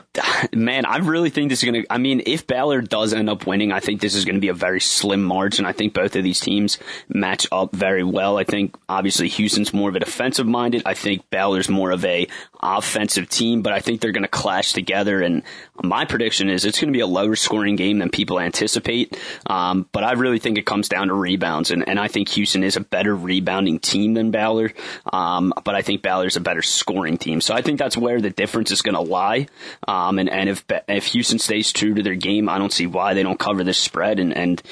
man, 0.54 0.86
I 0.86 0.98
really 0.98 1.30
think 1.30 1.50
this 1.50 1.62
is 1.62 1.70
going 1.70 1.82
to, 1.82 1.92
I 1.92 1.98
mean, 1.98 2.22
if 2.26 2.46
Baylor 2.46 2.80
does 2.80 3.12
end 3.12 3.28
up 3.28 3.46
winning, 3.46 3.72
I 3.72 3.80
think 3.80 4.00
this 4.00 4.14
is 4.14 4.24
going 4.24 4.36
to 4.36 4.40
be 4.40 4.48
a 4.48 4.54
very 4.54 4.80
slim 4.80 5.22
margin. 5.22 5.66
I 5.66 5.72
think 5.72 5.94
both 5.94 6.16
of 6.16 6.24
these 6.24 6.40
teams 6.40 6.78
match 7.08 7.46
up 7.52 7.74
very 7.74 8.02
well. 8.02 8.38
I 8.38 8.44
think 8.44 8.76
obviously 8.88 9.28
Houston's 9.28 9.74
more 9.74 9.88
of 9.88 9.96
a 9.96 10.00
defensive 10.00 10.46
minded. 10.46 10.82
I 10.86 10.94
think 10.94 11.28
Baylor's 11.30 11.68
more 11.68 11.90
of 11.90 12.04
a 12.04 12.26
offensive 12.62 13.28
team, 13.28 13.62
but 13.62 13.72
I 13.72 13.80
think 13.80 14.00
they're 14.00 14.12
going 14.12 14.22
to 14.22 14.28
clash 14.28 14.72
together. 14.72 15.20
And 15.20 15.42
my 15.82 16.04
prediction 16.04 16.48
is 16.48 16.64
it's 16.64 16.80
going 16.80 16.92
to 16.92 16.96
be 16.96 17.00
a 17.00 17.06
lower 17.06 17.36
scoring 17.36 17.76
game 17.76 17.98
than 17.98 18.10
people 18.10 18.40
anticipate. 18.40 19.18
Um, 19.46 19.88
but 19.92 20.04
I 20.04 20.12
really 20.12 20.38
think 20.38 20.58
it 20.58 20.66
comes 20.66 20.88
down 20.88 21.08
to 21.08 21.14
rebounds. 21.14 21.70
And, 21.70 21.86
and 21.88 22.00
I 22.00 22.08
think 22.08 22.30
Houston 22.30 22.64
is 22.64 22.76
a 22.76 22.80
better 22.80 23.14
rebounding 23.14 23.78
team 23.78 24.14
than 24.14 24.30
Baylor. 24.30 24.72
Um, 25.12 25.52
but 25.64 25.74
I 25.74 25.82
think 25.82 26.02
Baylor's 26.02 26.36
a 26.36 26.40
better 26.40 26.62
scoring 26.62 27.18
team. 27.18 27.40
So 27.40 27.54
I 27.54 27.62
think 27.62 27.78
that's 27.78 27.96
where 27.96 28.20
the 28.20 28.30
difference 28.30 28.70
is 28.70 28.82
going 28.82 28.94
to 28.94 29.00
lie. 29.00 29.48
Um, 29.86 30.18
and, 30.18 30.28
and 30.28 30.48
if, 30.48 30.64
if 30.88 31.06
Houston 31.06 31.38
stays 31.38 31.72
true 31.72 31.94
to 31.94 32.02
their 32.02 32.14
game, 32.14 32.48
I 32.48 32.58
don't 32.58 32.72
see 32.72 32.86
why 32.86 33.14
they 33.14 33.22
don't 33.22 33.38
cover 33.38 33.64
this 33.64 33.78
spread 33.78 34.18
and, 34.20 34.36
and 34.36 34.62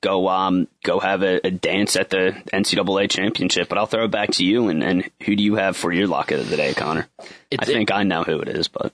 go, 0.00 0.28
um, 0.28 0.68
go 0.82 1.00
have 1.00 1.22
a, 1.22 1.46
a 1.46 1.50
dance 1.50 1.96
at 1.96 2.10
the 2.10 2.36
NCAA 2.52 3.10
championship. 3.10 3.68
But 3.68 3.78
I'll 3.78 3.86
throw 3.86 4.04
it 4.04 4.10
back 4.10 4.30
to 4.32 4.44
you. 4.44 4.68
And, 4.68 4.82
and 4.82 5.10
who 5.22 5.34
do 5.36 5.42
you 5.42 5.56
have 5.56 5.76
for 5.76 5.92
your 5.92 6.06
lock 6.06 6.30
of 6.30 6.48
the 6.48 6.56
day, 6.56 6.74
Conner? 6.74 7.06
It- 7.50 7.62
I 7.62 7.64
think 7.64 7.90
I 7.90 8.02
know 8.02 8.22
who 8.24 8.40
it 8.40 8.48
is, 8.48 8.68
but 8.68 8.92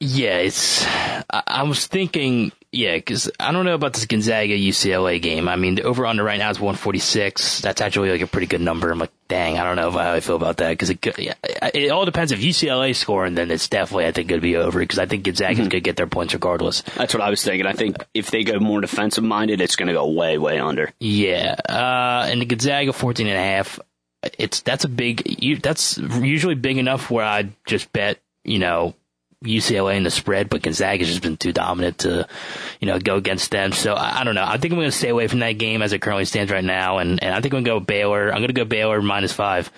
Yeah, 0.00 0.38
it's. 0.38 0.84
I, 0.86 1.42
I 1.46 1.62
was 1.64 1.86
thinking, 1.86 2.52
yeah, 2.72 2.96
because 2.96 3.30
I 3.38 3.52
don't 3.52 3.66
know 3.66 3.74
about 3.74 3.92
this 3.92 4.06
Gonzaga 4.06 4.56
UCLA 4.56 5.20
game. 5.20 5.46
I 5.46 5.56
mean, 5.56 5.74
the 5.74 5.82
over 5.82 6.06
under 6.06 6.24
right 6.24 6.38
now 6.38 6.48
is 6.48 6.58
146. 6.58 7.60
That's 7.60 7.82
actually 7.82 8.10
like 8.10 8.22
a 8.22 8.26
pretty 8.26 8.46
good 8.46 8.62
number. 8.62 8.90
I'm 8.90 8.98
like, 8.98 9.12
dang, 9.28 9.58
I 9.58 9.64
don't 9.64 9.76
know 9.76 9.90
how 9.90 10.12
I 10.12 10.20
feel 10.20 10.36
about 10.36 10.56
that 10.56 10.70
because 10.70 10.88
it, 10.88 11.18
yeah, 11.18 11.34
it 11.74 11.90
all 11.90 12.06
depends. 12.06 12.32
If 12.32 12.40
UCLA 12.40 12.96
scoring, 12.96 13.34
then 13.34 13.50
it's 13.50 13.68
definitely 13.68 14.06
I 14.06 14.12
think 14.12 14.28
going 14.28 14.40
to 14.40 14.42
be 14.42 14.56
over 14.56 14.78
because 14.78 14.98
I 14.98 15.04
think 15.04 15.24
Gonzaga's 15.24 15.58
going 15.58 15.70
to 15.70 15.80
get 15.80 15.96
their 15.96 16.06
points 16.06 16.32
regardless. 16.32 16.80
that's 16.96 17.12
what 17.12 17.22
I 17.22 17.28
was 17.28 17.44
thinking. 17.44 17.66
I 17.66 17.72
think 17.72 18.02
if 18.14 18.30
they 18.30 18.42
go 18.42 18.58
more 18.58 18.80
defensive 18.80 19.24
minded, 19.24 19.60
it's 19.60 19.76
going 19.76 19.88
to 19.88 19.94
go 19.94 20.08
way, 20.08 20.38
way 20.38 20.58
under. 20.58 20.92
Yeah, 20.98 21.56
uh, 21.68 22.26
and 22.26 22.40
the 22.40 22.46
Gonzaga 22.46 22.94
14 22.94 23.26
and 23.26 23.36
a 23.36 23.42
half. 23.42 23.78
It's 24.38 24.60
that's 24.60 24.84
a 24.84 24.88
big. 24.88 25.60
That's 25.62 25.98
usually 25.98 26.54
big 26.54 26.78
enough 26.78 27.10
where 27.10 27.24
I'd 27.24 27.52
just 27.66 27.92
bet 27.92 28.18
you 28.44 28.58
know 28.58 28.94
UCLA 29.44 29.96
in 29.96 30.02
the 30.02 30.10
spread, 30.10 30.50
but 30.50 30.60
Gonzaga's 30.60 31.08
just 31.08 31.22
been 31.22 31.38
too 31.38 31.52
dominant 31.52 31.98
to 31.98 32.28
you 32.78 32.86
know 32.86 32.98
go 32.98 33.16
against 33.16 33.50
them. 33.50 33.72
So 33.72 33.94
I, 33.94 34.20
I 34.20 34.24
don't 34.24 34.34
know. 34.34 34.44
I 34.44 34.58
think 34.58 34.72
I'm 34.72 34.78
going 34.78 34.90
to 34.90 34.96
stay 34.96 35.08
away 35.08 35.28
from 35.28 35.38
that 35.38 35.52
game 35.52 35.80
as 35.80 35.92
it 35.92 36.02
currently 36.02 36.26
stands 36.26 36.52
right 36.52 36.64
now, 36.64 36.98
and 36.98 37.22
and 37.22 37.34
I 37.34 37.40
think 37.40 37.54
I'm 37.54 37.62
going 37.62 37.64
to 37.64 37.70
go 37.70 37.80
Baylor. 37.80 38.28
I'm 38.30 38.40
going 38.40 38.48
to 38.48 38.52
go 38.52 38.64
Baylor 38.64 39.00
minus 39.00 39.32
five. 39.32 39.72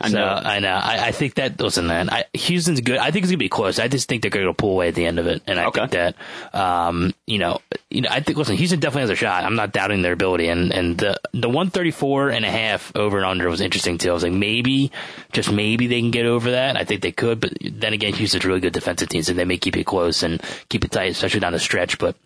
I 0.00 0.08
So, 0.08 0.18
know. 0.18 0.26
I 0.26 0.58
know. 0.58 0.72
I, 0.74 1.06
I 1.06 1.12
think 1.12 1.34
that 1.34 1.60
listen, 1.60 1.86
man. 1.86 2.10
I, 2.10 2.24
Houston's 2.34 2.80
good. 2.80 2.98
I 2.98 3.10
think 3.10 3.22
it's 3.24 3.30
gonna 3.30 3.38
be 3.38 3.48
close. 3.48 3.78
I 3.78 3.88
just 3.88 4.08
think 4.08 4.22
they're 4.22 4.30
gonna 4.30 4.52
pull 4.52 4.72
away 4.72 4.88
at 4.88 4.94
the 4.94 5.06
end 5.06 5.18
of 5.18 5.26
it, 5.26 5.42
and 5.46 5.58
I 5.58 5.66
Okay. 5.66 5.80
think 5.80 5.92
that, 5.92 6.14
um, 6.52 7.14
you 7.26 7.38
know, 7.38 7.60
you 7.90 8.00
know, 8.02 8.08
I 8.10 8.20
think 8.20 8.36
listen, 8.36 8.56
Houston 8.56 8.80
definitely 8.80 9.02
has 9.02 9.10
a 9.10 9.14
shot. 9.16 9.44
I'm 9.44 9.54
not 9.56 9.72
doubting 9.72 10.02
their 10.02 10.12
ability, 10.12 10.48
and 10.48 10.72
and 10.72 10.98
the 10.98 11.16
the 11.32 11.48
134 11.48 12.30
and 12.30 12.44
a 12.44 12.50
half 12.50 12.90
over 12.96 13.16
and 13.18 13.26
under 13.26 13.48
was 13.48 13.60
interesting 13.60 13.96
too. 13.98 14.10
I 14.10 14.14
was 14.14 14.24
like, 14.24 14.32
maybe, 14.32 14.90
just 15.32 15.50
maybe 15.52 15.86
they 15.86 16.00
can 16.00 16.10
get 16.10 16.26
over 16.26 16.50
that. 16.50 16.76
I 16.76 16.84
think 16.84 17.00
they 17.02 17.12
could, 17.12 17.38
but 17.40 17.52
then 17.62 17.92
again, 17.92 18.14
Houston's 18.14 18.44
really 18.44 18.60
good 18.60 18.72
defensive 18.72 19.08
team, 19.08 19.22
so 19.22 19.32
they 19.32 19.44
may 19.44 19.58
keep 19.58 19.76
it 19.76 19.84
close 19.84 20.22
and 20.24 20.42
keep 20.68 20.84
it 20.84 20.90
tight, 20.90 21.12
especially 21.12 21.40
down 21.40 21.52
the 21.52 21.58
stretch. 21.60 21.98
But 21.98 22.16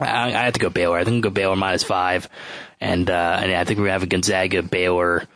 I, 0.00 0.28
I 0.28 0.44
have 0.44 0.54
to 0.54 0.60
go 0.60 0.70
Baylor. 0.70 0.98
I 0.98 1.04
think 1.04 1.22
go 1.22 1.30
Baylor 1.30 1.54
minus 1.54 1.84
five, 1.84 2.28
and 2.80 3.08
uh, 3.10 3.38
and 3.42 3.52
I 3.52 3.64
think 3.64 3.78
we're 3.78 3.84
gonna 3.84 3.92
have 3.92 4.02
a 4.02 4.06
Gonzaga 4.06 4.62
Baylor 4.62 5.28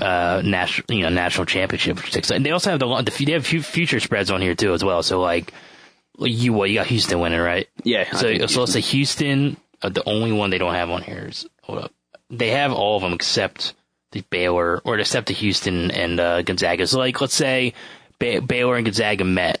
uh, 0.00 0.42
national, 0.44 0.96
you 0.96 1.02
know, 1.04 1.08
national 1.10 1.46
championship. 1.46 1.98
And 2.30 2.44
they 2.46 2.50
also 2.50 2.70
have 2.70 2.80
the, 2.80 2.86
long- 2.86 3.04
the 3.04 3.24
they 3.24 3.32
have 3.32 3.46
future 3.46 4.00
spreads 4.00 4.30
on 4.30 4.40
here 4.40 4.54
too 4.54 4.72
as 4.74 4.84
well. 4.84 5.02
So 5.02 5.20
like, 5.20 5.52
you 6.18 6.52
what 6.52 6.68
you 6.70 6.76
got 6.76 6.86
Houston 6.86 7.20
winning, 7.20 7.40
right? 7.40 7.68
Yeah, 7.84 8.10
So 8.16 8.46
so 8.46 8.60
let's 8.60 8.72
say 8.72 8.80
Houston. 8.80 9.56
Uh, 9.80 9.88
the 9.88 10.06
only 10.08 10.30
one 10.30 10.50
they 10.50 10.58
don't 10.58 10.74
have 10.74 10.90
on 10.90 11.02
here 11.02 11.26
is 11.28 11.46
hold 11.62 11.80
up. 11.80 11.92
They 12.30 12.50
have 12.50 12.72
all 12.72 12.96
of 12.96 13.02
them 13.02 13.12
except 13.14 13.74
the 14.12 14.20
Baylor 14.30 14.78
or 14.84 14.98
except 14.98 15.26
the 15.28 15.34
Houston 15.34 15.90
and 15.90 16.20
uh, 16.20 16.42
Gonzaga. 16.42 16.86
So 16.86 16.98
like, 16.98 17.20
let's 17.20 17.34
say 17.34 17.74
ba- 18.18 18.40
Baylor 18.42 18.76
and 18.76 18.84
Gonzaga 18.84 19.24
met. 19.24 19.60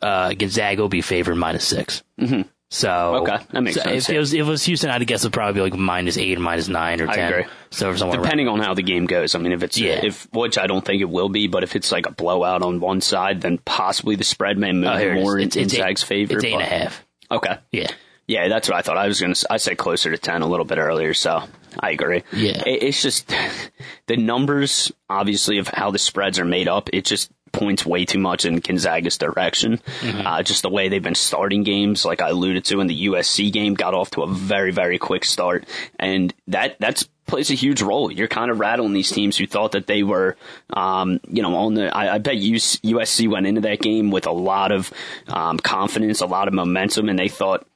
Uh, 0.00 0.32
Gonzaga 0.32 0.82
will 0.82 0.88
be 0.88 1.00
favored 1.02 1.36
minus 1.36 1.64
6 1.68 2.02
Mm-hmm. 2.18 2.42
So 2.74 3.16
Okay, 3.16 3.36
that 3.50 3.60
makes 3.62 3.76
so 3.76 3.82
sense, 3.82 4.08
If 4.08 4.14
it 4.14 4.18
was 4.18 4.32
if 4.32 4.40
it 4.40 4.44
was 4.44 4.64
Houston, 4.64 4.88
I'd 4.88 5.06
guess 5.06 5.20
it'd 5.20 5.34
probably 5.34 5.52
be 5.52 5.60
like 5.60 5.78
minus 5.78 6.16
eight 6.16 6.38
or 6.38 6.40
minus 6.40 6.68
nine 6.68 7.02
or 7.02 7.06
ten. 7.06 7.18
I 7.18 7.28
agree. 7.28 7.44
So 7.68 7.94
somewhere 7.94 8.16
around 8.16 8.22
Depending 8.24 8.48
on 8.48 8.60
how 8.60 8.72
the 8.72 8.82
game 8.82 9.04
goes. 9.04 9.34
I 9.34 9.40
mean, 9.40 9.52
if 9.52 9.62
it's, 9.62 9.76
Yeah. 9.78 10.00
if, 10.02 10.26
which 10.32 10.56
I 10.56 10.66
don't 10.66 10.82
think 10.82 11.02
it 11.02 11.10
will 11.10 11.28
be, 11.28 11.48
but 11.48 11.64
if 11.64 11.76
it's 11.76 11.92
like 11.92 12.06
a 12.06 12.12
blowout 12.12 12.62
on 12.62 12.80
one 12.80 13.02
side, 13.02 13.42
then 13.42 13.58
possibly 13.58 14.16
the 14.16 14.24
spread 14.24 14.56
may 14.56 14.72
move 14.72 14.88
Oh, 14.90 14.96
here 14.96 15.12
it 15.12 15.18
is. 15.18 15.22
more 15.22 15.38
in, 15.38 15.48
It's- 15.48 15.62
in 15.62 15.68
Zag's 15.68 16.02
favor. 16.02 16.36
It's 16.36 16.44
eight 16.44 16.54
and 16.54 16.62
a 16.62 16.64
half. 16.64 17.04
Okay. 17.30 17.58
Yeah. 17.72 17.88
Yeah, 18.26 18.48
that's 18.48 18.70
what 18.70 18.78
I 18.78 18.80
thought. 18.80 18.96
I 18.96 19.06
was 19.06 19.20
going 19.20 19.34
to, 19.34 19.46
I 19.50 19.58
said 19.58 19.76
closer 19.76 20.10
to 20.10 20.16
10 20.16 20.40
a 20.40 20.46
little 20.46 20.64
bit 20.64 20.78
earlier, 20.78 21.12
so 21.12 21.42
I 21.78 21.90
agree. 21.90 22.22
Yeah. 22.32 22.62
It, 22.66 22.84
it's 22.84 23.02
just, 23.02 23.30
the 24.06 24.16
numbers, 24.16 24.90
obviously, 25.10 25.58
of 25.58 25.68
how 25.68 25.90
the 25.90 25.98
spreads 25.98 26.38
are 26.38 26.44
made 26.46 26.68
up, 26.68 26.88
it 26.94 27.04
just 27.04 27.30
points 27.52 27.86
way 27.86 28.04
too 28.04 28.18
much 28.18 28.44
in 28.44 28.56
Gonzaga's 28.56 29.18
direction. 29.18 29.78
Mm-hmm. 30.00 30.26
Uh, 30.26 30.42
just 30.42 30.62
the 30.62 30.70
way 30.70 30.88
they've 30.88 31.02
been 31.02 31.14
starting 31.14 31.62
games, 31.62 32.04
like 32.04 32.20
I 32.20 32.30
alluded 32.30 32.64
to 32.66 32.80
in 32.80 32.86
the 32.86 33.06
USC 33.06 33.52
game, 33.52 33.74
got 33.74 33.94
off 33.94 34.10
to 34.12 34.22
a 34.22 34.26
very, 34.26 34.72
very 34.72 34.98
quick 34.98 35.24
start. 35.24 35.66
And 35.98 36.34
that, 36.48 36.76
that's, 36.80 37.08
plays 37.26 37.50
a 37.50 37.54
huge 37.54 37.80
role. 37.80 38.10
You're 38.10 38.28
kind 38.28 38.50
of 38.50 38.58
rattling 38.58 38.92
these 38.92 39.10
teams 39.10 39.36
who 39.36 39.46
thought 39.46 39.72
that 39.72 39.86
they 39.86 40.02
were, 40.02 40.36
um, 40.70 41.20
you 41.28 41.42
know, 41.42 41.54
on 41.54 41.74
the. 41.74 41.94
I, 41.96 42.16
I 42.16 42.18
bet 42.18 42.36
US, 42.36 42.76
USC 42.76 43.28
went 43.28 43.46
into 43.46 43.62
that 43.62 43.80
game 43.80 44.10
with 44.10 44.26
a 44.26 44.32
lot 44.32 44.72
of 44.72 44.92
um, 45.28 45.58
confidence, 45.58 46.20
a 46.20 46.26
lot 46.26 46.48
of 46.48 46.54
momentum, 46.54 47.08
and 47.08 47.18
they 47.18 47.28
thought, 47.28 47.66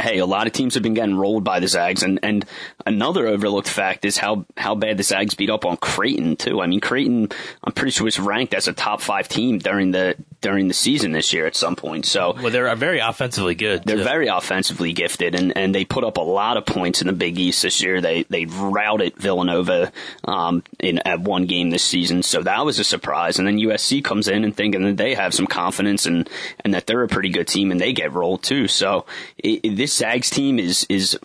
hey, 0.00 0.18
a 0.18 0.26
lot 0.26 0.46
of 0.46 0.52
teams 0.52 0.74
have 0.74 0.82
been 0.82 0.94
getting 0.94 1.16
rolled 1.16 1.44
by 1.44 1.60
the 1.60 1.68
Zags, 1.68 2.02
and 2.02 2.20
and 2.22 2.44
another 2.86 3.26
overlooked 3.26 3.68
fact 3.68 4.04
is 4.04 4.16
how 4.18 4.44
how 4.56 4.74
bad 4.74 4.96
the 4.96 5.02
Zags 5.02 5.34
beat 5.34 5.50
up 5.50 5.64
on 5.64 5.76
Creighton 5.76 6.36
too. 6.36 6.60
I 6.60 6.66
mean, 6.66 6.80
Creighton, 6.80 7.28
I'm 7.62 7.72
pretty 7.72 7.90
sure 7.92 8.04
was 8.04 8.18
ranked 8.18 8.54
as 8.54 8.68
a 8.68 8.72
top 8.72 9.00
five 9.00 9.28
team 9.28 9.58
during 9.58 9.90
the 9.90 10.16
during 10.40 10.68
the 10.68 10.74
season 10.74 11.12
this 11.12 11.32
year 11.32 11.46
at 11.46 11.56
some 11.56 11.74
point. 11.74 12.04
So 12.04 12.34
Well, 12.34 12.50
they're 12.50 12.74
very 12.76 12.98
offensively 12.98 13.54
good. 13.54 13.84
they're 13.84 13.96
too. 13.96 14.04
very 14.04 14.26
offensively 14.28 14.92
gifted, 14.92 15.34
and, 15.34 15.56
and 15.56 15.74
they 15.74 15.86
put 15.86 16.04
up 16.04 16.18
a 16.18 16.22
lot 16.22 16.58
of 16.58 16.66
points 16.66 17.00
in 17.00 17.06
the 17.06 17.14
Big 17.14 17.38
East 17.38 17.62
this 17.62 17.82
year. 17.82 18.00
They 18.00 18.24
they 18.24 18.44
routed 18.44 19.16
Villanova 19.16 19.90
um, 20.24 20.62
in 20.78 20.98
at 21.06 21.20
one 21.20 21.46
game 21.46 21.70
this 21.70 21.82
season, 21.82 22.22
so 22.22 22.42
that 22.42 22.64
was 22.64 22.78
a 22.78 22.84
surprise. 22.84 23.38
And 23.38 23.48
then 23.48 23.58
USC 23.58 24.04
comes 24.04 24.28
in 24.28 24.44
and 24.44 24.54
thinking 24.54 24.82
that 24.84 24.96
they 24.98 25.14
have 25.14 25.32
some 25.34 25.46
confidence 25.46 26.04
and 26.06 26.28
and 26.64 26.74
that 26.74 26.86
they're 26.86 27.02
a 27.02 27.08
pretty 27.08 27.30
good 27.30 27.48
team, 27.48 27.70
and 27.70 27.80
they 27.80 27.92
get 27.92 28.12
rolled 28.12 28.42
too. 28.42 28.68
So 28.68 29.06
it, 29.38 29.60
it- 29.63 29.63
this 29.68 29.94
Zags 29.94 30.30
team 30.30 30.58
is 30.58 30.86
is. 30.88 31.18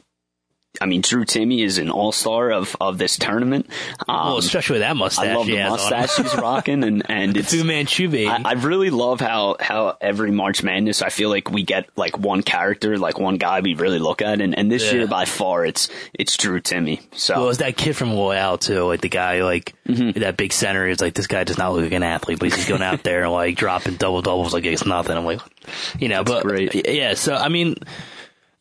I 0.79 0.85
mean, 0.85 1.01
Drew 1.01 1.25
Timme 1.25 1.63
is 1.63 1.79
an 1.79 1.89
all 1.89 2.11
star 2.11 2.51
of, 2.51 2.75
of 2.79 2.99
this 2.99 3.17
tournament. 3.17 3.65
Um, 4.07 4.27
well, 4.27 4.37
especially 4.37 4.75
with 4.75 4.81
that 4.83 4.95
mustache. 4.95 5.25
I 5.25 5.33
love 5.35 5.47
the 5.47 5.57
mustache 5.63 6.15
he's 6.15 6.35
rocking, 6.37 6.83
and 6.83 7.01
and 7.09 7.35
it's 7.35 7.51
Fu 7.51 7.63
Manchu, 7.63 8.07
I, 8.29 8.41
I 8.45 8.53
really 8.53 8.91
love 8.91 9.19
how 9.19 9.57
how 9.59 9.97
every 9.99 10.29
March 10.29 10.61
Madness 10.61 11.01
I 11.01 11.09
feel 11.09 11.29
like 11.29 11.49
we 11.49 11.63
get 11.63 11.89
like 11.97 12.19
one 12.19 12.43
character, 12.43 12.99
like 12.99 13.19
one 13.19 13.37
guy 13.37 13.61
we 13.61 13.73
really 13.73 13.97
look 13.97 14.21
at, 14.21 14.41
and, 14.41 14.57
and 14.57 14.71
this 14.71 14.85
Yeah. 14.85 14.99
year 14.99 15.07
by 15.07 15.25
far 15.25 15.65
it's 15.65 15.89
it's 16.13 16.37
Drew 16.37 16.59
Timme. 16.61 17.01
So 17.13 17.33
Well, 17.33 17.45
it 17.45 17.47
was 17.47 17.57
that 17.57 17.75
kid 17.75 17.97
from 17.97 18.13
Loyola 18.13 18.59
too, 18.59 18.83
like 18.85 19.01
the 19.01 19.09
guy, 19.09 19.41
like 19.43 19.73
Mm-hmm. 19.89 20.19
that 20.19 20.37
big 20.37 20.53
center. 20.53 20.87
He's 20.87 21.01
like, 21.01 21.15
this 21.15 21.25
guy 21.25 21.43
does 21.45 21.57
not 21.57 21.73
look 21.73 21.81
like 21.81 21.93
an 21.93 22.03
athlete, 22.03 22.37
but 22.37 22.53
he's 22.53 22.67
going 22.67 22.83
out 22.83 23.01
there 23.01 23.23
and 23.23 23.31
like 23.31 23.55
dropping 23.57 23.95
double 23.95 24.21
doubles 24.21 24.53
like 24.53 24.65
it's 24.65 24.85
nothing. 24.85 25.17
I'm 25.17 25.25
like, 25.25 25.41
you 25.97 26.09
know, 26.09 26.23
but 26.23 26.43
great. 26.43 26.87
yeah. 26.87 27.15
So 27.15 27.33
I 27.33 27.49
mean, 27.49 27.73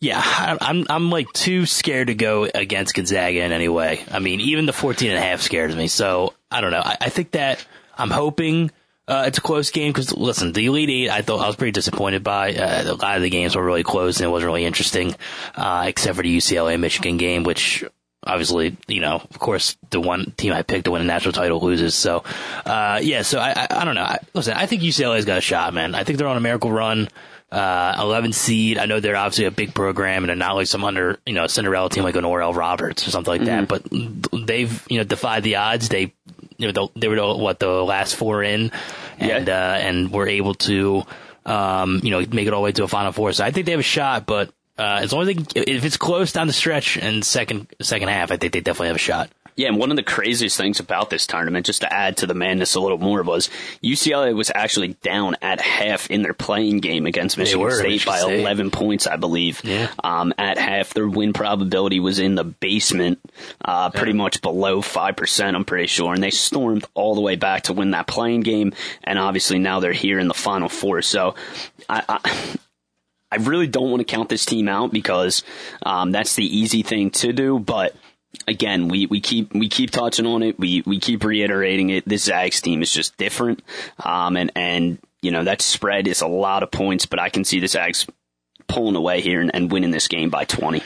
yeah, 0.01 0.57
I'm 0.61 0.87
I'm 0.89 1.11
like 1.11 1.33
too 1.33 1.67
scared 1.67 2.07
to 2.07 2.15
go 2.15 2.45
against 2.45 2.95
Gonzaga 2.95 3.43
in 3.43 3.53
any 3.53 3.69
way. 3.69 4.05
I 4.11 4.21
mean, 4.21 4.41
even 4.41 4.67
the 4.67 4.73
14 4.73 5.11
and 5.11 5.19
a 5.19 5.23
half 5.23 5.41
scares 5.41 5.75
me. 5.75 5.89
So 5.89 6.35
I 6.51 6.61
don't 6.61 6.71
know. 6.71 6.83
I, 6.85 6.97
I 7.01 7.09
think 7.09 7.33
that 7.33 7.65
I'm 7.97 8.11
hoping. 8.11 8.71
Uh, 9.09 9.25
it's 9.27 9.39
a 9.39 9.41
close 9.41 9.71
game 9.71 9.91
because 9.91 10.15
listen, 10.15 10.53
the 10.53 10.67
Elite 10.67 10.91
Eight, 10.91 11.09
I 11.09 11.23
thought 11.23 11.41
I 11.41 11.47
was 11.47 11.57
pretty 11.57 11.73
disappointed 11.73 12.23
by. 12.23 12.53
Uh, 12.53 12.93
a 12.93 12.95
lot 12.95 13.17
of 13.17 13.23
the 13.23 13.31
games 13.31 13.57
were 13.57 13.65
really 13.65 13.83
close 13.83 14.21
and 14.21 14.27
it 14.27 14.31
wasn't 14.31 14.49
really 14.49 14.67
interesting, 14.67 15.17
uh, 15.55 15.85
except 15.89 16.17
for 16.17 16.23
the 16.23 16.37
UCLA 16.37 16.79
Michigan 16.79 17.17
game, 17.17 17.43
which 17.43 17.85
obviously, 18.23 18.77
you 18.87 19.01
know, 19.01 19.15
of 19.15 19.39
course, 19.39 19.79
the 19.89 20.01
one 20.01 20.33
team 20.37 20.53
I 20.53 20.63
picked 20.63 20.85
to 20.85 20.91
win 20.91 21.01
a 21.01 21.07
national 21.07 21.33
title 21.33 21.59
loses. 21.59 21.95
So, 21.95 22.23
uh, 22.67 23.01
yeah, 23.03 23.23
so 23.23 23.39
I, 23.39 23.53
I, 23.53 23.67
I 23.81 23.85
don't 23.87 23.95
know. 23.95 24.03
I, 24.03 24.19
listen, 24.35 24.53
I 24.53 24.67
think 24.67 24.83
UCLA's 24.83 25.25
got 25.25 25.39
a 25.39 25.41
shot, 25.41 25.73
man. 25.73 25.95
I 25.95 26.05
think 26.05 26.19
they're 26.19 26.29
on 26.29 26.37
a 26.37 26.41
miracle 26.41 26.71
run. 26.71 27.09
Uh, 27.51 27.97
11 28.01 28.33
seed. 28.33 28.79
I 28.79 28.87
know 28.87 29.01
they're 29.01 29.17
obviously 29.17 29.47
a 29.47 29.51
big 29.51 29.75
program 29.75 30.23
and 30.25 30.29
they're 30.29 30.37
not 30.37 30.55
like 30.55 30.67
some 30.67 30.85
under, 30.85 31.19
you 31.25 31.33
know, 31.33 31.47
Cinderella 31.47 31.89
team 31.91 32.05
like 32.05 32.17
an 32.17 32.25
Oral 32.25 32.53
Roberts 32.53 33.07
or 33.07 33.11
something 33.11 33.33
like 33.33 33.45
that, 33.45 33.69
but 33.69 33.83
they've, 34.47 34.87
you 34.89 34.99
know, 34.99 35.05
defied 35.05 35.43
the 35.45 35.57
odds. 35.57 35.89
They, 35.89 36.13
they 36.59 36.67
were 36.67 36.73
the, 36.73 36.89
they 36.97 37.09
were 37.09 37.17
the, 37.17 37.35
what, 37.37 37.59
the 37.59 37.69
last 37.83 38.17
four 38.17 38.43
in 38.43 38.71
and, 39.19 39.47
Yeah. 39.49 39.55
uh, 39.73 39.77
and 39.79 40.13
were 40.13 40.29
able 40.29 40.55
to, 40.55 41.05
um, 41.47 42.01
you 42.03 42.11
know, 42.11 42.19
make 42.31 42.47
it 42.47 42.53
all 42.53 42.61
the 42.61 42.65
way 42.65 42.73
to 42.73 42.85
a 42.85 42.89
final 42.89 43.13
four. 43.13 43.33
So 43.33 43.45
I 43.45 43.51
think 43.51 43.65
they 43.67 43.73
have 43.73 43.81
a 43.81 43.83
shot, 43.83 44.27
but, 44.27 44.51
uh, 44.79 45.01
as 45.03 45.13
long 45.13 45.23
as 45.23 45.27
they 45.29 45.35
can, 45.35 45.47
if 45.55 45.85
it's 45.85 45.97
close 45.97 46.31
down 46.33 46.47
the 46.47 46.53
stretch 46.53 46.97
and 46.99 47.25
second, 47.25 47.67
second 47.81 48.09
half, 48.09 48.31
I 48.31 48.37
think 48.37 48.53
they 48.53 48.61
definitely 48.61 48.89
have 48.89 48.97
a 48.97 49.01
shot. 49.01 49.31
Yeah, 49.59 49.71
and 49.71 49.77
one 49.77 49.91
of 49.91 49.97
the 49.97 50.05
craziest 50.05 50.57
things 50.57 50.79
about 50.79 51.11
this 51.11 51.27
tournament, 51.27 51.67
just 51.67 51.81
to 51.81 51.93
add 51.93 52.19
to 52.19 52.29
the 52.29 52.35
madness 52.35 52.77
a 52.77 52.81
little 52.81 52.97
more, 52.97 53.25
was 53.25 53.51
UCLA 53.83 54.33
was 54.33 54.53
actually 54.55 54.95
down 55.03 55.35
at 55.43 55.61
half 55.61 56.09
in 56.13 56.23
their 56.23 56.33
playing 56.33 56.79
game 56.79 57.07
against 57.07 57.37
Michigan 57.37 57.63
were, 57.63 57.73
State 57.73 57.91
Michigan 57.91 58.13
by 58.13 58.19
State. 58.21 58.41
11 58.41 58.71
points, 58.71 59.09
I 59.09 59.17
believe. 59.17 59.61
Yeah. 59.65 59.91
Um, 60.05 60.33
at 60.39 60.59
half, 60.59 60.95
their 60.95 61.09
win 61.09 61.33
probability 61.33 61.99
was 61.99 62.21
in 62.21 62.37
the 62.37 62.45
basement, 62.45 63.19
uh, 63.65 63.91
pretty 63.91 64.13
much 64.13 64.43
below 64.43 64.81
5%, 64.81 65.55
I'm 65.57 65.65
pretty 65.65 65.89
sure. 65.89 66.15
And 66.15 66.23
they 66.23 66.31
stormed 66.31 66.85
all 66.95 67.17
the 67.17 67.21
way 67.21 67.35
back 67.35 67.65
to 67.65 67.73
win 67.73 67.91
that 67.91 68.07
playing 68.07 68.43
game. 68.43 68.75
And 69.03 69.19
obviously 69.19 69.59
now 69.59 69.81
they're 69.81 69.93
here 69.93 70.21
in 70.21 70.29
the 70.29 70.35
Final 70.35 70.69
Four. 70.69 71.03
So 71.03 71.35
I, 71.89 72.05
I 72.09 72.59
I 73.31 73.37
really 73.37 73.67
don't 73.67 73.91
want 73.91 74.01
to 74.01 74.05
count 74.05 74.29
this 74.29 74.47
team 74.47 74.69
out 74.69 74.93
because 74.93 75.43
um, 75.85 76.13
that's 76.13 76.35
the 76.35 76.45
easy 76.45 76.83
thing 76.83 77.11
to 77.11 77.33
do. 77.33 77.59
But 77.59 77.95
again, 78.47 78.89
we, 78.89 79.07
we 79.07 79.21
keep 79.21 79.53
we 79.55 79.69
keep 79.69 79.91
touching 79.91 80.27
on 80.27 80.43
it. 80.43 80.59
We 80.59 80.83
we 80.87 80.99
keep 81.01 81.25
reiterating 81.25 81.91
it. 81.91 82.09
This 82.09 82.25
Zags 82.25 82.61
team 82.61 82.83
is 82.83 82.93
just 82.93 83.17
different, 83.17 83.63
um, 84.05 84.37
and 84.37 84.51
and 84.55 84.99
you 85.23 85.31
know 85.31 85.45
that 85.45 85.63
spread 85.63 86.07
is 86.09 86.21
a 86.21 86.27
lot 86.29 86.63
of 86.63 86.71
points. 86.71 87.07
But 87.07 87.19
I 87.21 87.29
can 87.31 87.45
see 87.45 87.61
the 87.61 87.69
Zags 87.69 88.07
pulling 88.67 88.97
away 88.97 89.21
here 89.21 89.41
and, 89.41 89.51
and 89.55 89.71
winning 89.73 89.91
this 89.91 90.09
game 90.09 90.31
by 90.31 90.45
twenty. 90.45 90.83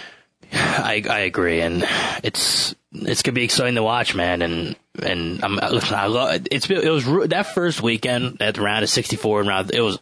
I 0.52 1.02
I 1.08 1.18
agree, 1.20 1.60
and 1.60 1.84
it's 2.22 2.74
it's 2.92 3.22
gonna 3.22 3.34
be 3.34 3.44
exciting 3.44 3.76
to 3.76 3.82
watch, 3.82 4.14
man. 4.14 4.42
And 4.42 4.76
and 5.02 5.42
I'm 5.42 5.56
listen, 5.56 5.94
I 5.94 6.06
love 6.06 6.46
it's 6.50 6.66
been, 6.66 6.82
it 6.82 6.90
was 6.90 7.04
that 7.30 7.54
first 7.54 7.82
weekend 7.82 8.42
at 8.42 8.54
the 8.56 8.60
round 8.60 8.82
of 8.84 8.90
64 8.90 9.40
and 9.40 9.48
round 9.48 9.70
it 9.74 9.80
was 9.80 9.98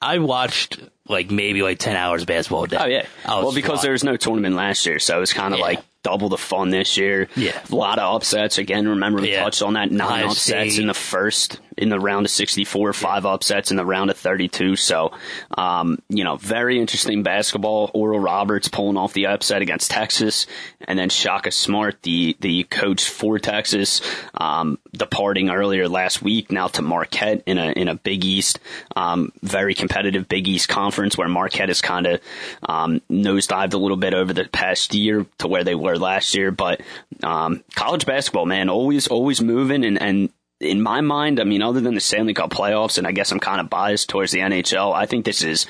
I 0.00 0.18
watched 0.18 0.78
like 1.08 1.32
maybe 1.32 1.62
like 1.62 1.80
10 1.80 1.96
hours 1.96 2.22
of 2.22 2.28
basketball 2.28 2.62
a 2.64 2.68
day. 2.68 2.76
Oh 2.78 2.86
yeah, 2.86 3.06
well 3.26 3.52
because 3.52 3.82
there 3.82 3.90
was 3.90 4.04
no 4.04 4.16
tournament 4.16 4.54
last 4.54 4.86
year, 4.86 5.00
so 5.00 5.16
it 5.16 5.20
was 5.20 5.32
kind 5.32 5.52
of 5.52 5.58
Yeah. 5.58 5.64
like 5.66 5.80
double 6.02 6.28
the 6.28 6.38
fun 6.38 6.70
this 6.70 6.96
year. 6.96 7.28
Yeah. 7.36 7.60
a 7.70 7.74
lot 7.74 7.98
of 7.98 8.14
upsets. 8.16 8.58
Again, 8.58 8.88
remember 8.88 9.20
we 9.20 9.32
Yeah. 9.32 9.44
touched 9.44 9.62
on 9.62 9.74
that 9.74 9.90
nine 9.90 10.08
Ohio 10.10 10.26
upsets 10.28 10.72
State. 10.74 10.80
in 10.80 10.86
the 10.86 10.94
first 10.94 11.60
in 11.80 11.88
the 11.88 11.98
round 11.98 12.26
of 12.26 12.30
64, 12.30 12.92
five 12.92 13.24
upsets 13.24 13.70
in 13.70 13.76
the 13.78 13.84
round 13.84 14.10
of 14.10 14.16
32. 14.18 14.76
So, 14.76 15.12
um, 15.56 16.00
you 16.08 16.24
know, 16.24 16.36
very 16.36 16.78
interesting 16.78 17.22
basketball. 17.22 17.90
Oral 17.94 18.20
Roberts 18.20 18.68
pulling 18.68 18.98
off 18.98 19.14
the 19.14 19.26
upset 19.26 19.62
against 19.62 19.90
Texas, 19.90 20.46
and 20.86 20.98
then 20.98 21.08
Shaka 21.08 21.50
Smart, 21.50 22.02
the 22.02 22.36
the 22.40 22.64
coach 22.64 23.08
for 23.08 23.38
Texas, 23.38 24.02
um, 24.34 24.78
departing 24.92 25.48
earlier 25.50 25.88
last 25.88 26.20
week 26.20 26.52
now 26.52 26.68
to 26.68 26.82
Marquette 26.82 27.42
in 27.46 27.56
a 27.56 27.72
in 27.72 27.88
a 27.88 27.94
Big 27.94 28.24
East, 28.24 28.60
um, 28.94 29.32
very 29.42 29.74
competitive 29.74 30.28
Big 30.28 30.46
East 30.48 30.68
conference 30.68 31.16
where 31.16 31.28
Marquette 31.28 31.68
has 31.68 31.80
kind 31.80 32.06
of 32.06 32.20
um, 32.62 33.00
nosedived 33.10 33.72
a 33.72 33.78
little 33.78 33.96
bit 33.96 34.12
over 34.12 34.34
the 34.34 34.44
past 34.44 34.94
year 34.94 35.24
to 35.38 35.48
where 35.48 35.64
they 35.64 35.74
were 35.74 35.96
last 35.96 36.34
year. 36.34 36.50
But 36.50 36.82
um, 37.22 37.64
college 37.74 38.04
basketball, 38.04 38.44
man, 38.44 38.68
always 38.68 39.06
always 39.06 39.40
moving 39.40 39.84
and 39.84 40.00
and 40.00 40.30
in 40.60 40.82
my 40.82 41.00
mind, 41.00 41.40
I 41.40 41.44
mean, 41.44 41.62
other 41.62 41.80
than 41.80 41.94
the 41.94 42.00
Stanley 42.00 42.34
Cup 42.34 42.50
playoffs, 42.50 42.98
and 42.98 43.06
I 43.06 43.12
guess 43.12 43.32
I'm 43.32 43.40
kind 43.40 43.60
of 43.60 43.70
biased 43.70 44.08
towards 44.08 44.32
the 44.32 44.40
NHL, 44.40 44.94
I 44.94 45.06
think 45.06 45.24
this 45.24 45.42
is 45.42 45.66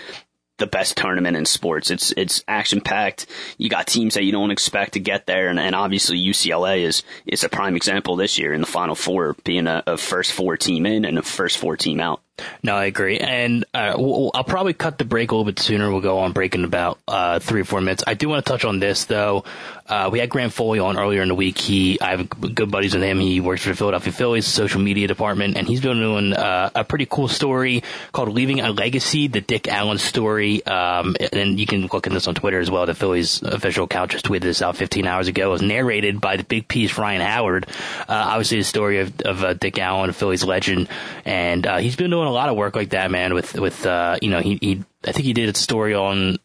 the 0.61 0.67
best 0.67 0.97
tournament 0.97 1.37
in 1.37 1.47
sports. 1.47 1.91
It's 1.91 2.13
it's 2.13 2.45
action 2.47 2.81
packed. 2.81 3.27
You 3.59 3.69
got 3.69 3.89
teams 3.89 4.15
that 4.15 4.23
you 4.23 4.31
don't 4.31 4.53
expect 4.53 4.93
to 4.93 5.01
get 5.01 5.27
there, 5.27 5.49
and, 5.49 5.59
and 5.59 5.75
obviously 5.75 6.19
UCLA 6.19 6.83
is 6.83 7.03
is 7.27 7.43
a 7.43 7.49
prime 7.49 7.75
example 7.75 8.15
this 8.15 8.39
year 8.39 8.53
in 8.53 8.61
the 8.61 8.67
Final 8.67 8.95
Four, 8.95 9.35
being 9.43 9.67
a, 9.67 9.83
a 9.87 9.97
first 9.97 10.33
four 10.33 10.57
team 10.57 10.87
in 10.87 11.05
and 11.05 11.19
a 11.19 11.23
first 11.23 11.59
four 11.59 11.77
team 11.77 11.99
out. 11.99 12.21
No, 12.63 12.77
I 12.77 12.85
agree, 12.85 13.19
and 13.19 13.65
uh, 13.75 13.95
we'll, 13.97 14.31
I'll 14.35 14.45
probably 14.45 14.73
cut 14.73 14.99
the 14.99 15.05
break 15.05 15.31
a 15.31 15.35
little 15.35 15.51
bit 15.51 15.59
sooner. 15.59 15.91
We'll 15.91 16.01
go 16.01 16.21
on 16.21 16.33
break 16.33 16.55
in 16.55 16.65
about 16.65 16.99
uh, 17.09 17.39
three 17.39 17.63
or 17.63 17.65
four 17.65 17.81
minutes. 17.81 18.05
I 18.07 18.15
do 18.15 18.29
want 18.29 18.45
to 18.45 18.51
touch 18.51 18.65
on 18.65 18.79
this 18.79 19.07
though. 19.07 19.45
Uh, 19.91 20.09
we 20.11 20.21
had 20.21 20.31
Grant 20.31 20.53
Foley 20.53 20.79
on 20.79 20.97
earlier 20.97 21.21
in 21.21 21.29
the 21.29 21.35
week. 21.35 21.59
He, 21.59 22.01
I 22.01 22.11
have 22.17 22.31
good 22.31 22.71
buddies 22.71 22.95
with 22.95 23.03
him. 23.03 23.19
He 23.19 23.41
works 23.41 23.63
for 23.63 23.71
the 23.71 23.75
Philadelphia 23.75 24.13
Phillies 24.13 24.47
social 24.47 24.81
media 24.81 25.09
department, 25.09 25.57
and 25.57 25.67
he's 25.67 25.81
been 25.81 25.99
doing 25.99 26.33
uh, 26.33 26.71
a 26.77 26.85
pretty 26.85 27.07
cool 27.07 27.27
story 27.27 27.83
called 28.13 28.29
"Leaving 28.29 28.61
a 28.61 28.71
Legacy: 28.71 29.27
The 29.27 29.41
Dick 29.41 29.67
Allen 29.67 29.99
Story." 29.99 30.65
Um, 30.65 31.17
and 31.33 31.59
you 31.59 31.67
can 31.67 31.89
look 31.89 32.07
at 32.07 32.13
this 32.13 32.29
on 32.29 32.37
Twitter 32.37 32.61
as 32.61 32.71
well. 32.71 32.87
The 32.87 32.95
Phillies 32.95 33.43
official 33.43 33.85
account 33.85 34.13
just 34.13 34.27
tweeted 34.27 34.43
this 34.43 34.63
out 34.63 34.77
15 34.77 35.07
hours 35.07 35.27
ago. 35.27 35.49
It 35.49 35.53
was 35.53 35.63
narrated 35.63 36.21
by 36.21 36.37
the 36.37 36.45
big 36.45 36.69
piece 36.69 36.97
Ryan 36.97 37.21
Howard. 37.21 37.67
Uh, 38.01 38.05
obviously, 38.09 38.59
the 38.59 38.65
story 38.65 39.01
of, 39.01 39.21
of 39.23 39.43
uh, 39.43 39.55
Dick 39.55 39.77
Allen, 39.79 40.11
a 40.11 40.13
Phillies 40.13 40.45
legend, 40.45 40.89
and 41.25 41.67
uh, 41.67 41.79
he's 41.79 41.97
been 41.97 42.11
doing 42.11 42.29
a 42.29 42.33
lot 42.33 42.49
of 42.49 42.57
work 42.57 42.77
like 42.77 42.91
that, 42.91 43.11
man. 43.11 43.35
With 43.35 43.59
with 43.59 43.85
uh, 43.85 44.19
you 44.23 44.31
know, 44.31 44.41
he, 44.41 44.57
he 44.61 44.85
I 45.05 45.13
think 45.13 45.25
he 45.25 45.33
did 45.33 45.49
a 45.49 45.59
story 45.59 45.95
on 45.95 46.39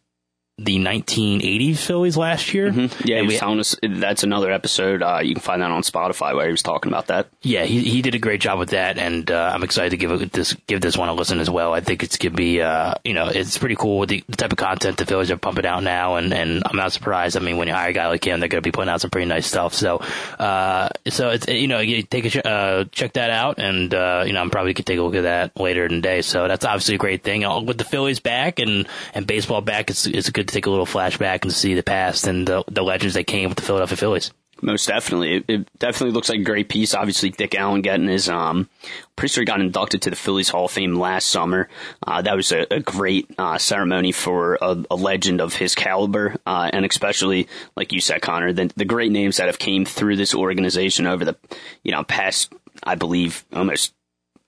the 0.57 0.77
1980s 0.77 1.77
Phillies 1.77 2.15
last 2.15 2.53
year. 2.53 2.67
Yeah, 2.71 2.87
he 3.03 3.13
And 3.13 3.27
was 3.27 3.37
telling 3.37 3.59
us 3.59 3.75
that's 3.81 4.23
another 4.23 4.51
episode. 4.51 5.01
Uh, 5.03 5.19
you 5.21 5.33
can 5.35 5.41
find 5.41 5.61
that 5.61 5.69
on 5.71 5.81
Spotify 5.81 6.33
where 6.33 6.45
he 6.45 6.51
was 6.51 6.61
talking 6.63 6.91
about 6.91 7.07
that. 7.07 7.27
yeah, 7.41 7.65
he 7.65 7.81
he 7.81 8.01
did 8.01 8.15
a 8.15 8.19
great 8.19 8.39
job 8.41 8.57
with 8.59 8.69
that, 8.69 8.97
and 8.97 9.29
uh, 9.29 9.51
I'm 9.53 9.63
excited 9.63 9.89
to 9.91 9.97
give 9.97 10.11
it, 10.11 10.31
this 10.31 10.53
give 10.67 10.79
this 10.81 10.97
one 10.97 11.09
a 11.09 11.13
listen 11.13 11.39
as 11.39 11.49
well. 11.49 11.73
I 11.73 11.81
think 11.81 12.03
it's 12.03 12.17
gonna 12.17 12.35
be 12.35 12.61
uh, 12.61 12.93
you 13.03 13.13
know 13.13 13.27
it's 13.27 13.57
pretty 13.57 13.75
cool 13.75 13.99
with 13.99 14.09
the, 14.09 14.23
the 14.29 14.37
type 14.37 14.51
of 14.51 14.57
content 14.57 14.97
the 14.97 15.05
Phillies 15.05 15.29
are 15.31 15.37
pumping 15.37 15.65
out 15.65 15.83
now, 15.83 16.15
and 16.15 16.33
and 16.33 16.63
I'm 16.65 16.77
not 16.77 16.93
surprised. 16.93 17.35
I 17.35 17.41
mean, 17.41 17.57
when 17.57 17.67
you 17.67 17.73
hire 17.73 17.89
a 17.89 17.93
guy 17.93 18.07
like 18.07 18.25
him, 18.25 18.39
they're 18.39 18.47
gonna 18.49 18.61
be 18.61 18.71
putting 18.71 18.89
out 18.89 19.01
some 19.01 19.09
pretty 19.09 19.27
nice 19.27 19.47
stuff. 19.47 19.73
So 19.73 19.97
uh, 20.39 20.89
so 21.09 21.29
it's 21.31 21.47
you 21.47 21.67
know 21.67 21.79
you 21.79 22.03
take 22.03 22.33
a 22.33 22.47
uh, 22.47 22.83
check 22.91 23.13
that 23.13 23.29
out, 23.29 23.59
and 23.59 23.93
uh, 23.93 24.23
you 24.25 24.33
know 24.33 24.39
I'm 24.41 24.49
probably 24.49 24.73
could 24.73 24.85
take 24.85 24.99
a 24.99 25.01
look 25.03 25.15
at 25.15 25.23
that 25.23 25.59
later 25.59 25.85
in 25.85 25.95
the 25.95 26.01
day. 26.01 26.21
So 26.21 26.47
that's 26.47 26.63
obviously 26.65 26.95
a 26.95 26.99
great 26.99 27.23
thing. 27.23 27.41
With 27.65 27.77
the 27.77 27.83
Phillies 27.83 28.19
back 28.19 28.59
and 28.59 28.87
and 29.13 29.27
baseball 29.27 29.61
back, 29.61 29.89
it's 29.89 30.05
it's 30.05 30.29
a 30.29 30.31
good 30.31 30.44
to 30.47 30.53
take 30.53 30.65
a 30.65 30.69
little 30.69 30.85
flashback 30.85 31.43
and 31.43 31.51
see 31.51 31.73
the 31.73 31.83
past 31.83 32.27
and 32.27 32.47
the 32.47 32.63
the 32.67 32.83
legends 32.83 33.15
that 33.15 33.25
came 33.25 33.49
with 33.49 33.57
the 33.57 33.63
Philadelphia 33.63 33.97
Phillies. 33.97 34.31
Most 34.61 34.87
definitely. 34.87 35.35
It, 35.35 35.45
it 35.49 35.79
definitely 35.79 36.13
looks 36.13 36.29
like 36.29 36.39
a 36.39 36.43
great 36.43 36.69
piece. 36.69 36.95
Obviously, 36.95 37.29
Dick 37.29 37.55
Allen 37.55 37.81
getting 37.81 38.07
his, 38.07 38.29
um, 38.29 38.69
pretty 39.17 39.33
sure 39.33 39.41
he 39.41 39.45
got 39.45 39.59
inducted 39.59 40.03
to 40.03 40.09
the 40.09 40.15
Phillies 40.15 40.47
Hall 40.47 40.65
of 40.65 40.71
Fame 40.71 40.95
last 40.95 41.27
summer. 41.27 41.67
Uh, 42.07 42.21
that 42.21 42.37
was 42.37 42.53
a, 42.53 42.65
a 42.71 42.79
great, 42.79 43.29
uh, 43.37 43.57
ceremony 43.57 44.13
for 44.13 44.57
a, 44.61 44.81
a 44.89 44.95
legend 44.95 45.41
of 45.41 45.55
his 45.55 45.75
caliber. 45.75 46.37
Uh, 46.45 46.69
and 46.71 46.85
especially, 46.85 47.49
like 47.75 47.91
you 47.91 47.99
said, 47.99 48.21
Conner, 48.21 48.53
the, 48.53 48.71
the 48.77 48.85
great 48.85 49.11
names 49.11 49.37
that 49.37 49.47
have 49.47 49.59
came 49.59 49.83
through 49.83 50.15
this 50.15 50.33
organization 50.33 51.05
over 51.05 51.25
the, 51.25 51.35
you 51.83 51.91
know, 51.91 52.03
past, 52.03 52.53
I 52.81 52.95
believe, 52.95 53.43
almost 53.51 53.93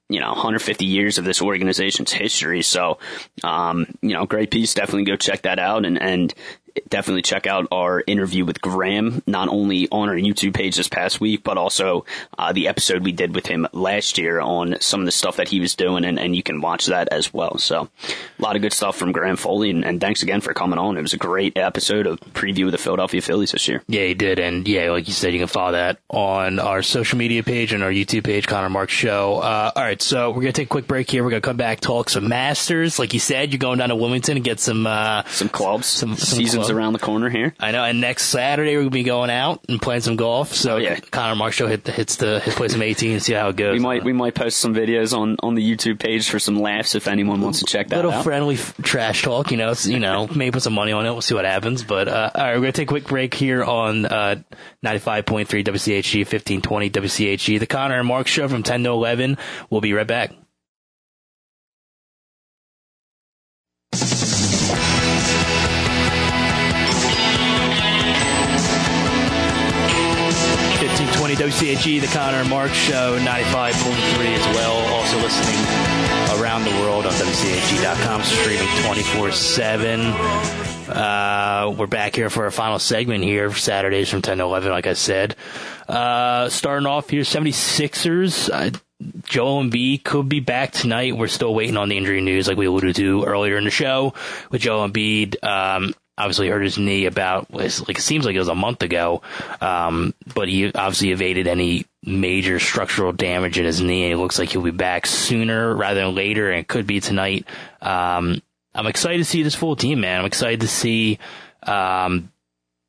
you 0.09 0.19
know 0.19 0.29
150 0.29 0.85
years 0.85 1.17
of 1.17 1.25
this 1.25 1.41
organization's 1.41 2.11
history. 2.11 2.61
So, 2.61 2.99
um, 3.43 3.87
you 4.01 4.13
know, 4.13 4.25
great 4.25 4.51
piece. 4.51 4.73
Definitely 4.73 5.05
go 5.05 5.15
check 5.15 5.43
that 5.43 5.59
out, 5.59 5.85
and 5.85 6.01
and 6.01 6.33
definitely 6.89 7.21
check 7.21 7.47
out 7.47 7.67
our 7.71 8.03
interview 8.07 8.45
with 8.45 8.61
Graham, 8.61 9.21
not 9.27 9.47
only 9.49 9.87
on 9.91 10.09
our 10.09 10.15
YouTube 10.15 10.53
page 10.53 10.75
this 10.75 10.87
past 10.87 11.19
week, 11.21 11.43
but 11.43 11.57
also 11.57 12.05
uh, 12.37 12.53
the 12.53 12.67
episode 12.67 13.03
we 13.03 13.11
did 13.11 13.33
with 13.35 13.45
him 13.47 13.67
last 13.73 14.17
year 14.17 14.39
on 14.39 14.75
some 14.79 14.99
of 15.01 15.05
the 15.05 15.11
stuff 15.11 15.37
that 15.37 15.47
he 15.49 15.59
was 15.59 15.75
doing, 15.75 16.05
and, 16.05 16.19
and 16.19 16.35
you 16.35 16.43
can 16.43 16.61
watch 16.61 16.87
that 16.87 17.09
as 17.11 17.33
well. 17.33 17.57
So, 17.57 17.89
a 18.07 18.41
lot 18.41 18.55
of 18.55 18.61
good 18.61 18.73
stuff 18.73 18.95
from 18.97 19.11
Graham 19.11 19.35
Foley, 19.35 19.69
and, 19.69 19.83
and 19.85 19.99
thanks 20.01 20.23
again 20.23 20.41
for 20.41 20.53
coming 20.53 20.79
on. 20.79 20.97
It 20.97 21.01
was 21.01 21.13
a 21.13 21.17
great 21.17 21.57
episode 21.57 22.07
of 22.07 22.19
preview 22.33 22.65
of 22.65 22.71
the 22.71 22.77
Philadelphia 22.77 23.21
Phillies 23.21 23.51
this 23.51 23.67
year. 23.67 23.83
Yeah, 23.87 24.03
he 24.05 24.13
did, 24.13 24.39
and 24.39 24.67
yeah, 24.67 24.91
like 24.91 25.07
you 25.07 25.13
said, 25.13 25.33
you 25.33 25.39
can 25.39 25.47
follow 25.47 25.73
that 25.73 25.99
on 26.09 26.59
our 26.59 26.81
social 26.81 27.17
media 27.17 27.43
page 27.43 27.73
and 27.73 27.83
our 27.83 27.91
YouTube 27.91 28.23
page, 28.23 28.47
Conner 28.47 28.69
Mark 28.69 28.89
Show. 28.89 29.35
Uh, 29.37 29.71
all 29.75 29.83
right, 29.83 30.01
so 30.01 30.29
we're 30.31 30.41
gonna 30.41 30.51
take 30.53 30.67
a 30.67 30.69
quick 30.69 30.87
break 30.87 31.09
here. 31.09 31.23
We're 31.23 31.29
gonna 31.31 31.41
come 31.41 31.57
back, 31.57 31.79
talk 31.79 32.09
some 32.09 32.27
Masters. 32.27 32.99
Like 32.99 33.13
you 33.13 33.19
said, 33.19 33.51
you're 33.51 33.59
going 33.59 33.79
down 33.79 33.89
to 33.89 33.95
Wilmington 33.95 34.37
and 34.37 34.45
get 34.45 34.59
some. 34.59 34.85
Uh, 34.87 35.23
Some 35.27 35.49
clubs, 35.49 35.87
Some- 35.87 36.15
some 36.15 36.37
seasons 36.37 36.66
around 36.69 36.93
the 36.93 36.99
corner 36.99 37.29
here. 37.29 37.53
I 37.59 37.71
know, 37.71 37.83
and 37.83 38.01
next 38.01 38.25
Saturday 38.25 38.75
we're 38.75 38.81
gonna 38.83 38.89
be 38.91 39.03
going 39.03 39.29
out 39.29 39.63
and 39.69 39.81
playing 39.81 40.01
some 40.01 40.15
golf. 40.15 40.53
So 40.53 40.75
Oh, 40.75 40.77
yeah. 40.77 40.99
Conner 40.99 41.35
Marshall 41.35 41.67
Show 41.67 41.69
hit, 41.69 41.87
hits 41.87 42.17
the 42.17 42.39
hit 42.39 42.55
play 42.55 42.67
some 42.67 42.81
18 42.81 43.13
and 43.13 43.23
see 43.23 43.33
how 43.33 43.49
it 43.49 43.55
goes. 43.55 43.73
We 43.73 43.79
might 43.79 44.03
we 44.03 44.13
might 44.13 44.35
post 44.35 44.57
some 44.57 44.73
videos 44.75 45.17
on, 45.17 45.37
on 45.41 45.55
the 45.55 45.61
YouTube 45.75 45.99
page 45.99 46.29
for 46.29 46.39
some 46.39 46.59
laughs 46.59 46.93
if 46.95 47.07
anyone 47.07 47.41
wants 47.41 47.59
to 47.59 47.65
check 47.65 47.87
that 47.87 47.95
out. 47.99 48.05
A 48.05 48.07
little 48.07 48.19
out. 48.19 48.23
friendly 48.23 48.55
f- 48.55 48.75
trash 48.83 49.23
talk, 49.23 49.51
you 49.51 49.57
know, 49.57 49.71
it's, 49.71 49.87
you 49.87 49.99
know, 49.99 50.27
maybe 50.27 50.51
put 50.51 50.61
some 50.63 50.73
money 50.73 50.91
on 50.91 51.05
it. 51.05 51.11
We'll 51.11 51.21
see 51.21 51.33
what 51.35 51.45
happens. 51.45 51.83
But, 51.83 52.07
uh, 52.07 52.31
all 52.35 52.43
right, 52.43 52.53
we're 52.55 52.61
going 52.61 52.73
to 52.73 52.81
take 52.81 52.87
a 52.87 52.93
quick 52.93 53.05
break 53.07 53.33
here 53.33 53.63
on, 53.63 54.05
uh, 54.05 54.35
95.3 54.85 55.63
WCHE, 55.63 56.19
1520 56.19 56.89
WCHE, 56.89 57.49
E. 57.49 57.57
the 57.57 57.65
Conner 57.67 57.97
and 57.99 58.07
Mark 58.07 58.27
show 58.27 58.47
from 58.47 58.63
10 58.63 58.83
to 58.83 58.89
11. 58.89 59.37
We'll 59.69 59.81
be 59.81 59.93
right 59.93 60.07
back. 60.07 60.31
WCHE, 71.37 72.01
the 72.01 72.07
Conner 72.07 72.37
and 72.37 72.49
Mark 72.49 72.71
Show, 72.71 73.19
95.3 73.19 73.23
as 73.29 74.55
well. 74.55 74.75
Also 74.95 75.17
listening 75.19 76.41
around 76.41 76.63
the 76.63 76.71
world 76.81 77.05
on 77.05 77.11
WCHE.com, 77.13 78.23
streaming 78.23 78.67
24 78.83 79.31
7. 79.31 79.99
Uh, 80.89 81.75
we're 81.77 81.85
back 81.85 82.15
here 82.15 82.31
for 82.31 82.45
our 82.45 82.51
final 82.51 82.79
segment 82.79 83.23
here, 83.23 83.53
Saturdays 83.53 84.09
from 84.09 84.23
10 84.23 84.39
to 84.39 84.45
11, 84.45 84.71
like 84.71 84.87
I 84.87 84.93
said. 84.93 85.35
Uh, 85.87 86.49
starting 86.49 86.87
off 86.87 87.11
here, 87.11 87.21
76ers. 87.21 88.49
Uh, 88.51 88.75
Joel 89.25 89.63
Embiid 89.63 90.03
could 90.03 90.27
be 90.27 90.39
back 90.39 90.71
tonight. 90.71 91.15
We're 91.15 91.27
still 91.27 91.53
waiting 91.53 91.77
on 91.77 91.89
the 91.89 91.97
injury 91.97 92.21
news, 92.21 92.47
like 92.47 92.57
we 92.57 92.65
alluded 92.65 92.95
to 92.95 93.25
earlier 93.25 93.57
in 93.57 93.63
the 93.63 93.69
show 93.69 94.15
with 94.49 94.61
Joel 94.61 94.89
Embiid. 94.89 95.43
Um, 95.43 95.93
obviously 96.17 96.49
hurt 96.49 96.63
his 96.63 96.77
knee 96.77 97.05
about 97.05 97.53
like 97.53 97.97
it 97.97 98.01
seems 98.01 98.25
like 98.25 98.35
it 98.35 98.39
was 98.39 98.47
a 98.47 98.55
month 98.55 98.81
ago, 98.81 99.21
um, 99.61 100.13
but 100.33 100.49
he 100.49 100.65
obviously 100.67 101.11
evaded 101.11 101.47
any 101.47 101.85
major 102.03 102.59
structural 102.59 103.13
damage 103.13 103.59
in 103.59 103.65
his 103.65 103.81
knee. 103.81 104.05
And 104.05 104.13
it 104.13 104.17
looks 104.17 104.39
like 104.39 104.49
he'll 104.49 104.61
be 104.61 104.71
back 104.71 105.05
sooner 105.05 105.75
rather 105.75 106.01
than 106.01 106.15
later, 106.15 106.49
and 106.49 106.59
it 106.59 106.67
could 106.67 106.87
be 106.87 106.99
tonight. 106.99 107.45
Um, 107.81 108.41
I'm 108.73 108.87
excited 108.87 109.17
to 109.17 109.25
see 109.25 109.43
this 109.43 109.55
full 109.55 109.75
team, 109.75 110.01
man. 110.01 110.19
I'm 110.19 110.25
excited 110.25 110.61
to 110.61 110.67
see. 110.67 111.19
Um, 111.63 112.31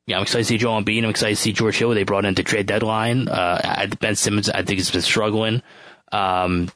yeah, 0.05 0.17
I'm 0.17 0.23
excited 0.23 0.43
to 0.43 0.47
see 0.47 0.57
Joel 0.57 0.81
Embiid. 0.81 1.03
I'm 1.03 1.09
excited 1.09 1.35
to 1.35 1.41
see 1.41 1.53
George 1.53 1.77
Hill. 1.77 1.91
They 1.91 2.03
brought 2.03 2.25
in 2.25 2.29
into 2.29 2.43
trade 2.43 2.65
deadline. 2.65 3.27
Uh, 3.27 3.87
Ben 3.99 4.15
Simmons, 4.15 4.49
I 4.49 4.63
think, 4.63 4.79
has 4.79 4.89
been 4.89 5.01
struggling. 5.01 5.61
Um, 6.11 6.69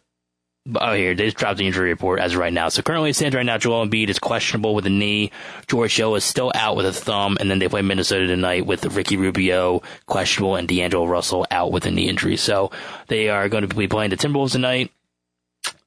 oh, 0.79 0.93
here, 0.93 1.13
they 1.13 1.25
just 1.25 1.37
dropped 1.37 1.57
the 1.57 1.67
injury 1.67 1.89
report 1.89 2.19
as 2.19 2.33
of 2.33 2.39
right 2.39 2.53
now. 2.53 2.69
So 2.69 2.81
currently 2.81 3.09
it 3.09 3.15
stands 3.15 3.35
right 3.35 3.45
now, 3.45 3.57
Joel 3.57 3.85
Embiid 3.85 4.09
is 4.09 4.19
questionable 4.19 4.75
with 4.75 4.85
a 4.85 4.89
knee. 4.89 5.31
George 5.67 5.95
Hill 5.95 6.15
is 6.15 6.23
still 6.23 6.51
out 6.55 6.75
with 6.75 6.85
a 6.85 6.93
thumb, 6.93 7.37
and 7.39 7.49
then 7.49 7.59
they 7.59 7.67
play 7.67 7.81
Minnesota 7.81 8.27
tonight 8.27 8.65
with 8.65 8.85
Ricky 8.85 9.17
Rubio 9.17 9.81
questionable 10.05 10.55
and 10.55 10.67
D'Angelo 10.67 11.05
Russell 11.05 11.45
out 11.51 11.71
with 11.71 11.85
a 11.85 11.91
knee 11.91 12.09
injury. 12.09 12.37
So 12.37 12.71
they 13.07 13.29
are 13.29 13.49
going 13.49 13.67
to 13.67 13.75
be 13.75 13.87
playing 13.87 14.11
the 14.11 14.17
Timberwolves 14.17 14.53
tonight. 14.53 14.91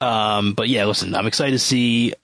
Um, 0.01 0.55
but 0.55 0.69
yeah, 0.69 0.85
listen, 0.85 1.15
I'm 1.15 1.27
excited 1.27 1.53
to 1.53 1.59
see 1.59 2.15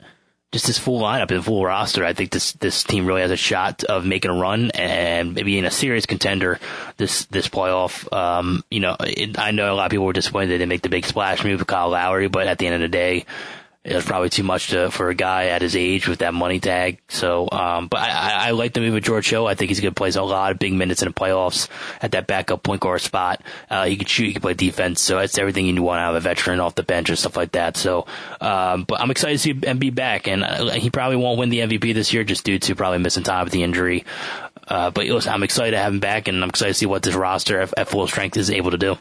just 0.52 0.66
this 0.66 0.78
full 0.78 1.00
lineup 1.00 1.30
and 1.30 1.42
full 1.42 1.64
roster, 1.64 2.04
I 2.04 2.12
think 2.12 2.30
this 2.30 2.52
this 2.52 2.84
team 2.84 3.06
really 3.06 3.22
has 3.22 3.30
a 3.30 3.36
shot 3.36 3.84
of 3.84 4.04
making 4.04 4.30
a 4.30 4.34
run 4.34 4.70
and 4.72 5.34
maybe 5.34 5.58
in 5.58 5.64
a 5.64 5.70
serious 5.70 6.04
contender 6.04 6.60
this 6.98 7.24
this 7.26 7.48
playoff. 7.48 8.10
Um, 8.12 8.62
you 8.70 8.80
know, 8.80 8.94
it, 9.00 9.38
I 9.38 9.50
know 9.50 9.72
a 9.72 9.74
lot 9.74 9.86
of 9.86 9.90
people 9.90 10.04
were 10.04 10.12
disappointed 10.12 10.50
they 10.50 10.58
didn't 10.58 10.68
make 10.68 10.82
the 10.82 10.90
big 10.90 11.06
splash 11.06 11.42
move 11.42 11.60
with 11.60 11.68
Kyle 11.68 11.88
Lowry, 11.88 12.28
but 12.28 12.46
at 12.46 12.58
the 12.58 12.66
end 12.66 12.74
of 12.74 12.82
the 12.82 12.88
day, 12.88 13.24
it 13.84 13.96
was 13.96 14.04
probably 14.04 14.28
too 14.28 14.44
much 14.44 14.68
to, 14.68 14.92
for 14.92 15.08
a 15.08 15.14
guy 15.14 15.46
at 15.46 15.60
his 15.60 15.74
age 15.74 16.06
with 16.06 16.20
that 16.20 16.32
money 16.32 16.60
tag. 16.60 17.00
So, 17.08 17.48
um, 17.50 17.88
but 17.88 17.98
I, 17.98 18.48
I, 18.48 18.50
like 18.52 18.74
the 18.74 18.80
move 18.80 18.94
with 18.94 19.02
George 19.02 19.28
Hill. 19.28 19.48
I 19.48 19.56
think 19.56 19.70
he's 19.70 19.80
going 19.80 19.92
to 19.92 19.98
play 19.98 20.10
a 20.10 20.22
lot 20.22 20.52
of 20.52 20.60
big 20.60 20.72
minutes 20.72 21.02
in 21.02 21.08
the 21.08 21.14
playoffs 21.14 21.68
at 22.00 22.12
that 22.12 22.28
backup 22.28 22.62
point 22.62 22.80
guard 22.80 23.00
spot. 23.00 23.42
Uh, 23.68 23.86
he 23.86 23.96
can 23.96 24.06
shoot, 24.06 24.26
he 24.26 24.32
can 24.34 24.42
play 24.42 24.54
defense. 24.54 25.00
So 25.00 25.18
that's 25.18 25.36
everything 25.36 25.66
you 25.66 25.82
want 25.82 26.00
out 26.00 26.14
of 26.14 26.16
a 26.16 26.20
veteran 26.20 26.60
off 26.60 26.76
the 26.76 26.84
bench 26.84 27.08
and 27.08 27.18
stuff 27.18 27.36
like 27.36 27.52
that. 27.52 27.76
So, 27.76 28.06
um, 28.40 28.84
but 28.84 29.00
I'm 29.00 29.10
excited 29.10 29.34
to 29.34 29.38
see 29.38 29.54
Embiid 29.54 29.96
back 29.96 30.28
and 30.28 30.44
uh, 30.44 30.70
he 30.70 30.88
probably 30.88 31.16
won't 31.16 31.40
win 31.40 31.48
the 31.48 31.60
MVP 31.60 31.92
this 31.92 32.12
year 32.12 32.22
just 32.22 32.44
due 32.44 32.60
to 32.60 32.76
probably 32.76 32.98
missing 32.98 33.24
time 33.24 33.42
with 33.44 33.52
the 33.52 33.64
injury. 33.64 34.04
Uh, 34.68 34.92
but 34.92 35.06
listen, 35.06 35.32
I'm 35.32 35.42
excited 35.42 35.72
to 35.72 35.78
have 35.78 35.92
him 35.92 35.98
back 35.98 36.28
and 36.28 36.40
I'm 36.40 36.50
excited 36.50 36.74
to 36.74 36.78
see 36.78 36.86
what 36.86 37.02
this 37.02 37.16
roster 37.16 37.60
at, 37.60 37.76
at 37.76 37.88
full 37.88 38.06
strength 38.06 38.36
is 38.36 38.48
able 38.48 38.70
to 38.70 38.78
do. 38.78 38.96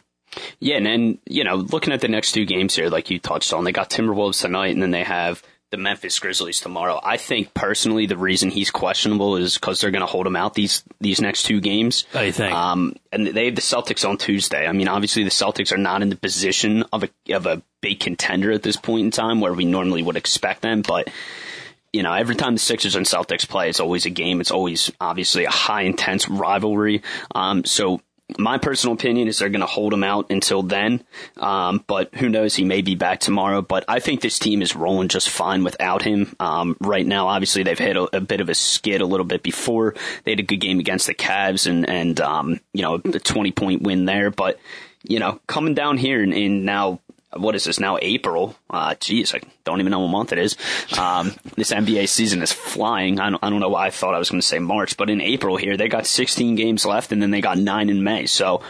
Yeah, 0.60 0.78
and 0.78 0.86
then, 0.86 1.18
you 1.26 1.44
know, 1.44 1.56
looking 1.56 1.94
at 1.94 2.02
the 2.02 2.08
next 2.08 2.32
two 2.32 2.46
games 2.46 2.76
here, 2.76 2.90
like 2.90 3.10
you 3.10 3.20
touched 3.20 3.54
on, 3.54 3.64
they 3.64 3.72
got 3.72 3.90
Timberwolves 3.90 4.42
tonight 4.42 4.74
and 4.74 4.82
then 4.82 4.92
they 4.92 5.04
have 5.04 5.44
the 5.72 5.78
Memphis 5.78 6.20
Grizzlies 6.20 6.60
tomorrow. 6.60 7.00
I 7.02 7.18
think 7.18 7.54
personally 7.54 8.06
the 8.06 8.18
reason 8.18 8.50
he's 8.50 8.72
questionable 8.72 9.38
is 9.38 9.56
because 9.56 9.80
they're 9.80 9.92
going 9.92 10.02
to 10.02 10.06
hold 10.06 10.28
him 10.28 10.36
out 10.36 10.54
these 10.54 10.84
these 11.00 11.22
next 11.22 11.44
two 11.44 11.62
games. 11.62 12.06
I 12.14 12.32
think? 12.32 12.54
Um, 12.54 12.96
and 13.12 13.26
they 13.26 13.46
have 13.46 13.56
the 13.56 13.62
Celtics 13.62 14.08
on 14.08 14.18
Tuesday. 14.18 14.68
I 14.68 14.74
mean, 14.74 14.90
obviously 14.90 15.24
the 15.24 15.30
Celtics 15.30 15.72
are 15.72 15.78
not 15.78 16.02
in 16.02 16.10
the 16.10 16.18
position 16.18 16.84
of 16.92 17.04
a 17.04 17.10
of 17.34 17.46
a 17.46 17.64
big 17.82 18.02
contender 18.02 18.52
at 18.52 18.64
this 18.64 18.76
point 18.76 19.06
in 19.06 19.12
time 19.12 19.40
where 19.40 19.54
we 19.54 19.66
normally 19.66 20.04
would 20.04 20.18
expect 20.18 20.62
them, 20.62 20.82
but 20.82 21.10
you 21.94 22.04
know, 22.04 22.14
every 22.14 22.36
time 22.36 22.54
the 22.54 22.60
Sixers 22.60 22.96
and 22.96 23.06
Celtics 23.06 23.48
play, 23.48 23.70
it's 23.70 23.82
always 23.82 24.06
a 24.06 24.10
game. 24.10 24.40
It's 24.40 24.52
always 24.52 24.92
obviously 25.02 25.44
a 25.46 25.50
high 25.50 25.82
intense 25.82 26.30
rivalry. 26.30 27.02
Um, 27.36 27.66
so 27.66 28.02
my 28.38 28.58
personal 28.58 28.94
opinion 28.94 29.28
is 29.28 29.40
they're 29.40 29.50
going 29.50 29.62
to 29.62 29.66
hold 29.66 29.94
him 29.94 30.04
out 30.04 30.30
until 30.30 30.64
then. 30.64 31.04
Um, 31.38 31.84
but 31.88 32.14
who 32.16 32.30
knows? 32.30 32.56
He 32.56 32.64
may 32.64 32.82
be 32.82 32.96
back 32.96 33.20
tomorrow. 33.20 33.62
But 33.62 33.86
I 33.88 34.00
think 34.00 34.22
this 34.22 34.40
team 34.40 34.62
is 34.62 34.76
rolling 34.76 35.08
just 35.08 35.30
fine 35.30 35.64
without 35.64 36.02
him. 36.02 36.36
Um, 36.40 36.78
right 36.80 37.06
now, 37.06 37.28
obviously, 37.28 37.64
they've 37.64 37.78
hit 37.78 37.98
a, 37.98 38.18
a, 38.18 38.22
bit 38.22 38.42
of 38.42 38.50
a 38.50 38.56
skid 38.56 39.02
a 39.02 39.06
little 39.06 39.26
bit 39.26 39.44
before. 39.44 39.96
They 40.24 40.32
had 40.32 40.40
a 40.40 40.44
good 40.44 40.62
game 40.62 40.80
against 40.80 41.08
the 41.08 41.14
Cavs 41.14 41.68
and, 41.68 41.88
and, 41.90 42.20
um, 42.20 42.60
you 42.74 42.82
know, 42.82 42.96
a 42.96 43.20
20 43.20 43.52
point 43.52 43.82
win 43.82 44.06
there. 44.06 44.32
But, 44.32 44.60
you 45.04 45.20
know, 45.20 45.40
coming 45.48 45.74
down 45.74 45.98
here 45.98 46.22
and, 46.22 46.34
in 46.34 46.66
now 46.66 47.00
what 47.36 47.56
is 47.56 47.64
this 47.64 47.80
now? 47.80 47.98
April. 48.02 48.56
Uh, 48.70 48.96
geez, 49.00 49.34
I 49.34 49.40
don't 49.64 49.80
even 49.80 49.92
know 49.92 50.00
what 50.00 50.10
month 50.10 50.34
it 50.34 50.40
is. 50.40 50.58
Um, 50.98 51.34
this 51.56 51.72
NBA 51.72 52.10
season 52.10 52.42
is 52.42 52.52
flying. 52.52 53.20
I 53.20 53.30
don't, 53.30 53.44
I 53.44 53.50
don't 53.50 53.60
know 53.60 53.70
why 53.70 53.88
I 53.88 53.90
thought 53.90 54.14
I 54.14 54.20
was 54.20 54.30
going 54.30 54.42
to 54.42 54.48
say 54.48 54.60
March, 54.60 54.98
but 54.98 55.10
in 55.10 55.22
April 55.22 55.58
here, 55.58 55.78
they 55.78 55.88
got 55.88 56.06
16 56.06 56.56
games 56.56 56.86
left 56.86 57.12
and 57.12 57.22
then 57.22 57.32
they 57.32 57.42
got 57.42 57.58
nine 57.58 57.90
in 57.90 58.04
May. 58.04 58.26
So 58.26 58.62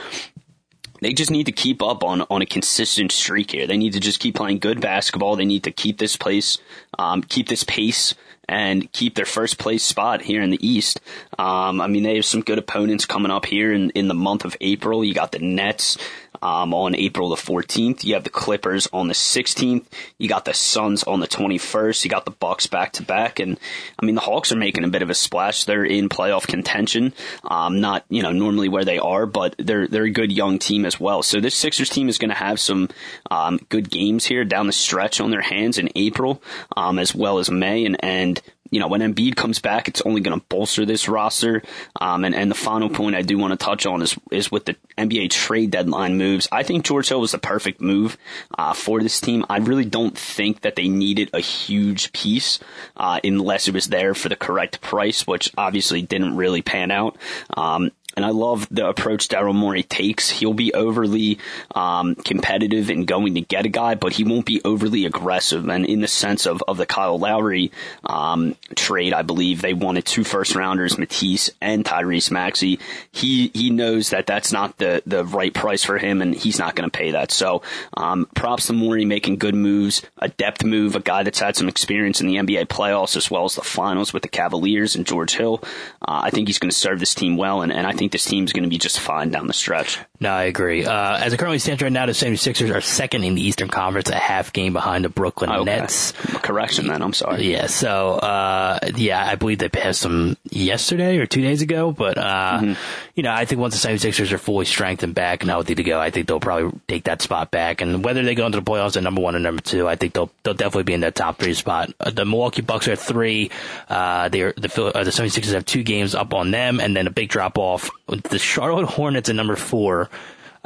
they 1.02 1.14
just 1.14 1.32
need 1.32 1.48
to 1.48 1.52
keep 1.52 1.82
up 1.82 2.04
on, 2.04 2.22
on 2.30 2.42
a 2.42 2.46
consistent 2.46 3.12
streak 3.12 3.52
here. 3.52 3.66
They 3.66 3.78
need 3.78 3.94
to 3.94 4.00
just 4.00 4.20
keep 4.20 4.36
playing 4.36 4.60
good 4.60 4.80
basketball. 4.80 5.36
They 5.36 5.46
need 5.46 5.64
to 5.64 5.72
keep 5.72 5.98
this 5.98 6.16
place, 6.16 6.60
um, 7.00 7.24
keep 7.24 7.48
this 7.48 7.64
pace 7.64 8.14
and 8.52 8.92
keep 8.92 9.16
their 9.16 9.26
first 9.26 9.58
place 9.58 9.82
spot 9.82 10.22
here 10.22 10.42
in 10.42 10.50
the 10.50 10.68
East. 10.68 11.00
Um, 11.40 11.80
I 11.80 11.88
mean, 11.88 12.04
they 12.04 12.16
have 12.16 12.26
some 12.26 12.42
good 12.42 12.60
opponents 12.60 13.06
coming 13.06 13.32
up 13.32 13.46
here 13.46 13.72
in, 13.72 13.92
in 13.92 14.10
the 14.10 14.14
month 14.14 14.44
of 14.44 14.58
April. 14.60 15.06
You 15.06 15.14
got 15.14 15.32
the 15.32 15.40
Nets, 15.40 15.98
um, 16.42 16.74
on 16.74 16.96
April 16.96 17.30
the 17.30 17.36
14th. 17.36 18.04
You 18.04 18.16
have 18.16 18.24
the 18.24 18.30
Clippers 18.30 18.88
on 18.92 19.08
the 19.08 19.14
16th. 19.14 19.86
You 20.18 20.28
got 20.28 20.46
the 20.46 20.54
Suns 20.54 21.04
on 21.04 21.20
the 21.20 21.28
21st. 21.28 22.04
You 22.04 22.10
got 22.10 22.26
the 22.26 22.32
Bucks 22.32 22.68
back 22.68 22.94
to 22.94 23.04
back, 23.04 23.40
and 23.40 23.60
I 24.00 24.06
mean 24.06 24.16
the 24.16 24.22
Hawks 24.22 24.52
are 24.52 24.58
making 24.58 24.84
a 24.84 24.90
bit 24.90 25.02
of 25.02 25.10
a 25.10 25.14
splash. 25.14 25.66
They're 25.66 25.86
in 25.86 26.10
playoff 26.10 26.48
contention. 26.48 27.14
Um, 27.44 27.80
not 27.80 28.06
you 28.10 28.24
know 28.24 28.32
normally 28.32 28.70
where 28.70 28.86
they 28.86 28.98
are, 28.98 29.26
but 29.26 29.56
they're 29.58 29.88
they're 29.88 30.06
a 30.06 30.12
good 30.12 30.32
young 30.32 30.58
team 30.58 30.86
as 30.86 31.00
well. 31.00 31.22
So 31.22 31.40
this 31.40 31.56
Sixers 31.56 31.90
team 31.90 32.10
is 32.10 32.18
going 32.18 32.30
to 32.30 32.36
have 32.36 32.60
some 32.60 32.90
um, 33.30 33.60
good 33.70 33.90
games 33.90 34.26
here 34.26 34.44
down 34.44 34.68
the 34.68 34.74
stretch 34.74 35.22
on 35.22 35.32
their 35.32 35.42
hands 35.42 35.78
in 35.78 35.90
April, 35.96 36.42
um, 36.76 36.98
as 36.98 37.14
well 37.14 37.38
as 37.40 37.52
May, 37.52 37.86
and 37.86 37.98
and 38.04 38.41
you 38.72 38.80
know, 38.80 38.88
when 38.88 39.02
Embiid 39.02 39.36
comes 39.36 39.60
back, 39.60 39.88
it's 39.88 40.02
only 40.02 40.22
going 40.22 40.40
to 40.40 40.46
bolster 40.48 40.86
this 40.86 41.10
roster. 41.10 41.62
Um, 42.00 42.24
and, 42.24 42.34
and 42.34 42.50
the 42.50 42.56
final 42.56 42.90
point 42.90 43.16
I 43.16 43.22
do 43.22 43.38
want 43.38 43.52
to 43.52 43.64
touch 43.64 43.86
on 43.86 44.02
is, 44.02 44.18
is 44.32 44.50
with 44.50 44.66
the 44.66 44.78
NBA 44.98 45.30
trade 45.30 45.72
deadline 45.72 46.18
moves. 46.18 46.48
I 46.52 46.64
think 46.64 46.86
George 46.86 47.10
Hill 47.10 47.20
was 47.20 47.34
the 47.34 47.38
perfect 47.38 47.82
move, 47.82 48.18
uh, 48.58 48.74
for 48.74 49.02
this 49.02 49.20
team. 49.20 49.46
I 49.50 49.58
really 49.58 49.86
don't 49.86 50.18
think 50.18 50.62
that 50.62 50.78
they 50.78 50.88
needed 50.88 51.30
a 51.34 51.42
huge 51.42 52.14
piece, 52.14 52.60
uh, 52.96 53.20
unless 53.24 53.68
it 53.68 53.74
was 53.74 53.88
there 53.88 54.14
for 54.16 54.30
the 54.30 54.38
correct 54.38 54.80
price, 54.80 55.28
which 55.28 55.52
obviously 55.58 56.02
didn't 56.02 56.38
really 56.38 56.62
pan 56.62 56.92
out. 56.92 57.18
Um, 57.56 57.92
and 58.16 58.26
I 58.26 58.30
love 58.30 58.68
the 58.70 58.88
approach 58.88 59.28
Daryl 59.28 59.56
Morey 59.56 59.84
takes. 59.84 60.30
He'll 60.30 60.54
be 60.54 60.74
overly 60.74 61.40
um, 61.76 62.16
competitive 62.16 62.90
in 62.90 63.06
going 63.06 63.36
to 63.36 63.42
get 63.42 63.66
a 63.66 63.70
guy, 63.70 63.96
but 63.96 64.14
he 64.14 64.24
won't 64.24 64.46
be 64.46 64.62
overly 64.66 65.06
aggressive. 65.06 65.68
And 65.68 65.86
in 65.86 66.02
the 66.02 66.08
sense 66.08 66.46
of, 66.46 66.64
of 66.68 66.78
the 66.78 66.86
Kyle 66.86 67.18
Lowry 67.18 67.72
um, 68.04 68.56
trade, 68.76 69.14
I 69.14 69.22
believe 69.22 69.62
they 69.62 69.74
wanted 69.74 70.06
two 70.06 70.24
first 70.24 70.56
rounders, 70.56 70.98
Matisse 70.98 71.50
and 71.62 71.86
Tyrese 71.86 72.32
Maxey. 72.32 72.80
He 73.12 73.52
he 73.54 73.70
knows 73.70 74.10
that 74.10 74.28
that's 74.28 74.52
not 74.52 74.78
the 74.78 75.02
the 75.06 75.24
right 75.26 75.54
price 75.54 75.84
for 75.84 75.98
him, 75.98 76.22
and 76.22 76.36
he's 76.36 76.60
not 76.60 76.76
going 76.76 76.90
to 76.90 76.98
pay 76.98 77.12
that. 77.12 77.32
So 77.32 77.62
um, 77.96 78.28
props 78.36 78.68
to 78.68 78.74
Morey 78.74 79.06
making 79.06 79.38
good 79.38 79.56
moves, 79.56 80.02
a 80.18 80.30
depth 80.30 80.64
move, 80.64 80.96
a 80.96 81.00
guy 81.00 81.24
that's 81.24 81.40
had 81.40 81.56
some 81.56 81.70
experience 81.70 82.22
in 82.22 82.28
the 82.28 82.36
NBA 82.36 82.68
playoffs 82.68 83.16
as 83.16 83.32
well 83.32 83.46
as 83.46 83.56
the 83.56 83.62
finals 83.62 84.14
with 84.14 84.24
the 84.24 84.30
Cavaliers 84.30 84.96
and 84.96 85.06
George 85.06 85.34
Hill. 85.34 85.64
Uh, 86.02 86.22
I 86.24 86.30
think 86.30 86.48
he's 86.48 86.60
going 86.60 86.70
to 86.70 86.76
serve 86.76 87.00
this 87.00 87.16
team 87.16 87.38
well, 87.38 87.62
and, 87.62 87.72
and 87.72 87.88
I 87.88 87.94
think 88.02 88.12
this 88.12 88.26
team's 88.26 88.52
going 88.52 88.64
to 88.64 88.70
be 88.70 88.80
just 88.80 89.00
fine 89.00 89.30
down 89.30 89.46
the 89.46 89.54
stretch. 89.54 90.00
No, 90.20 90.32
I 90.32 90.46
agree. 90.46 90.86
Uh, 90.86 91.18
as 91.18 91.34
it 91.34 91.38
currently 91.38 91.60
stands 91.60 91.84
right 91.84 91.92
now, 91.92 92.08
the 92.08 92.14
76ers 92.14 92.74
are 92.74 92.82
second 92.82 93.24
in 93.24 93.36
the 93.36 93.44
Eastern 93.44 93.68
Conference, 93.68 94.10
a 94.10 94.16
half 94.16 94.54
game 94.54 94.74
behind 94.74 95.06
the 95.06 95.10
Brooklyn 95.10 95.52
okay. 95.52 95.64
Nets. 95.64 96.12
Correction, 96.42 96.88
then. 96.88 97.04
I'm 97.04 97.14
sorry. 97.14 97.52
Yeah. 97.52 97.68
So, 97.68 98.14
uh, 98.14 98.80
yeah, 98.96 99.24
I 99.24 99.36
believe 99.36 99.60
they 99.60 99.70
passed 99.70 100.02
them 100.02 100.36
yesterday 100.50 101.20
or 101.20 101.28
two 101.28 101.42
days 101.42 101.62
ago. 101.62 101.92
But, 101.92 102.18
uh, 102.18 102.60
mm-hmm. 102.60 103.11
You 103.22 103.24
know, 103.24 103.34
I 103.34 103.46
think 103.46 103.62
once 103.62 103.80
the 103.80 103.88
76ers 103.88 104.32
are 104.32 104.40
fully 104.40 104.66
strengthened 104.66 105.14
back 105.14 105.44
and 105.44 105.52
healthy 105.52 105.76
to 105.76 105.84
go, 105.84 106.00
I 106.00 106.10
think 106.10 106.26
they'll 106.26 106.40
probably 106.40 106.80
take 106.88 107.04
that 107.04 107.22
spot 107.22 107.52
back. 107.52 107.80
And 107.80 108.04
whether 108.04 108.24
they 108.24 108.34
go 108.34 108.48
into 108.48 108.60
the 108.60 108.66
playoffs 108.66 108.98
at 108.98 109.04
number 109.04 109.22
one 109.22 109.36
or 109.36 109.40
number 109.40 109.62
two, 109.62 109.88
I 109.88 109.96
think 109.96 110.14
they'll 110.14 110.32
they'll 110.42 110.56
definitely 110.56 110.86
be 110.86 110.96
in 110.96 111.02
that 111.02 111.14
top 111.14 111.38
three 111.38 111.54
spot. 111.54 111.94
Uh, 112.00 112.10
the 112.10 112.26
Milwaukee 112.26 112.64
Bucks 112.64 112.88
are 112.88 112.96
three. 112.96 113.52
Uh, 113.88 114.28
they're 114.30 114.54
the 114.58 114.86
uh, 114.86 115.04
the 115.04 115.12
76ers 115.12 115.54
have 115.54 115.68
two 115.68 115.84
games 115.84 116.16
up 116.16 116.34
on 116.34 116.50
them, 116.50 116.80
and 116.80 116.98
then 116.98 117.06
a 117.06 117.12
big 117.12 117.30
drop 117.30 117.60
off. 117.60 117.92
The 118.08 118.40
Charlotte 118.40 118.88
Hornets 118.88 119.30
at 119.30 119.36
number 119.36 119.56
four. 119.56 120.10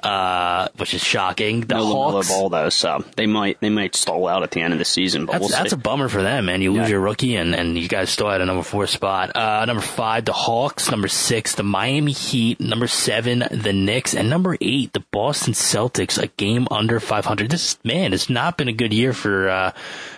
Uh, 0.06 0.68
which 0.78 0.94
is 0.94 1.04
shocking. 1.04 1.62
The 1.62 1.76
no 1.76 1.86
Hawks. 1.86 2.30
Ball 2.30 2.50
though, 2.50 2.70
so 2.70 3.04
they 3.16 3.26
might 3.26 3.60
they 3.60 3.70
might 3.70 3.96
stall 3.96 4.28
out 4.28 4.44
at 4.44 4.52
the 4.52 4.62
end 4.62 4.74
of 4.74 4.80
the 4.80 4.86
season. 4.86 5.26
But 5.26 5.34
That's, 5.34 5.42
we'll 5.42 5.50
that's 5.50 5.74
a 5.74 5.78
bummer 5.78 6.08
for 6.10 6.22
them, 6.22 6.46
man. 6.46 6.62
You 6.62 6.72
lose 6.72 6.84
Yeah. 6.84 6.88
your 6.90 7.00
rookie, 7.02 7.36
and, 7.36 7.56
and 7.56 7.78
you 7.78 7.88
guys 7.88 8.10
still 8.10 8.30
had 8.30 8.42
a 8.42 8.46
number 8.46 8.64
four 8.64 8.86
spot. 8.88 9.36
Uh, 9.36 9.66
number 9.66 9.82
five, 9.82 10.26
the 10.26 10.34
Hawks. 10.34 10.92
Number 10.92 11.08
six, 11.08 11.56
the 11.56 11.64
Miami 11.64 12.12
Heat. 12.12 12.60
Number 12.60 12.88
seven, 12.88 13.40
the 13.52 13.74
Knicks, 13.74 14.14
and 14.14 14.30
number 14.30 14.56
eight, 14.62 14.94
the 14.94 15.04
Boston 15.12 15.54
Celtics. 15.54 16.22
A 16.22 16.28
game 16.28 16.68
under 16.72 17.00
500. 17.00 17.50
This 17.50 17.78
man, 17.84 18.14
it's 18.14 18.30
not 18.30 18.58
been 18.58 18.68
a 18.68 18.74
good 18.74 18.94
year 18.94 19.12
for 19.14 19.50
uh, 19.50 19.72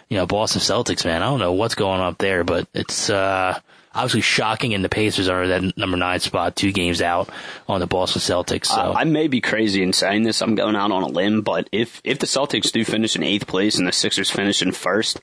you 0.10 0.18
know 0.18 0.26
Boston 0.26 0.62
Celtics, 0.62 1.06
man. 1.06 1.22
I 1.24 1.26
don't 1.28 1.40
know 1.40 1.54
what's 1.54 1.76
going 1.76 2.02
on 2.02 2.08
up 2.08 2.18
there, 2.18 2.44
but 2.44 2.68
it's 2.74 3.10
uh, 3.10 3.58
obviously 3.98 4.22
shocking. 4.22 4.74
And 4.74 4.84
the 4.84 4.90
Pacers 4.90 5.28
are 5.30 5.48
that 5.48 5.78
number 5.78 5.98
nine 5.98 6.20
spot, 6.20 6.56
two 6.56 6.72
games 6.72 7.02
out 7.02 7.30
on 7.68 7.80
the 7.80 7.88
Boston 7.88 8.22
Celtics. 8.22 8.68
So 8.68 8.76
Uh, 8.76 8.94
I 8.96 9.04
may 9.04 9.28
be 9.28 9.42
crazy 9.42 9.84
in 9.84 9.94
saying 9.94 10.24
this. 10.24 10.42
I'm 10.42 10.56
going 10.56 10.76
out 10.76 10.92
on 10.92 11.04
a 11.04 11.08
limb, 11.08 11.42
but 11.42 11.68
if 11.72 12.02
if 12.04 12.20
the 12.20 12.28
Celtics 12.28 12.72
do 12.72 12.84
finish 12.86 13.16
in 13.16 13.24
eighth 13.24 13.48
place 13.48 13.78
and 13.78 13.88
the 13.88 13.92
Sixers 13.92 14.30
finish 14.30 14.62
in 14.62 14.72
first, 14.72 15.20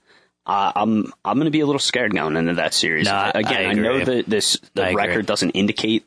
uh, 0.47 0.73
I'm 0.77 1.13
I'm 1.25 1.37
going 1.37 1.47
to 1.47 1.51
be 1.51 1.61
a 1.61 1.67
little 1.67 1.79
scared 1.79 2.15
going 2.15 2.37
into 2.37 2.55
that 2.55 2.75
series. 2.75 3.07
No, 3.07 3.31
Again, 3.35 3.67
I 3.67 3.71
I, 3.71 3.73
know 3.73 4.05
that 4.05 4.27
this 4.27 4.59
I 4.63 4.69
the 4.75 4.83
agree. 4.89 4.95
record 4.97 5.27
doesn't 5.27 5.51
indicate 5.51 6.05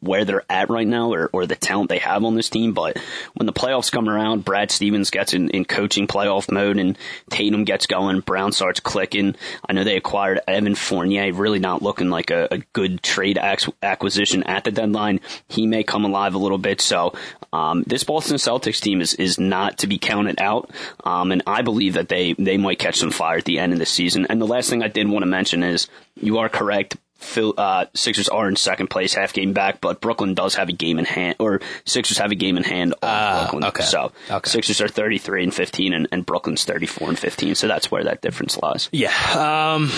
where 0.00 0.24
they're 0.24 0.44
at 0.50 0.68
right 0.68 0.86
now 0.86 1.12
or, 1.12 1.30
or 1.32 1.46
the 1.46 1.56
talent 1.56 1.88
they 1.88 1.98
have 1.98 2.24
on 2.24 2.34
this 2.34 2.50
team, 2.50 2.72
but 2.74 2.98
when 3.34 3.46
the 3.46 3.52
playoffs 3.52 3.90
come 3.90 4.08
around, 4.08 4.44
Brad 4.44 4.70
Stevens 4.70 5.10
gets 5.10 5.32
in, 5.32 5.48
in 5.50 5.64
coaching 5.64 6.06
playoff 6.06 6.50
mode 6.50 6.78
and 6.78 6.98
Tatum 7.30 7.64
gets 7.64 7.86
going, 7.86 8.20
Brown 8.20 8.52
starts 8.52 8.80
clicking. 8.80 9.36
I 9.68 9.72
know 9.72 9.84
they 9.84 9.96
acquired 9.96 10.40
Evan 10.46 10.74
Fournier, 10.74 11.32
really 11.32 11.58
not 11.58 11.82
looking 11.82 12.10
like 12.10 12.30
a, 12.30 12.48
a 12.50 12.58
good 12.72 13.02
trade 13.02 13.38
ac- 13.40 13.72
acquisition 13.82 14.42
at 14.42 14.64
the 14.64 14.72
deadline. 14.72 15.20
He 15.48 15.66
may 15.66 15.84
come 15.84 16.04
alive 16.04 16.34
a 16.34 16.38
little 16.38 16.58
bit. 16.58 16.80
So 16.80 17.14
um, 17.52 17.82
this 17.86 18.04
Boston 18.04 18.36
Celtics 18.36 18.80
team 18.80 19.00
is 19.00 19.14
is 19.14 19.38
not 19.38 19.78
to 19.78 19.86
be 19.86 19.98
counted 19.98 20.40
out, 20.40 20.70
um, 21.04 21.32
and 21.32 21.42
I 21.46 21.62
believe 21.62 21.94
that 21.94 22.08
they 22.08 22.34
they 22.34 22.56
might 22.56 22.78
catch 22.78 22.96
some 22.96 23.10
fire 23.10 23.38
at 23.38 23.44
the 23.44 23.58
end 23.58 23.72
of 23.72 23.78
the 23.78 23.86
season. 23.86 24.26
And 24.30 24.40
the 24.40 24.46
last 24.46 24.70
thing 24.70 24.82
I 24.82 24.88
did 24.88 25.08
want 25.08 25.22
to 25.22 25.26
mention 25.26 25.62
is 25.62 25.88
you 26.14 26.38
are 26.38 26.48
correct. 26.48 26.96
Phil, 27.20 27.54
uh, 27.56 27.86
Sixers 27.94 28.28
are 28.28 28.48
in 28.48 28.56
second 28.56 28.88
place, 28.88 29.14
half 29.14 29.32
game 29.32 29.52
back, 29.52 29.80
but 29.80 30.00
Brooklyn 30.00 30.34
does 30.34 30.54
have 30.56 30.68
a 30.68 30.72
game 30.72 30.98
in 30.98 31.04
hand, 31.04 31.36
or 31.38 31.60
Sixers 31.84 32.18
have 32.18 32.30
a 32.32 32.34
game 32.34 32.56
in 32.56 32.64
hand 32.64 32.94
on 32.94 32.98
Ah, 33.02 33.40
Brooklyn. 33.42 33.64
okay. 33.64 33.82
So 33.84 34.12
Okay. 34.30 34.48
Sixers 34.50 34.80
are 34.80 34.88
33 34.88 35.44
and 35.44 35.54
15, 35.54 35.92
and, 35.92 36.08
and 36.12 36.24
Brooklyn's 36.26 36.64
34 36.64 37.08
and 37.10 37.18
15. 37.18 37.54
So 37.54 37.68
that's 37.68 37.90
where 37.90 38.04
that 38.04 38.20
difference 38.22 38.58
lies. 38.58 38.88
Yeah. 38.92 39.12
Um, 39.34 39.90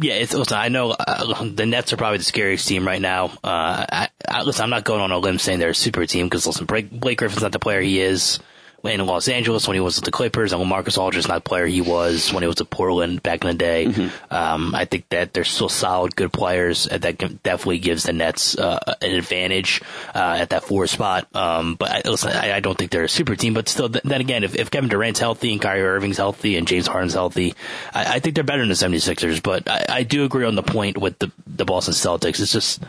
yeah, 0.00 0.14
it's, 0.14 0.34
listen, 0.34 0.56
I 0.58 0.68
know 0.68 0.90
uh, 0.90 1.44
the 1.44 1.66
Nets 1.66 1.92
are 1.92 1.96
probably 1.96 2.18
the 2.18 2.24
scariest 2.24 2.68
team 2.68 2.86
right 2.86 3.00
now. 3.00 3.26
Uh, 3.42 3.84
I, 3.90 4.08
I, 4.28 4.42
listen, 4.42 4.62
I'm 4.62 4.70
not 4.70 4.84
going 4.84 5.00
on 5.00 5.10
a 5.12 5.18
limb 5.18 5.38
saying 5.38 5.58
they're 5.58 5.70
a 5.70 5.74
super 5.74 6.06
team 6.06 6.26
because, 6.26 6.46
listen, 6.46 6.66
Blake, 6.66 6.90
Blake 6.90 7.18
Griffin's 7.18 7.42
not 7.42 7.52
the 7.52 7.58
player 7.58 7.80
he 7.80 8.00
is 8.00 8.38
in 8.84 9.04
Los 9.04 9.28
Angeles 9.28 9.66
when 9.66 9.74
he 9.74 9.80
was 9.80 9.96
with 9.96 10.04
the 10.04 10.10
Clippers, 10.10 10.52
and 10.52 10.60
when 10.60 10.68
Marcus 10.68 10.96
Aldridge's 10.96 11.28
not 11.28 11.44
the 11.44 11.48
player 11.48 11.66
he 11.66 11.80
was 11.80 12.32
when 12.32 12.42
he 12.42 12.46
was 12.46 12.60
at 12.60 12.70
Portland 12.70 13.22
back 13.22 13.42
in 13.42 13.48
the 13.48 13.54
day. 13.54 13.86
Um, 14.30 14.74
I 14.74 14.84
think 14.84 15.08
that 15.08 15.32
they're 15.32 15.44
still 15.44 15.68
solid, 15.68 16.14
good 16.14 16.32
players, 16.32 16.84
that 16.84 17.18
definitely 17.42 17.78
gives 17.78 18.04
the 18.04 18.12
Nets 18.12 18.56
uh, 18.56 18.78
an 19.02 19.14
advantage 19.14 19.82
uh, 20.14 20.36
at 20.38 20.50
that 20.50 20.64
four 20.64 20.86
spot. 20.86 21.26
Um, 21.34 21.74
but 21.74 21.90
I, 21.90 22.02
listen, 22.08 22.30
I, 22.30 22.56
I 22.56 22.60
don't 22.60 22.78
think 22.78 22.90
they're 22.90 23.04
a 23.04 23.08
super 23.08 23.34
team, 23.36 23.54
but 23.54 23.68
still, 23.68 23.88
th- 23.88 24.04
then 24.04 24.20
again, 24.20 24.44
if, 24.44 24.54
if 24.54 24.70
Kevin 24.70 24.88
Durant's 24.88 25.20
healthy 25.20 25.52
and 25.52 25.60
Kyrie 25.60 25.82
Irving's 25.82 26.16
healthy 26.16 26.56
and 26.56 26.66
James 26.68 26.86
Harden's 26.86 27.14
healthy, 27.14 27.54
I, 27.92 28.16
I 28.16 28.18
think 28.20 28.34
they're 28.34 28.44
better 28.44 28.64
than 28.64 28.68
the 28.68 28.74
76ers. 28.74 29.42
But 29.42 29.68
I, 29.68 29.86
I 29.88 30.02
do 30.04 30.24
agree 30.24 30.44
on 30.44 30.54
the 30.54 30.62
point 30.62 30.98
with 30.98 31.18
the, 31.18 31.32
the 31.46 31.64
Boston 31.64 31.94
Celtics. 31.94 32.40
It's 32.40 32.52
just 32.52 32.82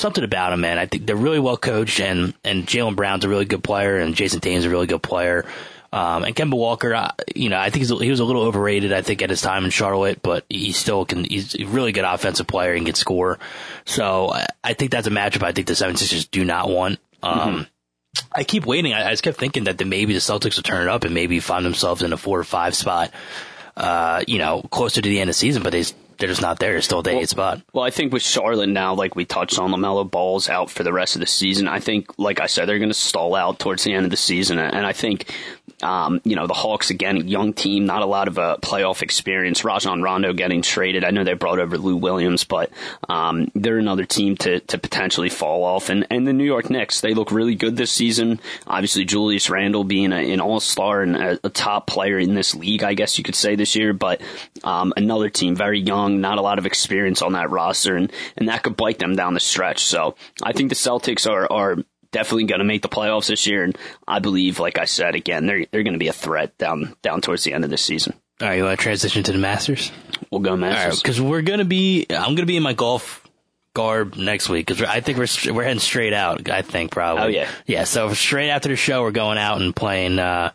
something 0.00 0.24
about 0.24 0.50
them, 0.50 0.60
man. 0.60 0.78
I 0.78 0.86
think 0.86 1.06
they're 1.06 1.16
really 1.16 1.38
well 1.38 1.56
coached, 1.56 2.00
and 2.00 2.34
and 2.44 2.66
Jaylen 2.66 2.96
Brown's 2.96 3.24
a 3.24 3.28
really 3.28 3.44
good 3.44 3.62
player, 3.62 3.98
and 3.98 4.14
Jayson 4.14 4.40
Tatum's 4.40 4.64
a 4.64 4.70
really 4.70 4.86
good 4.86 5.02
player. 5.02 5.46
Um, 5.92 6.22
and 6.22 6.36
Kemba 6.36 6.56
Walker, 6.56 6.94
uh, 6.94 7.10
you 7.34 7.48
know, 7.48 7.58
I 7.58 7.70
think 7.70 7.84
he's, 7.84 7.88
he 7.88 8.10
was 8.10 8.20
a 8.20 8.24
little 8.24 8.42
overrated. 8.42 8.92
I 8.92 9.02
think 9.02 9.22
at 9.22 9.30
his 9.30 9.42
time 9.42 9.64
in 9.64 9.70
Charlotte, 9.70 10.22
but 10.22 10.44
he 10.48 10.70
still 10.72 11.04
can. 11.04 11.24
He's 11.24 11.56
a 11.56 11.64
really 11.64 11.90
good 11.90 12.04
offensive 12.04 12.46
player 12.46 12.74
and 12.74 12.86
can 12.86 12.94
score. 12.94 13.38
So 13.86 14.30
I, 14.30 14.46
I 14.62 14.74
think 14.74 14.92
that's 14.92 15.08
a 15.08 15.10
matchup. 15.10 15.42
I 15.42 15.52
think 15.52 15.66
the 15.66 15.72
76ers 15.72 16.30
do 16.30 16.44
not 16.44 16.68
want. 16.68 17.00
Um, 17.22 17.66
I 18.32 18.44
keep 18.44 18.66
waiting. 18.66 18.92
I, 18.92 19.08
I 19.08 19.10
just 19.10 19.24
kept 19.24 19.38
thinking 19.38 19.64
that 19.64 19.78
the, 19.78 19.84
maybe 19.84 20.12
the 20.12 20.20
Celtics 20.20 20.56
will 20.56 20.62
turn 20.62 20.82
it 20.82 20.88
up 20.88 21.04
and 21.04 21.12
maybe 21.12 21.40
find 21.40 21.64
themselves 21.64 22.02
in 22.02 22.12
a 22.12 22.16
four 22.16 22.38
or 22.38 22.44
five 22.44 22.74
spot. 22.74 23.12
Uh, 23.76 24.22
you 24.28 24.38
know, 24.38 24.62
closer 24.70 25.00
to 25.00 25.08
the 25.08 25.20
end 25.20 25.30
of 25.30 25.34
the 25.34 25.38
season, 25.38 25.62
but 25.62 25.72
they 25.72 25.84
they're 26.20 26.28
just 26.28 26.42
not 26.42 26.58
there. 26.58 26.72
They're 26.72 26.82
still 26.82 26.98
at 26.98 27.04
the 27.04 27.18
eight 27.18 27.28
spot. 27.28 27.62
Well, 27.72 27.84
I 27.84 27.90
think 27.90 28.12
with 28.12 28.22
Charlotte 28.22 28.68
now, 28.68 28.94
like 28.94 29.16
we 29.16 29.24
touched 29.24 29.58
on, 29.58 29.70
LaMelo 29.70 30.08
Ball's 30.08 30.48
out 30.48 30.70
for 30.70 30.84
the 30.84 30.92
rest 30.92 31.16
of 31.16 31.20
the 31.20 31.26
season. 31.26 31.66
I 31.66 31.80
think, 31.80 32.18
like 32.18 32.40
I 32.40 32.46
said, 32.46 32.66
they're 32.68 32.78
going 32.78 32.90
to 32.90 32.94
stall 32.94 33.34
out 33.34 33.58
towards 33.58 33.82
the 33.82 33.92
end 33.92 34.04
of 34.04 34.10
the 34.10 34.16
season. 34.16 34.58
And 34.58 34.86
I 34.86 34.92
think, 34.92 35.34
um, 35.82 36.20
you 36.24 36.36
know, 36.36 36.46
the 36.46 36.54
Hawks, 36.54 36.90
again, 36.90 37.28
young 37.28 37.52
team, 37.52 37.86
not 37.86 38.02
a 38.02 38.06
lot 38.06 38.28
of 38.28 38.38
uh, 38.38 38.56
playoff 38.60 39.02
experience. 39.02 39.64
Rajon 39.64 40.02
Rondo 40.02 40.32
getting 40.32 40.62
traded. 40.62 41.04
I 41.04 41.10
know 41.10 41.24
they 41.24 41.34
brought 41.34 41.58
over 41.58 41.78
Lou 41.78 41.96
Williams, 41.96 42.44
but 42.44 42.70
um, 43.08 43.50
they're 43.54 43.78
another 43.78 44.04
team 44.04 44.36
to, 44.38 44.60
to 44.60 44.78
potentially 44.78 45.28
fall 45.28 45.64
off. 45.64 45.88
And, 45.88 46.06
and 46.10 46.26
the 46.26 46.32
New 46.32 46.44
York 46.44 46.70
Knicks, 46.70 47.00
they 47.00 47.14
look 47.14 47.32
really 47.32 47.54
good 47.54 47.76
this 47.76 47.90
season. 47.90 48.40
Obviously, 48.66 49.04
Julius 49.04 49.50
Randle 49.50 49.84
being 49.84 50.12
a, 50.12 50.32
an 50.32 50.40
all 50.40 50.60
star 50.60 51.02
and 51.02 51.16
a, 51.16 51.38
a 51.44 51.50
top 51.50 51.86
player 51.86 52.18
in 52.18 52.34
this 52.34 52.54
league, 52.54 52.82
I 52.82 52.94
guess 52.94 53.18
you 53.18 53.24
could 53.24 53.34
say 53.34 53.54
this 53.54 53.76
year. 53.76 53.92
But 53.92 54.20
um, 54.64 54.92
another 54.96 55.30
team, 55.30 55.56
very 55.56 55.80
young, 55.80 56.20
not 56.20 56.38
a 56.38 56.42
lot 56.42 56.58
of 56.58 56.66
experience 56.66 57.22
on 57.22 57.32
that 57.32 57.50
roster, 57.50 57.96
and, 57.96 58.12
and 58.36 58.48
that 58.48 58.62
could 58.62 58.76
bite 58.76 58.98
them 58.98 59.16
down 59.16 59.34
the 59.34 59.40
stretch. 59.40 59.84
So 59.84 60.16
I 60.42 60.52
think 60.52 60.68
the 60.68 60.74
Celtics 60.74 61.30
are, 61.30 61.50
are 61.50 61.76
definitely 62.12 62.44
going 62.44 62.58
to 62.60 62.64
make 62.64 62.82
the 62.82 62.88
playoffs 62.88 63.28
this 63.28 63.46
year, 63.46 63.64
and 63.64 63.76
I 64.06 64.18
believe, 64.18 64.58
like 64.58 64.78
I 64.78 64.84
said, 64.84 65.14
again, 65.14 65.46
they're 65.46 65.66
they're 65.70 65.82
going 65.82 65.94
to 65.94 65.98
be 65.98 66.08
a 66.08 66.12
threat 66.12 66.56
down 66.58 66.96
down 67.02 67.20
towards 67.20 67.44
the 67.44 67.52
end 67.52 67.64
of 67.64 67.70
the 67.70 67.76
season. 67.76 68.14
All 68.40 68.48
right, 68.48 68.56
you 68.56 68.64
want 68.64 68.78
to 68.78 68.82
transition 68.82 69.22
to 69.24 69.32
the 69.32 69.38
Masters? 69.38 69.92
We'll 70.30 70.40
go 70.40 70.56
Masters. 70.56 71.02
because 71.02 71.20
we're 71.20 71.42
gonna 71.42 71.64
be. 71.64 72.06
I'm 72.08 72.34
gonna 72.34 72.46
be 72.46 72.56
in 72.56 72.62
my 72.62 72.72
golf 72.72 73.26
garb 73.74 74.16
next 74.16 74.48
week 74.48 74.66
because 74.66 74.82
I 74.82 75.00
think 75.00 75.18
we're 75.18 75.52
we're 75.52 75.64
heading 75.64 75.78
straight 75.78 76.12
out. 76.12 76.48
I 76.48 76.62
think 76.62 76.90
probably. 76.90 77.22
Oh, 77.22 77.26
yeah. 77.28 77.48
yeah. 77.66 77.84
So 77.84 78.12
straight 78.14 78.50
after 78.50 78.68
the 78.68 78.76
show, 78.76 79.02
we're 79.02 79.10
going 79.10 79.38
out 79.38 79.60
and 79.60 79.74
playing. 79.76 80.18
uh 80.18 80.52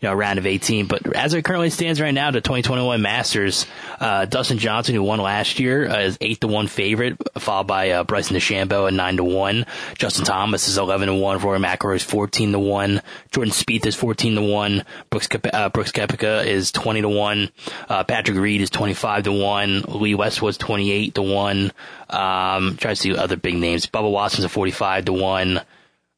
you 0.00 0.08
know, 0.08 0.14
round 0.14 0.38
of 0.38 0.46
18. 0.46 0.86
But 0.86 1.14
as 1.14 1.34
it 1.34 1.44
currently 1.44 1.70
stands 1.70 2.00
right 2.00 2.12
now, 2.12 2.30
the 2.30 2.40
2021 2.40 3.00
Masters, 3.00 3.66
uh, 3.98 4.26
Dustin 4.26 4.58
Johnson, 4.58 4.94
who 4.94 5.02
won 5.02 5.20
last 5.20 5.58
year, 5.58 5.88
uh, 5.88 6.00
is 6.00 6.18
8 6.20 6.40
to 6.42 6.48
1 6.48 6.66
favorite, 6.66 7.16
followed 7.38 7.66
by, 7.66 7.90
uh, 7.90 8.04
Bryson 8.04 8.36
DeChambeau 8.36 8.88
at 8.88 8.94
9 8.94 9.16
to 9.16 9.24
1. 9.24 9.66
Justin 9.98 10.24
Thomas 10.24 10.68
is 10.68 10.78
11 10.78 11.08
to 11.08 11.14
1. 11.14 11.38
Rory 11.38 11.58
McIlroy 11.58 11.96
is 11.96 12.02
14 12.02 12.52
to 12.52 12.58
1. 12.58 13.00
Jordan 13.30 13.52
Spieth 13.52 13.86
is 13.86 13.94
14 13.94 14.34
to 14.34 14.42
1. 14.42 14.84
Brooks, 15.10 15.28
uh, 15.52 15.68
Brooks 15.70 15.92
is 15.94 16.72
20 16.72 17.00
to 17.02 17.08
1. 17.08 17.50
Uh, 17.88 18.04
Patrick 18.04 18.36
Reed 18.36 18.60
is 18.60 18.70
25 18.70 19.24
to 19.24 19.32
1. 19.32 19.82
Lee 19.88 20.14
Westwood's 20.14 20.58
28 20.58 21.14
to 21.14 21.22
1. 21.22 21.72
Um, 22.10 22.76
try 22.76 22.92
to 22.92 22.96
see 22.96 23.16
other 23.16 23.36
big 23.36 23.56
names. 23.56 23.86
Bubba 23.86 24.10
Watson's 24.10 24.44
a 24.44 24.48
45 24.48 25.06
to 25.06 25.12
1. 25.12 25.60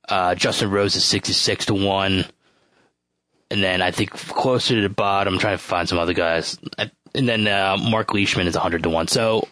Uh, 0.08 0.34
Justin 0.34 0.70
Rose 0.70 0.96
is 0.96 1.04
66 1.04 1.66
to 1.66 1.74
1 1.74 2.24
and 3.50 3.62
then 3.62 3.82
I 3.82 3.90
think 3.90 4.10
closer 4.10 4.74
to 4.74 4.80
the 4.80 4.88
bottom, 4.88 5.34
I'm 5.34 5.40
trying 5.40 5.56
to 5.56 5.62
find 5.62 5.88
some 5.88 5.98
other 5.98 6.14
guys. 6.14 6.58
I, 6.78 6.90
and 7.14 7.28
then 7.28 7.46
uh, 7.46 7.76
Mark 7.78 8.12
Leishman 8.12 8.46
is 8.46 8.54
100 8.54 8.82
to 8.82 8.90
1. 8.90 9.08
So 9.08 9.48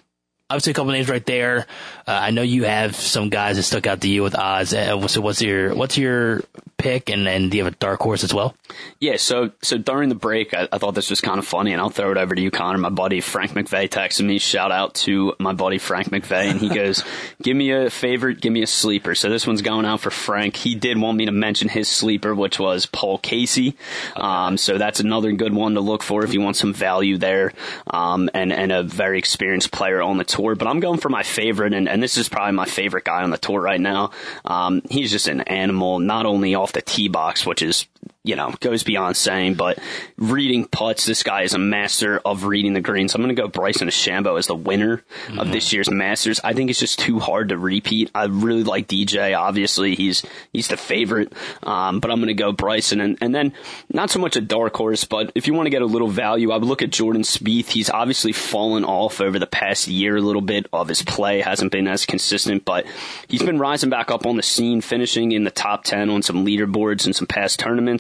obviously 0.51 0.73
a 0.73 0.75
couple 0.75 0.93
names 0.93 1.09
right 1.09 1.25
there. 1.25 1.67
Uh, 2.07 2.19
I 2.23 2.31
know 2.31 2.43
you 2.43 2.65
have 2.65 2.95
some 2.95 3.31
guys 3.31 3.57
that 3.57 3.63
stuck 3.65 3.87
out 3.87 4.03
to 4.03 4.09
you 4.09 4.23
with 4.23 4.37
odds. 4.37 4.75
Uh, 4.75 5.07
so 5.09 5.21
what's 5.21 5.43
your 5.43 5.75
what's 5.75 5.97
your 5.97 6.43
pick? 6.77 7.09
And 7.11 7.27
then 7.27 7.49
do 7.49 7.57
you 7.57 7.65
have 7.65 7.73
a 7.73 7.77
dark 7.77 8.01
horse 8.01 8.25
as 8.25 8.33
well? 8.33 8.55
Yeah, 9.01 9.17
so 9.17 9.51
so 9.63 9.79
during 9.79 10.09
the 10.09 10.15
break, 10.15 10.55
I, 10.55 10.69
I 10.73 10.79
thought 10.79 10.95
this 10.95 11.11
was 11.11 11.21
kind 11.21 11.39
of 11.39 11.47
funny, 11.47 11.73
and 11.73 11.81
I'll 11.81 11.91
throw 11.91 12.11
it 12.11 12.17
over 12.17 12.35
to 12.35 12.41
you, 12.41 12.51
Conner. 12.51 12.79
My 12.79 12.91
buddy 12.91 13.21
Frank 13.21 13.53
McVeigh 13.53 13.89
texted 13.89 14.25
me. 14.25 14.39
Shout 14.39 14.73
out 14.73 14.95
to 14.97 15.35
my 15.39 15.53
buddy 15.53 15.79
Frank 15.79 16.11
McVeigh, 16.11 16.51
and 16.51 16.61
he 16.61 16.69
goes, 16.75 17.05
"Give 17.43 17.57
me 17.57 17.71
a 17.73 17.91
favorite, 17.91 18.41
give 18.41 18.53
me 18.53 18.63
a 18.63 18.67
sleeper." 18.67 19.15
So 19.15 19.29
this 19.29 19.47
one's 19.47 19.63
going 19.63 19.87
out 19.87 20.01
for 20.01 20.11
Frank. 20.11 20.57
He 20.57 20.75
did 20.75 20.99
want 20.99 21.19
me 21.19 21.27
to 21.27 21.33
mention 21.33 21.69
his 21.69 21.89
sleeper, 21.89 22.35
which 22.35 22.59
was 22.59 22.87
Paul 22.87 23.19
Casey. 23.19 23.77
Um, 24.17 24.57
so 24.57 24.79
that's 24.79 25.01
another 25.01 25.33
good 25.33 25.55
one 25.55 25.75
to 25.75 25.81
look 25.81 26.03
for 26.03 26.25
if 26.25 26.33
you 26.33 26.41
want 26.41 26.57
some 26.57 26.75
value 26.75 27.19
there, 27.19 27.53
um, 27.87 28.31
and 28.35 28.53
and 28.53 28.73
a 28.73 28.83
very 28.83 29.19
experienced 29.19 29.71
player 29.71 30.03
on 30.03 30.17
the 30.17 30.25
tour. 30.25 30.55
But 30.55 30.69
I'm 30.69 30.81
going 30.81 31.01
for 31.01 31.09
my 31.09 31.23
favorite, 31.23 31.73
and, 31.73 31.89
and 31.89 32.03
this 32.03 32.17
is 32.17 32.29
probably 32.29 32.53
my 32.53 32.67
favorite 32.67 33.05
guy 33.05 33.23
on 33.23 33.31
the 33.31 33.39
tour 33.39 33.61
right 33.61 33.81
now. 33.81 34.11
Um, 34.45 34.83
he's 34.91 35.11
just 35.11 35.29
an 35.29 35.43
animal, 35.43 35.99
not 35.99 36.27
only 36.27 36.55
off 36.67 36.73
the 36.73 36.83
tee 36.83 37.07
box, 37.07 37.47
which 37.47 37.63
is 37.63 37.87
you 38.27 38.35
know, 38.35 38.53
goes 38.59 38.83
beyond 38.83 39.17
saying, 39.17 39.55
but 39.55 39.79
reading 40.17 40.65
putts, 40.65 41.07
this 41.07 41.23
guy 41.23 41.43
is 41.43 41.55
a 41.55 41.59
master 41.59 42.21
of 42.25 42.43
reading 42.43 42.73
the 42.73 42.81
greens. 42.81 43.15
I'm 43.15 43.23
going 43.23 43.35
to 43.35 43.41
go 43.41 43.47
Bryson 43.47 43.87
DeChambeau 43.87 44.37
as 44.37 44.49
the 44.49 44.55
winner 44.57 44.99
mm-hmm. 45.27 45.39
of 45.39 45.53
this 45.53 45.73
year's 45.73 45.89
Masters. 45.89 46.41
I 46.43 46.53
think 46.53 46.69
it's 46.69 46.81
just 46.81 46.99
too 46.99 47.21
hard 47.21 47.51
to 47.51 47.59
repeat. 47.59 48.11
I 48.17 48.25
really 48.25 48.65
like 48.65 48.89
DJ. 48.89 49.39
Obviously, 49.39 49.95
he's 49.95 50.25
he's 50.53 50.67
the 50.67 50.77
favorite, 50.77 51.33
um, 51.63 52.01
but 52.01 52.11
I'm 52.11 52.19
going 52.19 52.27
to 52.29 52.35
go 52.35 52.51
Bryson, 52.51 53.01
and 53.01 53.17
and 53.21 53.33
then 53.33 53.53
not 53.93 54.11
so 54.11 54.19
much 54.19 54.35
a 54.35 54.41
dark 54.41 54.77
horse, 54.77 55.05
but 55.05 55.31
if 55.37 55.47
you 55.47 55.55
want 55.55 55.67
to 55.67 55.71
get 55.71 55.83
a 55.83 55.87
little 55.87 56.09
value, 56.09 56.51
I 56.51 56.57
would 56.57 56.67
look 56.67 56.83
at 56.83 56.91
Jordan 56.91 57.23
Spieth. 57.23 57.69
He's 57.69 57.91
obviously 57.91 58.33
fallen 58.33 58.85
off 58.85 59.21
over 59.21 59.39
the 59.39 59.47
past 59.47 59.87
year 59.87 60.17
a 60.17 60.21
little 60.21 60.43
bit 60.43 60.67
of 60.73 60.89
his 60.89 61.03
play, 61.03 61.43
hasn't 61.43 61.71
been 61.71 61.87
as 61.87 62.05
consistent, 62.05 62.65
but 62.65 62.87
he's 63.29 63.43
been 63.43 63.61
rising 63.61 63.91
back 63.91 64.11
up 64.11 64.27
on 64.27 64.37
the 64.37 64.43
scene, 64.43 64.81
finishing 64.81 65.31
in 65.31 65.45
the 65.45 65.51
top 65.53 65.85
ten 65.85 66.11
on 66.11 66.23
some 66.23 66.45
leaderboards 66.45 67.07
and 67.07 67.15
some 67.15 67.29
past 67.29 67.61
tournaments. 67.61 67.96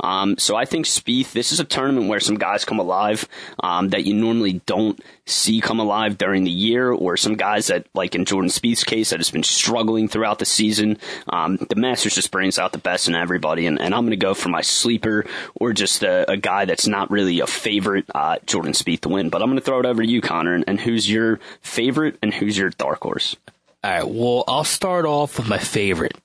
Um, 0.00 0.38
so 0.38 0.56
I 0.56 0.64
think 0.64 0.86
Spieth, 0.86 1.32
this 1.32 1.52
is 1.52 1.60
a 1.60 1.64
tournament 1.64 2.08
where 2.08 2.20
some 2.20 2.36
guys 2.36 2.64
come 2.64 2.78
alive 2.78 3.28
um, 3.60 3.90
that 3.90 4.04
you 4.04 4.14
normally 4.14 4.60
don't 4.66 5.00
see 5.26 5.60
come 5.60 5.80
alive 5.80 6.18
during 6.18 6.44
the 6.44 6.50
year, 6.50 6.90
or 6.90 7.16
some 7.16 7.36
guys 7.36 7.68
that, 7.68 7.86
like 7.94 8.14
in 8.14 8.24
Jordan 8.24 8.50
Spieth's 8.50 8.84
case, 8.84 9.10
that 9.10 9.20
has 9.20 9.30
been 9.30 9.42
struggling 9.42 10.08
throughout 10.08 10.38
the 10.38 10.44
season. 10.44 10.98
Um, 11.28 11.56
the 11.56 11.76
Masters 11.76 12.14
just 12.14 12.30
brings 12.30 12.58
out 12.58 12.72
the 12.72 12.78
best 12.78 13.08
in 13.08 13.14
everybody, 13.14 13.66
and, 13.66 13.80
and 13.80 13.94
I'm 13.94 14.02
going 14.02 14.10
to 14.10 14.16
go 14.16 14.34
for 14.34 14.48
my 14.48 14.62
sleeper 14.62 15.24
or 15.54 15.72
just 15.72 16.02
a, 16.02 16.30
a, 16.30 16.36
guy 16.36 16.64
that's 16.64 16.86
not 16.86 17.10
really 17.10 17.40
a 17.40 17.46
favorite, 17.46 18.06
uh, 18.14 18.36
Jordan 18.46 18.72
Spieth 18.72 19.00
to 19.02 19.08
win. 19.08 19.28
But 19.28 19.42
I'm 19.42 19.48
going 19.48 19.58
to 19.58 19.64
throw 19.64 19.80
it 19.80 19.86
over 19.86 20.02
to 20.02 20.08
you, 20.08 20.20
Conner, 20.20 20.54
and, 20.54 20.64
and 20.66 20.80
who's 20.80 21.08
your 21.08 21.38
favorite 21.60 22.18
and 22.22 22.32
who's 22.32 22.56
your 22.56 22.70
dark 22.70 23.02
horse? 23.02 23.36
All 23.82 23.90
right. 23.90 24.08
Well, 24.08 24.44
I'll 24.46 24.64
start 24.64 25.06
off 25.06 25.38
with 25.38 25.48
my 25.48 25.58
favorite. 25.58 26.16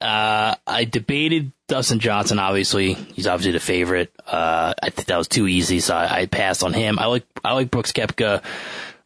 Uh, 0.00 0.54
I 0.66 0.84
debated 0.84 1.52
Dustin 1.66 1.98
Johnson. 1.98 2.38
Obviously, 2.38 2.94
he's 2.94 3.26
obviously 3.26 3.52
the 3.52 3.60
favorite. 3.60 4.12
Uh, 4.26 4.74
I 4.82 4.90
think 4.90 5.08
that 5.08 5.16
was 5.16 5.28
too 5.28 5.46
easy, 5.46 5.80
so 5.80 5.94
I, 5.94 6.20
I, 6.20 6.26
passed 6.26 6.62
on 6.62 6.72
him. 6.72 6.98
I 6.98 7.06
like 7.06 7.24
I 7.42 7.54
like 7.54 7.70
Brooks 7.70 7.92
Koepka 7.92 8.42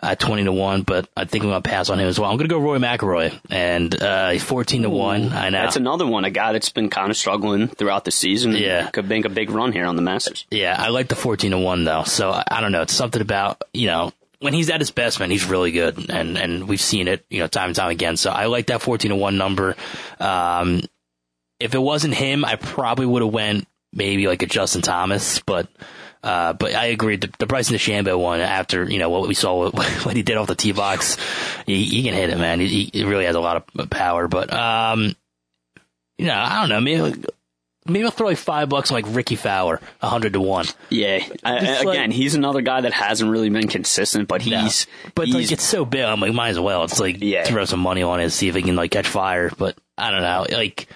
at 0.01 0.19
twenty 0.19 0.45
to 0.45 0.53
one, 0.53 0.83
but 0.83 1.09
I 1.17 1.25
think 1.25 1.45
I'm 1.45 1.51
gonna 1.51 1.63
pass 1.63 1.89
on 1.89 2.01
him 2.01 2.09
as 2.09 2.19
well. 2.19 2.31
I'm 2.31 2.37
gonna 2.37 2.49
go 2.49 2.59
Rory 2.59 2.81
McIlroy, 2.81 3.39
and 3.51 4.01
uh, 4.01 4.31
he's 4.31 4.43
fourteen 4.43 4.83
to 4.83 4.91
one. 4.91 5.33
I 5.33 5.51
know 5.51 5.63
that's 5.63 5.77
another 5.77 6.07
one, 6.07 6.25
a 6.25 6.31
guy 6.31 6.53
that's 6.53 6.71
been 6.71 6.91
kind 6.91 7.11
of 7.11 7.17
struggling 7.17 7.69
throughout 7.69 8.05
the 8.05 8.11
season. 8.11 8.53
Yeah, 8.53 8.91
could 8.91 9.09
make 9.09 9.25
a 9.25 9.31
big 9.31 9.51
run 9.51 9.73
here 9.73 9.87
on 9.87 9.97
the 9.97 10.03
Masters. 10.03 10.45
Yeah, 10.51 10.77
I 10.79 10.89
like 10.89 11.09
the 11.09 11.17
fourteen 11.17 11.53
to 11.53 11.59
one 11.59 11.85
though. 11.85 12.05
So 12.05 12.31
I, 12.31 12.45
I 12.51 12.61
don't 12.61 12.73
know. 12.73 12.83
It's 12.83 12.93
something 12.93 13.23
about 13.23 13.63
you 13.73 13.87
know 13.87 14.13
when 14.41 14.55
he's 14.55 14.71
at 14.71 14.81
his 14.81 14.91
best, 14.91 15.21
man, 15.21 15.31
he's 15.31 15.45
really 15.45 15.73
good, 15.73 16.11
and 16.11 16.37
and 16.37 16.69
we've 16.69 16.81
seen 16.81 17.09
it, 17.09 17.25
you 17.31 17.41
know, 17.41 17.47
time 17.47 17.69
and 17.69 17.77
time 17.77 17.91
again. 17.91 18.17
So 18.17 18.31
I 18.31 18.47
like 18.47 18.67
that 18.67 18.83
fourteen 18.83 19.11
to 19.11 19.17
one 19.17 19.37
number. 19.37 19.77
Um, 20.21 20.83
if 21.61 21.75
it 21.75 21.79
wasn't 21.79 22.15
him, 22.15 22.45
I 22.45 22.57
probably 22.57 23.07
would 23.07 23.23
have 23.23 23.33
went 23.33 23.67
maybe 23.93 24.27
like 24.27 24.43
a 24.43 24.47
Justin 24.47 24.83
Thomas, 24.83 25.41
but 25.41 25.69
uh, 26.23 26.53
but 26.53 26.75
I 26.75 26.87
agree. 26.87 27.17
The, 27.17 27.29
price 27.29 27.37
in 27.39 27.39
the 27.39 27.47
Bryson 27.47 27.77
DeChambeau 27.77 28.19
one, 28.19 28.41
after 28.41 28.85
you 28.85 28.99
know 28.99 29.11
what 29.11 29.29
we 29.29 29.35
saw 29.35 29.71
what 30.03 30.17
he 30.17 30.23
did 30.23 30.37
off 30.37 30.49
the 30.49 30.55
tee 30.55 30.73
box, 30.73 31.17
he, 31.67 31.85
he 31.85 32.03
can 32.03 32.15
hit 32.15 32.31
it, 32.31 32.39
man. 32.39 32.61
He, 32.61 32.91
he, 32.93 33.05
really 33.05 33.25
has 33.25 33.37
a 33.37 33.41
lot 33.41 33.69
of 33.77 33.91
power. 33.91 34.29
But 34.29 34.53
um, 34.53 35.15
you 36.19 36.27
know, 36.27 36.35
I 36.35 36.61
don't 36.61 36.69
know. 36.69 36.81
Maybe 36.81 37.25
maybe 37.87 38.05
I'll 38.05 38.11
throw 38.11 38.27
like 38.27 38.37
five 38.37 38.69
bucks 38.69 38.91
on 38.91 38.97
like 38.97 39.07
Rickie 39.09 39.37
Fowler, 39.37 39.81
a 40.03 40.09
hundred 40.09 40.33
to 40.33 40.41
one. 40.41 40.67
Yeah, 40.91 41.25
I, 41.45 41.57
again, 41.57 41.85
like, 41.87 42.13
he's 42.13 42.35
another 42.35 42.63
guy 42.63 42.81
that 42.81 42.93
hasn't 42.93 43.31
really 43.31 43.49
been 43.49 43.69
consistent, 43.69 44.29
but 44.29 44.43
he's 44.43 44.89
but 45.15 45.27
he's, 45.27 45.35
like 45.35 45.53
it's 45.53 45.65
so 45.65 45.85
big. 45.85 46.03
I'm 46.03 46.21
like, 46.21 46.33
might 46.33 46.51
as 46.51 46.61
well. 46.61 46.85
It's 46.85 46.99
like 46.99 47.19
yeah. 47.21 47.45
throw 47.45 47.65
some 47.65 47.81
money 47.81 48.03
on 48.03 48.21
it, 48.21 48.31
see 48.31 48.49
if 48.49 48.57
he 48.57 48.63
can 48.63 48.77
like 48.77 48.91
catch 48.91 49.07
fire. 49.07 49.51
But 49.57 49.79
I 49.97 50.11
don't 50.11 50.23
know, 50.23 50.47
like 50.51 50.89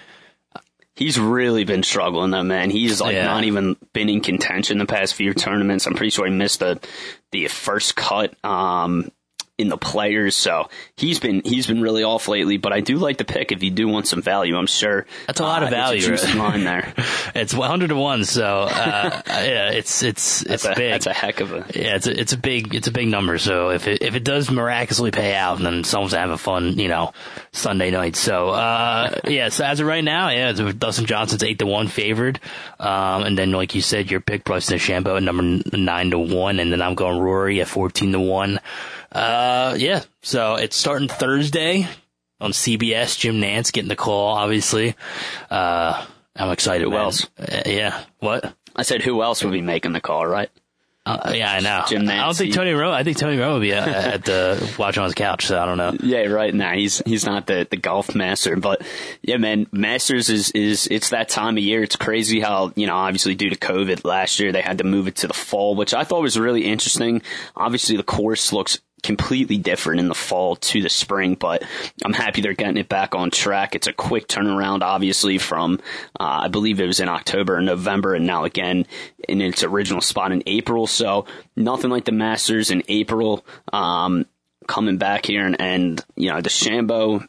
He's 0.95 1.19
really 1.19 1.63
been 1.63 1.81
struggling 1.83 2.31
though, 2.31 2.43
man. 2.43 2.69
He's 2.69 3.01
like 3.01 3.15
yeah. 3.15 3.25
not 3.25 3.43
even 3.45 3.77
been 3.93 4.09
in 4.09 4.21
contention 4.21 4.77
the 4.77 4.85
past 4.85 5.15
few 5.15 5.33
tournaments. 5.33 5.87
I'm 5.87 5.95
pretty 5.95 6.11
sure 6.11 6.25
he 6.25 6.31
missed 6.31 6.59
the 6.59 6.79
the 7.31 7.47
first 7.47 7.95
cut 7.95 8.35
um, 8.45 9.11
in 9.63 9.69
the 9.69 9.77
players. 9.77 10.35
So 10.35 10.69
he's 10.95 11.19
been 11.19 11.41
he's 11.43 11.65
been 11.65 11.81
really 11.81 12.03
off 12.03 12.27
lately. 12.27 12.57
But 12.57 12.73
I 12.73 12.81
do 12.81 12.97
like 12.97 13.17
the 13.17 13.25
pick 13.25 13.51
if 13.51 13.63
you 13.63 13.71
do 13.71 13.87
want 13.87 14.07
some 14.07 14.21
value. 14.21 14.55
I'm 14.55 14.67
sure 14.67 15.07
that's 15.25 15.39
a 15.39 15.43
lot 15.43 15.63
uh, 15.63 15.65
of 15.65 15.71
value. 15.71 16.13
It's 16.13 16.31
a 16.31 16.37
line 16.37 16.63
there. 16.63 16.93
it's 17.35 17.53
100 17.53 17.87
to 17.87 17.95
one. 17.95 18.25
So 18.25 18.45
uh, 18.45 19.21
yeah, 19.27 19.71
it's 19.71 20.03
it's 20.03 20.43
it's 20.43 20.63
that's 20.63 20.77
big. 20.77 20.89
A, 20.89 20.91
that's 20.91 21.07
a 21.07 21.13
heck 21.13 21.39
of 21.39 21.53
a 21.53 21.65
yeah. 21.73 21.95
It's 21.95 22.07
a, 22.07 22.19
it's 22.19 22.33
a 22.33 22.37
big 22.37 22.75
it's 22.75 22.87
a 22.87 22.91
big 22.91 23.07
number. 23.07 23.37
So 23.37 23.69
if 23.69 23.87
it 23.87 24.03
if 24.03 24.15
it 24.15 24.23
does 24.23 24.51
miraculously 24.51 25.11
pay 25.11 25.33
out, 25.33 25.59
then 25.59 25.83
someone's 25.83 26.13
having 26.13 26.37
fun, 26.37 26.77
you 26.77 26.89
know, 26.89 27.13
Sunday 27.53 27.89
night. 27.89 28.15
So 28.15 28.49
uh, 28.49 29.19
yeah. 29.27 29.49
So 29.49 29.63
as 29.63 29.79
of 29.79 29.87
right 29.87 30.03
now, 30.03 30.29
yeah, 30.29 30.51
Dustin 30.51 31.05
Johnson's 31.05 31.43
eight 31.43 31.59
to 31.59 31.65
one 31.65 31.87
favored, 31.87 32.39
um, 32.79 33.23
and 33.23 33.37
then 33.37 33.51
like 33.51 33.75
you 33.75 33.81
said, 33.81 34.11
your 34.11 34.19
pick 34.19 34.43
Bryson 34.43 34.77
DeChambeau 34.77 35.17
at 35.17 35.23
number 35.23 35.77
nine 35.77 36.11
to 36.11 36.19
one, 36.19 36.59
and 36.59 36.71
then 36.71 36.81
I'm 36.81 36.95
going 36.95 37.19
Rory 37.19 37.61
at 37.61 37.67
14 37.67 38.11
to 38.11 38.19
one. 38.19 38.59
Uh, 39.13 39.75
yeah. 39.77 40.03
So 40.21 40.55
it's 40.55 40.75
starting 40.75 41.07
Thursday 41.07 41.87
on 42.41 42.51
CBS. 42.51 43.17
Jim 43.17 43.35
Nantz 43.35 43.71
getting 43.71 43.89
the 43.89 43.95
call, 43.95 44.27
obviously. 44.35 44.95
Uh, 45.49 46.05
I'm 46.35 46.51
excited. 46.51 46.83
Who 46.85 46.95
else? 46.95 47.27
Uh, 47.37 47.61
yeah. 47.65 48.03
What? 48.19 48.53
I 48.75 48.81
said, 48.81 49.03
who 49.03 49.21
else 49.21 49.43
would 49.43 49.53
be 49.53 49.61
making 49.61 49.93
the 49.93 50.01
call, 50.01 50.25
right? 50.25 50.49
Uh, 51.05 51.33
yeah, 51.35 51.51
I 51.51 51.59
know. 51.59 51.83
Jim 51.85 52.03
Nantz, 52.03 52.11
I 52.11 52.25
don't 52.25 52.37
think 52.37 52.53
Tony 52.53 52.71
Romo. 52.71 52.91
I 52.91 53.03
think 53.03 53.17
Tony 53.17 53.35
Romo 53.35 53.55
would 53.55 53.61
be 53.61 53.73
at, 53.73 53.87
at 54.13 54.25
the 54.25 54.73
watch 54.79 54.97
on 54.97 55.03
his 55.03 55.13
couch. 55.13 55.45
So 55.47 55.59
I 55.59 55.65
don't 55.65 55.77
know. 55.77 55.97
Yeah, 56.01 56.27
right. 56.27 56.53
Nah, 56.53 56.73
he's 56.73 56.99
he's 57.05 57.25
not 57.25 57.45
the 57.45 57.67
the 57.69 57.75
golf 57.75 58.15
master, 58.15 58.55
but 58.55 58.81
yeah, 59.21 59.35
man, 59.35 59.67
Masters 59.73 60.29
is 60.29 60.51
is 60.51 60.87
it's 60.89 61.09
that 61.09 61.27
time 61.27 61.57
of 61.57 61.63
year. 61.63 61.83
It's 61.83 61.97
crazy 61.97 62.39
how 62.39 62.71
you 62.77 62.87
know 62.87 62.95
obviously 62.95 63.35
due 63.35 63.49
to 63.49 63.57
COVID 63.57 64.05
last 64.05 64.39
year 64.39 64.53
they 64.53 64.61
had 64.61 64.77
to 64.77 64.85
move 64.85 65.07
it 65.07 65.17
to 65.17 65.27
the 65.27 65.33
fall, 65.33 65.75
which 65.75 65.93
I 65.93 66.05
thought 66.05 66.21
was 66.21 66.39
really 66.39 66.63
interesting. 66.63 67.21
Obviously, 67.53 67.97
the 67.97 68.03
course 68.03 68.53
looks 68.53 68.79
completely 69.03 69.57
different 69.57 69.99
in 69.99 70.07
the 70.07 70.15
fall 70.15 70.55
to 70.55 70.81
the 70.81 70.89
spring, 70.89 71.35
but 71.35 71.63
I'm 72.03 72.13
happy 72.13 72.41
they're 72.41 72.53
getting 72.53 72.77
it 72.77 72.89
back 72.89 73.13
on 73.13 73.29
track. 73.29 73.75
It's 73.75 73.87
a 73.87 73.93
quick 73.93 74.27
turnaround, 74.27 74.81
obviously, 74.81 75.37
from 75.37 75.79
uh, 76.19 76.41
I 76.43 76.47
believe 76.47 76.79
it 76.79 76.87
was 76.87 76.99
in 76.99 77.09
October 77.09 77.57
and 77.57 77.65
November, 77.65 78.15
and 78.15 78.25
now 78.25 78.45
again 78.45 78.87
in 79.27 79.41
its 79.41 79.63
original 79.63 80.01
spot 80.01 80.31
in 80.31 80.41
April. 80.47 80.87
So 80.87 81.25
nothing 81.55 81.91
like 81.91 82.05
the 82.05 82.11
Masters 82.11 82.71
in 82.71 82.83
April. 82.87 83.45
Um, 83.71 84.25
coming 84.67 84.97
back 84.97 85.25
here 85.25 85.45
and, 85.45 85.59
and 85.59 86.05
you 86.15 86.29
know, 86.29 86.39
DeChambeau, 86.41 87.27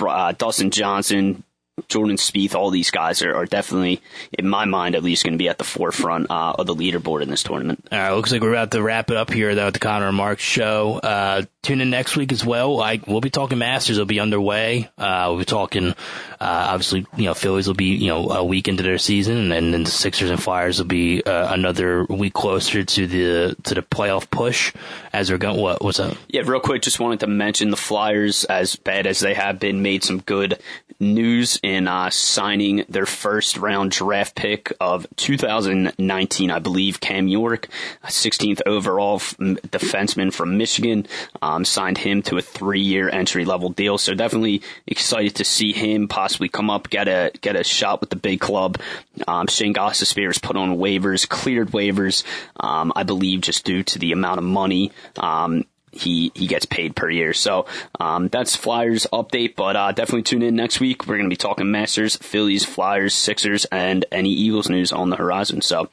uh, 0.00 0.32
Dustin 0.32 0.70
Johnson, 0.70 1.42
Jordan 1.88 2.16
Spieth, 2.16 2.54
all 2.54 2.70
these 2.70 2.90
guys 2.90 3.22
are, 3.22 3.34
are, 3.34 3.46
definitely, 3.46 4.00
in 4.38 4.48
my 4.48 4.64
mind 4.64 4.94
at 4.94 5.02
least, 5.02 5.24
going 5.24 5.32
to 5.34 5.38
be 5.38 5.48
at 5.48 5.58
the 5.58 5.64
forefront 5.64 6.30
uh, 6.30 6.54
of 6.58 6.66
the 6.66 6.74
leaderboard 6.74 7.22
in 7.22 7.30
this 7.30 7.42
tournament. 7.42 7.88
All 7.90 7.98
right, 7.98 8.12
looks 8.12 8.32
like 8.32 8.42
we're 8.42 8.52
about 8.52 8.70
to 8.72 8.82
wrap 8.82 9.10
it 9.10 9.16
up 9.16 9.32
here 9.32 9.54
though 9.54 9.68
at 9.68 9.74
the 9.74 9.80
Conner 9.80 10.08
and 10.08 10.16
Mark 10.16 10.38
show. 10.38 11.00
Uh, 11.02 11.42
tune 11.62 11.80
in 11.80 11.90
next 11.90 12.16
week 12.16 12.32
as 12.32 12.44
well. 12.44 12.80
I, 12.80 13.00
we'll 13.06 13.20
be 13.20 13.30
talking 13.30 13.58
Masters. 13.58 13.98
It'll 13.98 14.06
be 14.06 14.20
underway. 14.20 14.88
Uh, 14.96 15.26
we'll 15.28 15.38
be 15.38 15.44
talking, 15.44 15.88
uh, 15.88 15.94
obviously, 16.40 17.06
you 17.16 17.24
know, 17.24 17.34
Phillies 17.34 17.66
will 17.66 17.74
be, 17.74 17.96
you 17.96 18.08
know, 18.08 18.30
a 18.30 18.44
week 18.44 18.68
into 18.68 18.82
their 18.82 18.98
season, 18.98 19.52
and 19.52 19.74
then 19.74 19.84
the 19.84 19.90
Sixers 19.90 20.30
and 20.30 20.42
Flyers 20.42 20.78
will 20.78 20.86
be 20.86 21.22
uh, 21.22 21.52
another 21.52 22.04
week 22.04 22.32
closer 22.32 22.82
to 22.82 23.06
the 23.06 23.56
to 23.64 23.74
the 23.74 23.82
playoff 23.82 24.30
push 24.30 24.72
as 25.12 25.28
they're 25.28 25.38
going. 25.38 25.60
What 25.60 25.82
what's 25.82 26.00
up? 26.00 26.16
Yeah, 26.28 26.42
real 26.44 26.60
quick, 26.60 26.82
just 26.82 27.00
wanted 27.00 27.20
to 27.20 27.26
mention 27.26 27.70
the 27.70 27.76
Flyers, 27.76 28.44
as 28.44 28.76
bad 28.76 29.06
as 29.06 29.20
they 29.20 29.34
have 29.34 29.58
been, 29.58 29.82
made 29.82 30.04
some 30.04 30.20
good 30.20 30.60
news 31.00 31.58
in 31.62 31.88
uh, 31.88 32.10
signing 32.10 32.84
their 32.88 33.06
first 33.06 33.56
round 33.56 33.90
draft 33.90 34.34
pick 34.34 34.72
of 34.80 35.06
2019, 35.16 36.50
I 36.50 36.58
believe. 36.58 37.00
Cam 37.00 37.26
York, 37.26 37.68
16th 38.04 38.60
overall 38.66 39.18
defenseman 39.18 40.32
from 40.32 40.58
Michigan, 40.58 41.06
um, 41.40 41.49
signed 41.64 41.98
him 41.98 42.22
to 42.22 42.38
a 42.38 42.42
three 42.42 42.80
year 42.80 43.08
entry 43.08 43.44
level 43.44 43.70
deal. 43.70 43.98
So 43.98 44.14
definitely 44.14 44.62
excited 44.86 45.36
to 45.36 45.44
see 45.44 45.72
him 45.72 46.08
possibly 46.08 46.48
come 46.48 46.70
up, 46.70 46.90
get 46.90 47.08
a 47.08 47.32
get 47.40 47.56
a 47.56 47.64
shot 47.64 48.00
with 48.00 48.10
the 48.10 48.16
big 48.16 48.40
club. 48.40 48.78
Um, 49.26 49.46
Shane 49.46 49.74
Gostisbehere 49.74 50.40
put 50.40 50.56
on 50.56 50.76
waivers, 50.76 51.28
cleared 51.28 51.70
waivers, 51.70 52.24
um, 52.58 52.92
I 52.94 53.02
believe, 53.02 53.40
just 53.40 53.64
due 53.64 53.82
to 53.82 53.98
the 53.98 54.12
amount 54.12 54.38
of 54.38 54.44
money 54.44 54.92
um, 55.18 55.64
he 55.92 56.30
he 56.34 56.46
gets 56.46 56.66
paid 56.66 56.94
per 56.94 57.10
year. 57.10 57.32
So 57.32 57.66
um, 57.98 58.28
that's 58.28 58.56
Flyers 58.56 59.06
update, 59.12 59.56
but 59.56 59.76
uh, 59.76 59.92
definitely 59.92 60.22
tune 60.22 60.42
in 60.42 60.56
next 60.56 60.80
week. 60.80 61.06
We're 61.06 61.16
going 61.16 61.28
to 61.28 61.32
be 61.32 61.36
talking 61.36 61.70
Masters, 61.70 62.16
Phillies, 62.16 62.64
Flyers, 62.64 63.14
Sixers, 63.14 63.64
and 63.66 64.04
any 64.12 64.30
Eagles 64.30 64.68
news 64.68 64.92
on 64.92 65.10
the 65.10 65.16
horizon. 65.16 65.62
So 65.62 65.88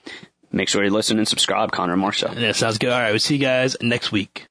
make 0.51 0.70
sure 0.70 0.84
you 0.84 0.91
listen 0.91 1.18
and 1.18 1.28
subscribe, 1.28 1.72
Conner 1.72 1.97
Marcia. 1.97 2.34
Yeah, 2.38 2.51
sounds 2.51 2.78
good. 2.78 2.91
All 2.91 2.99
right, 2.99 3.12
we'll 3.12 3.20
see 3.20 3.36
you 3.36 3.41
guys 3.41 3.76
next 3.82 4.12
week. 4.12 4.45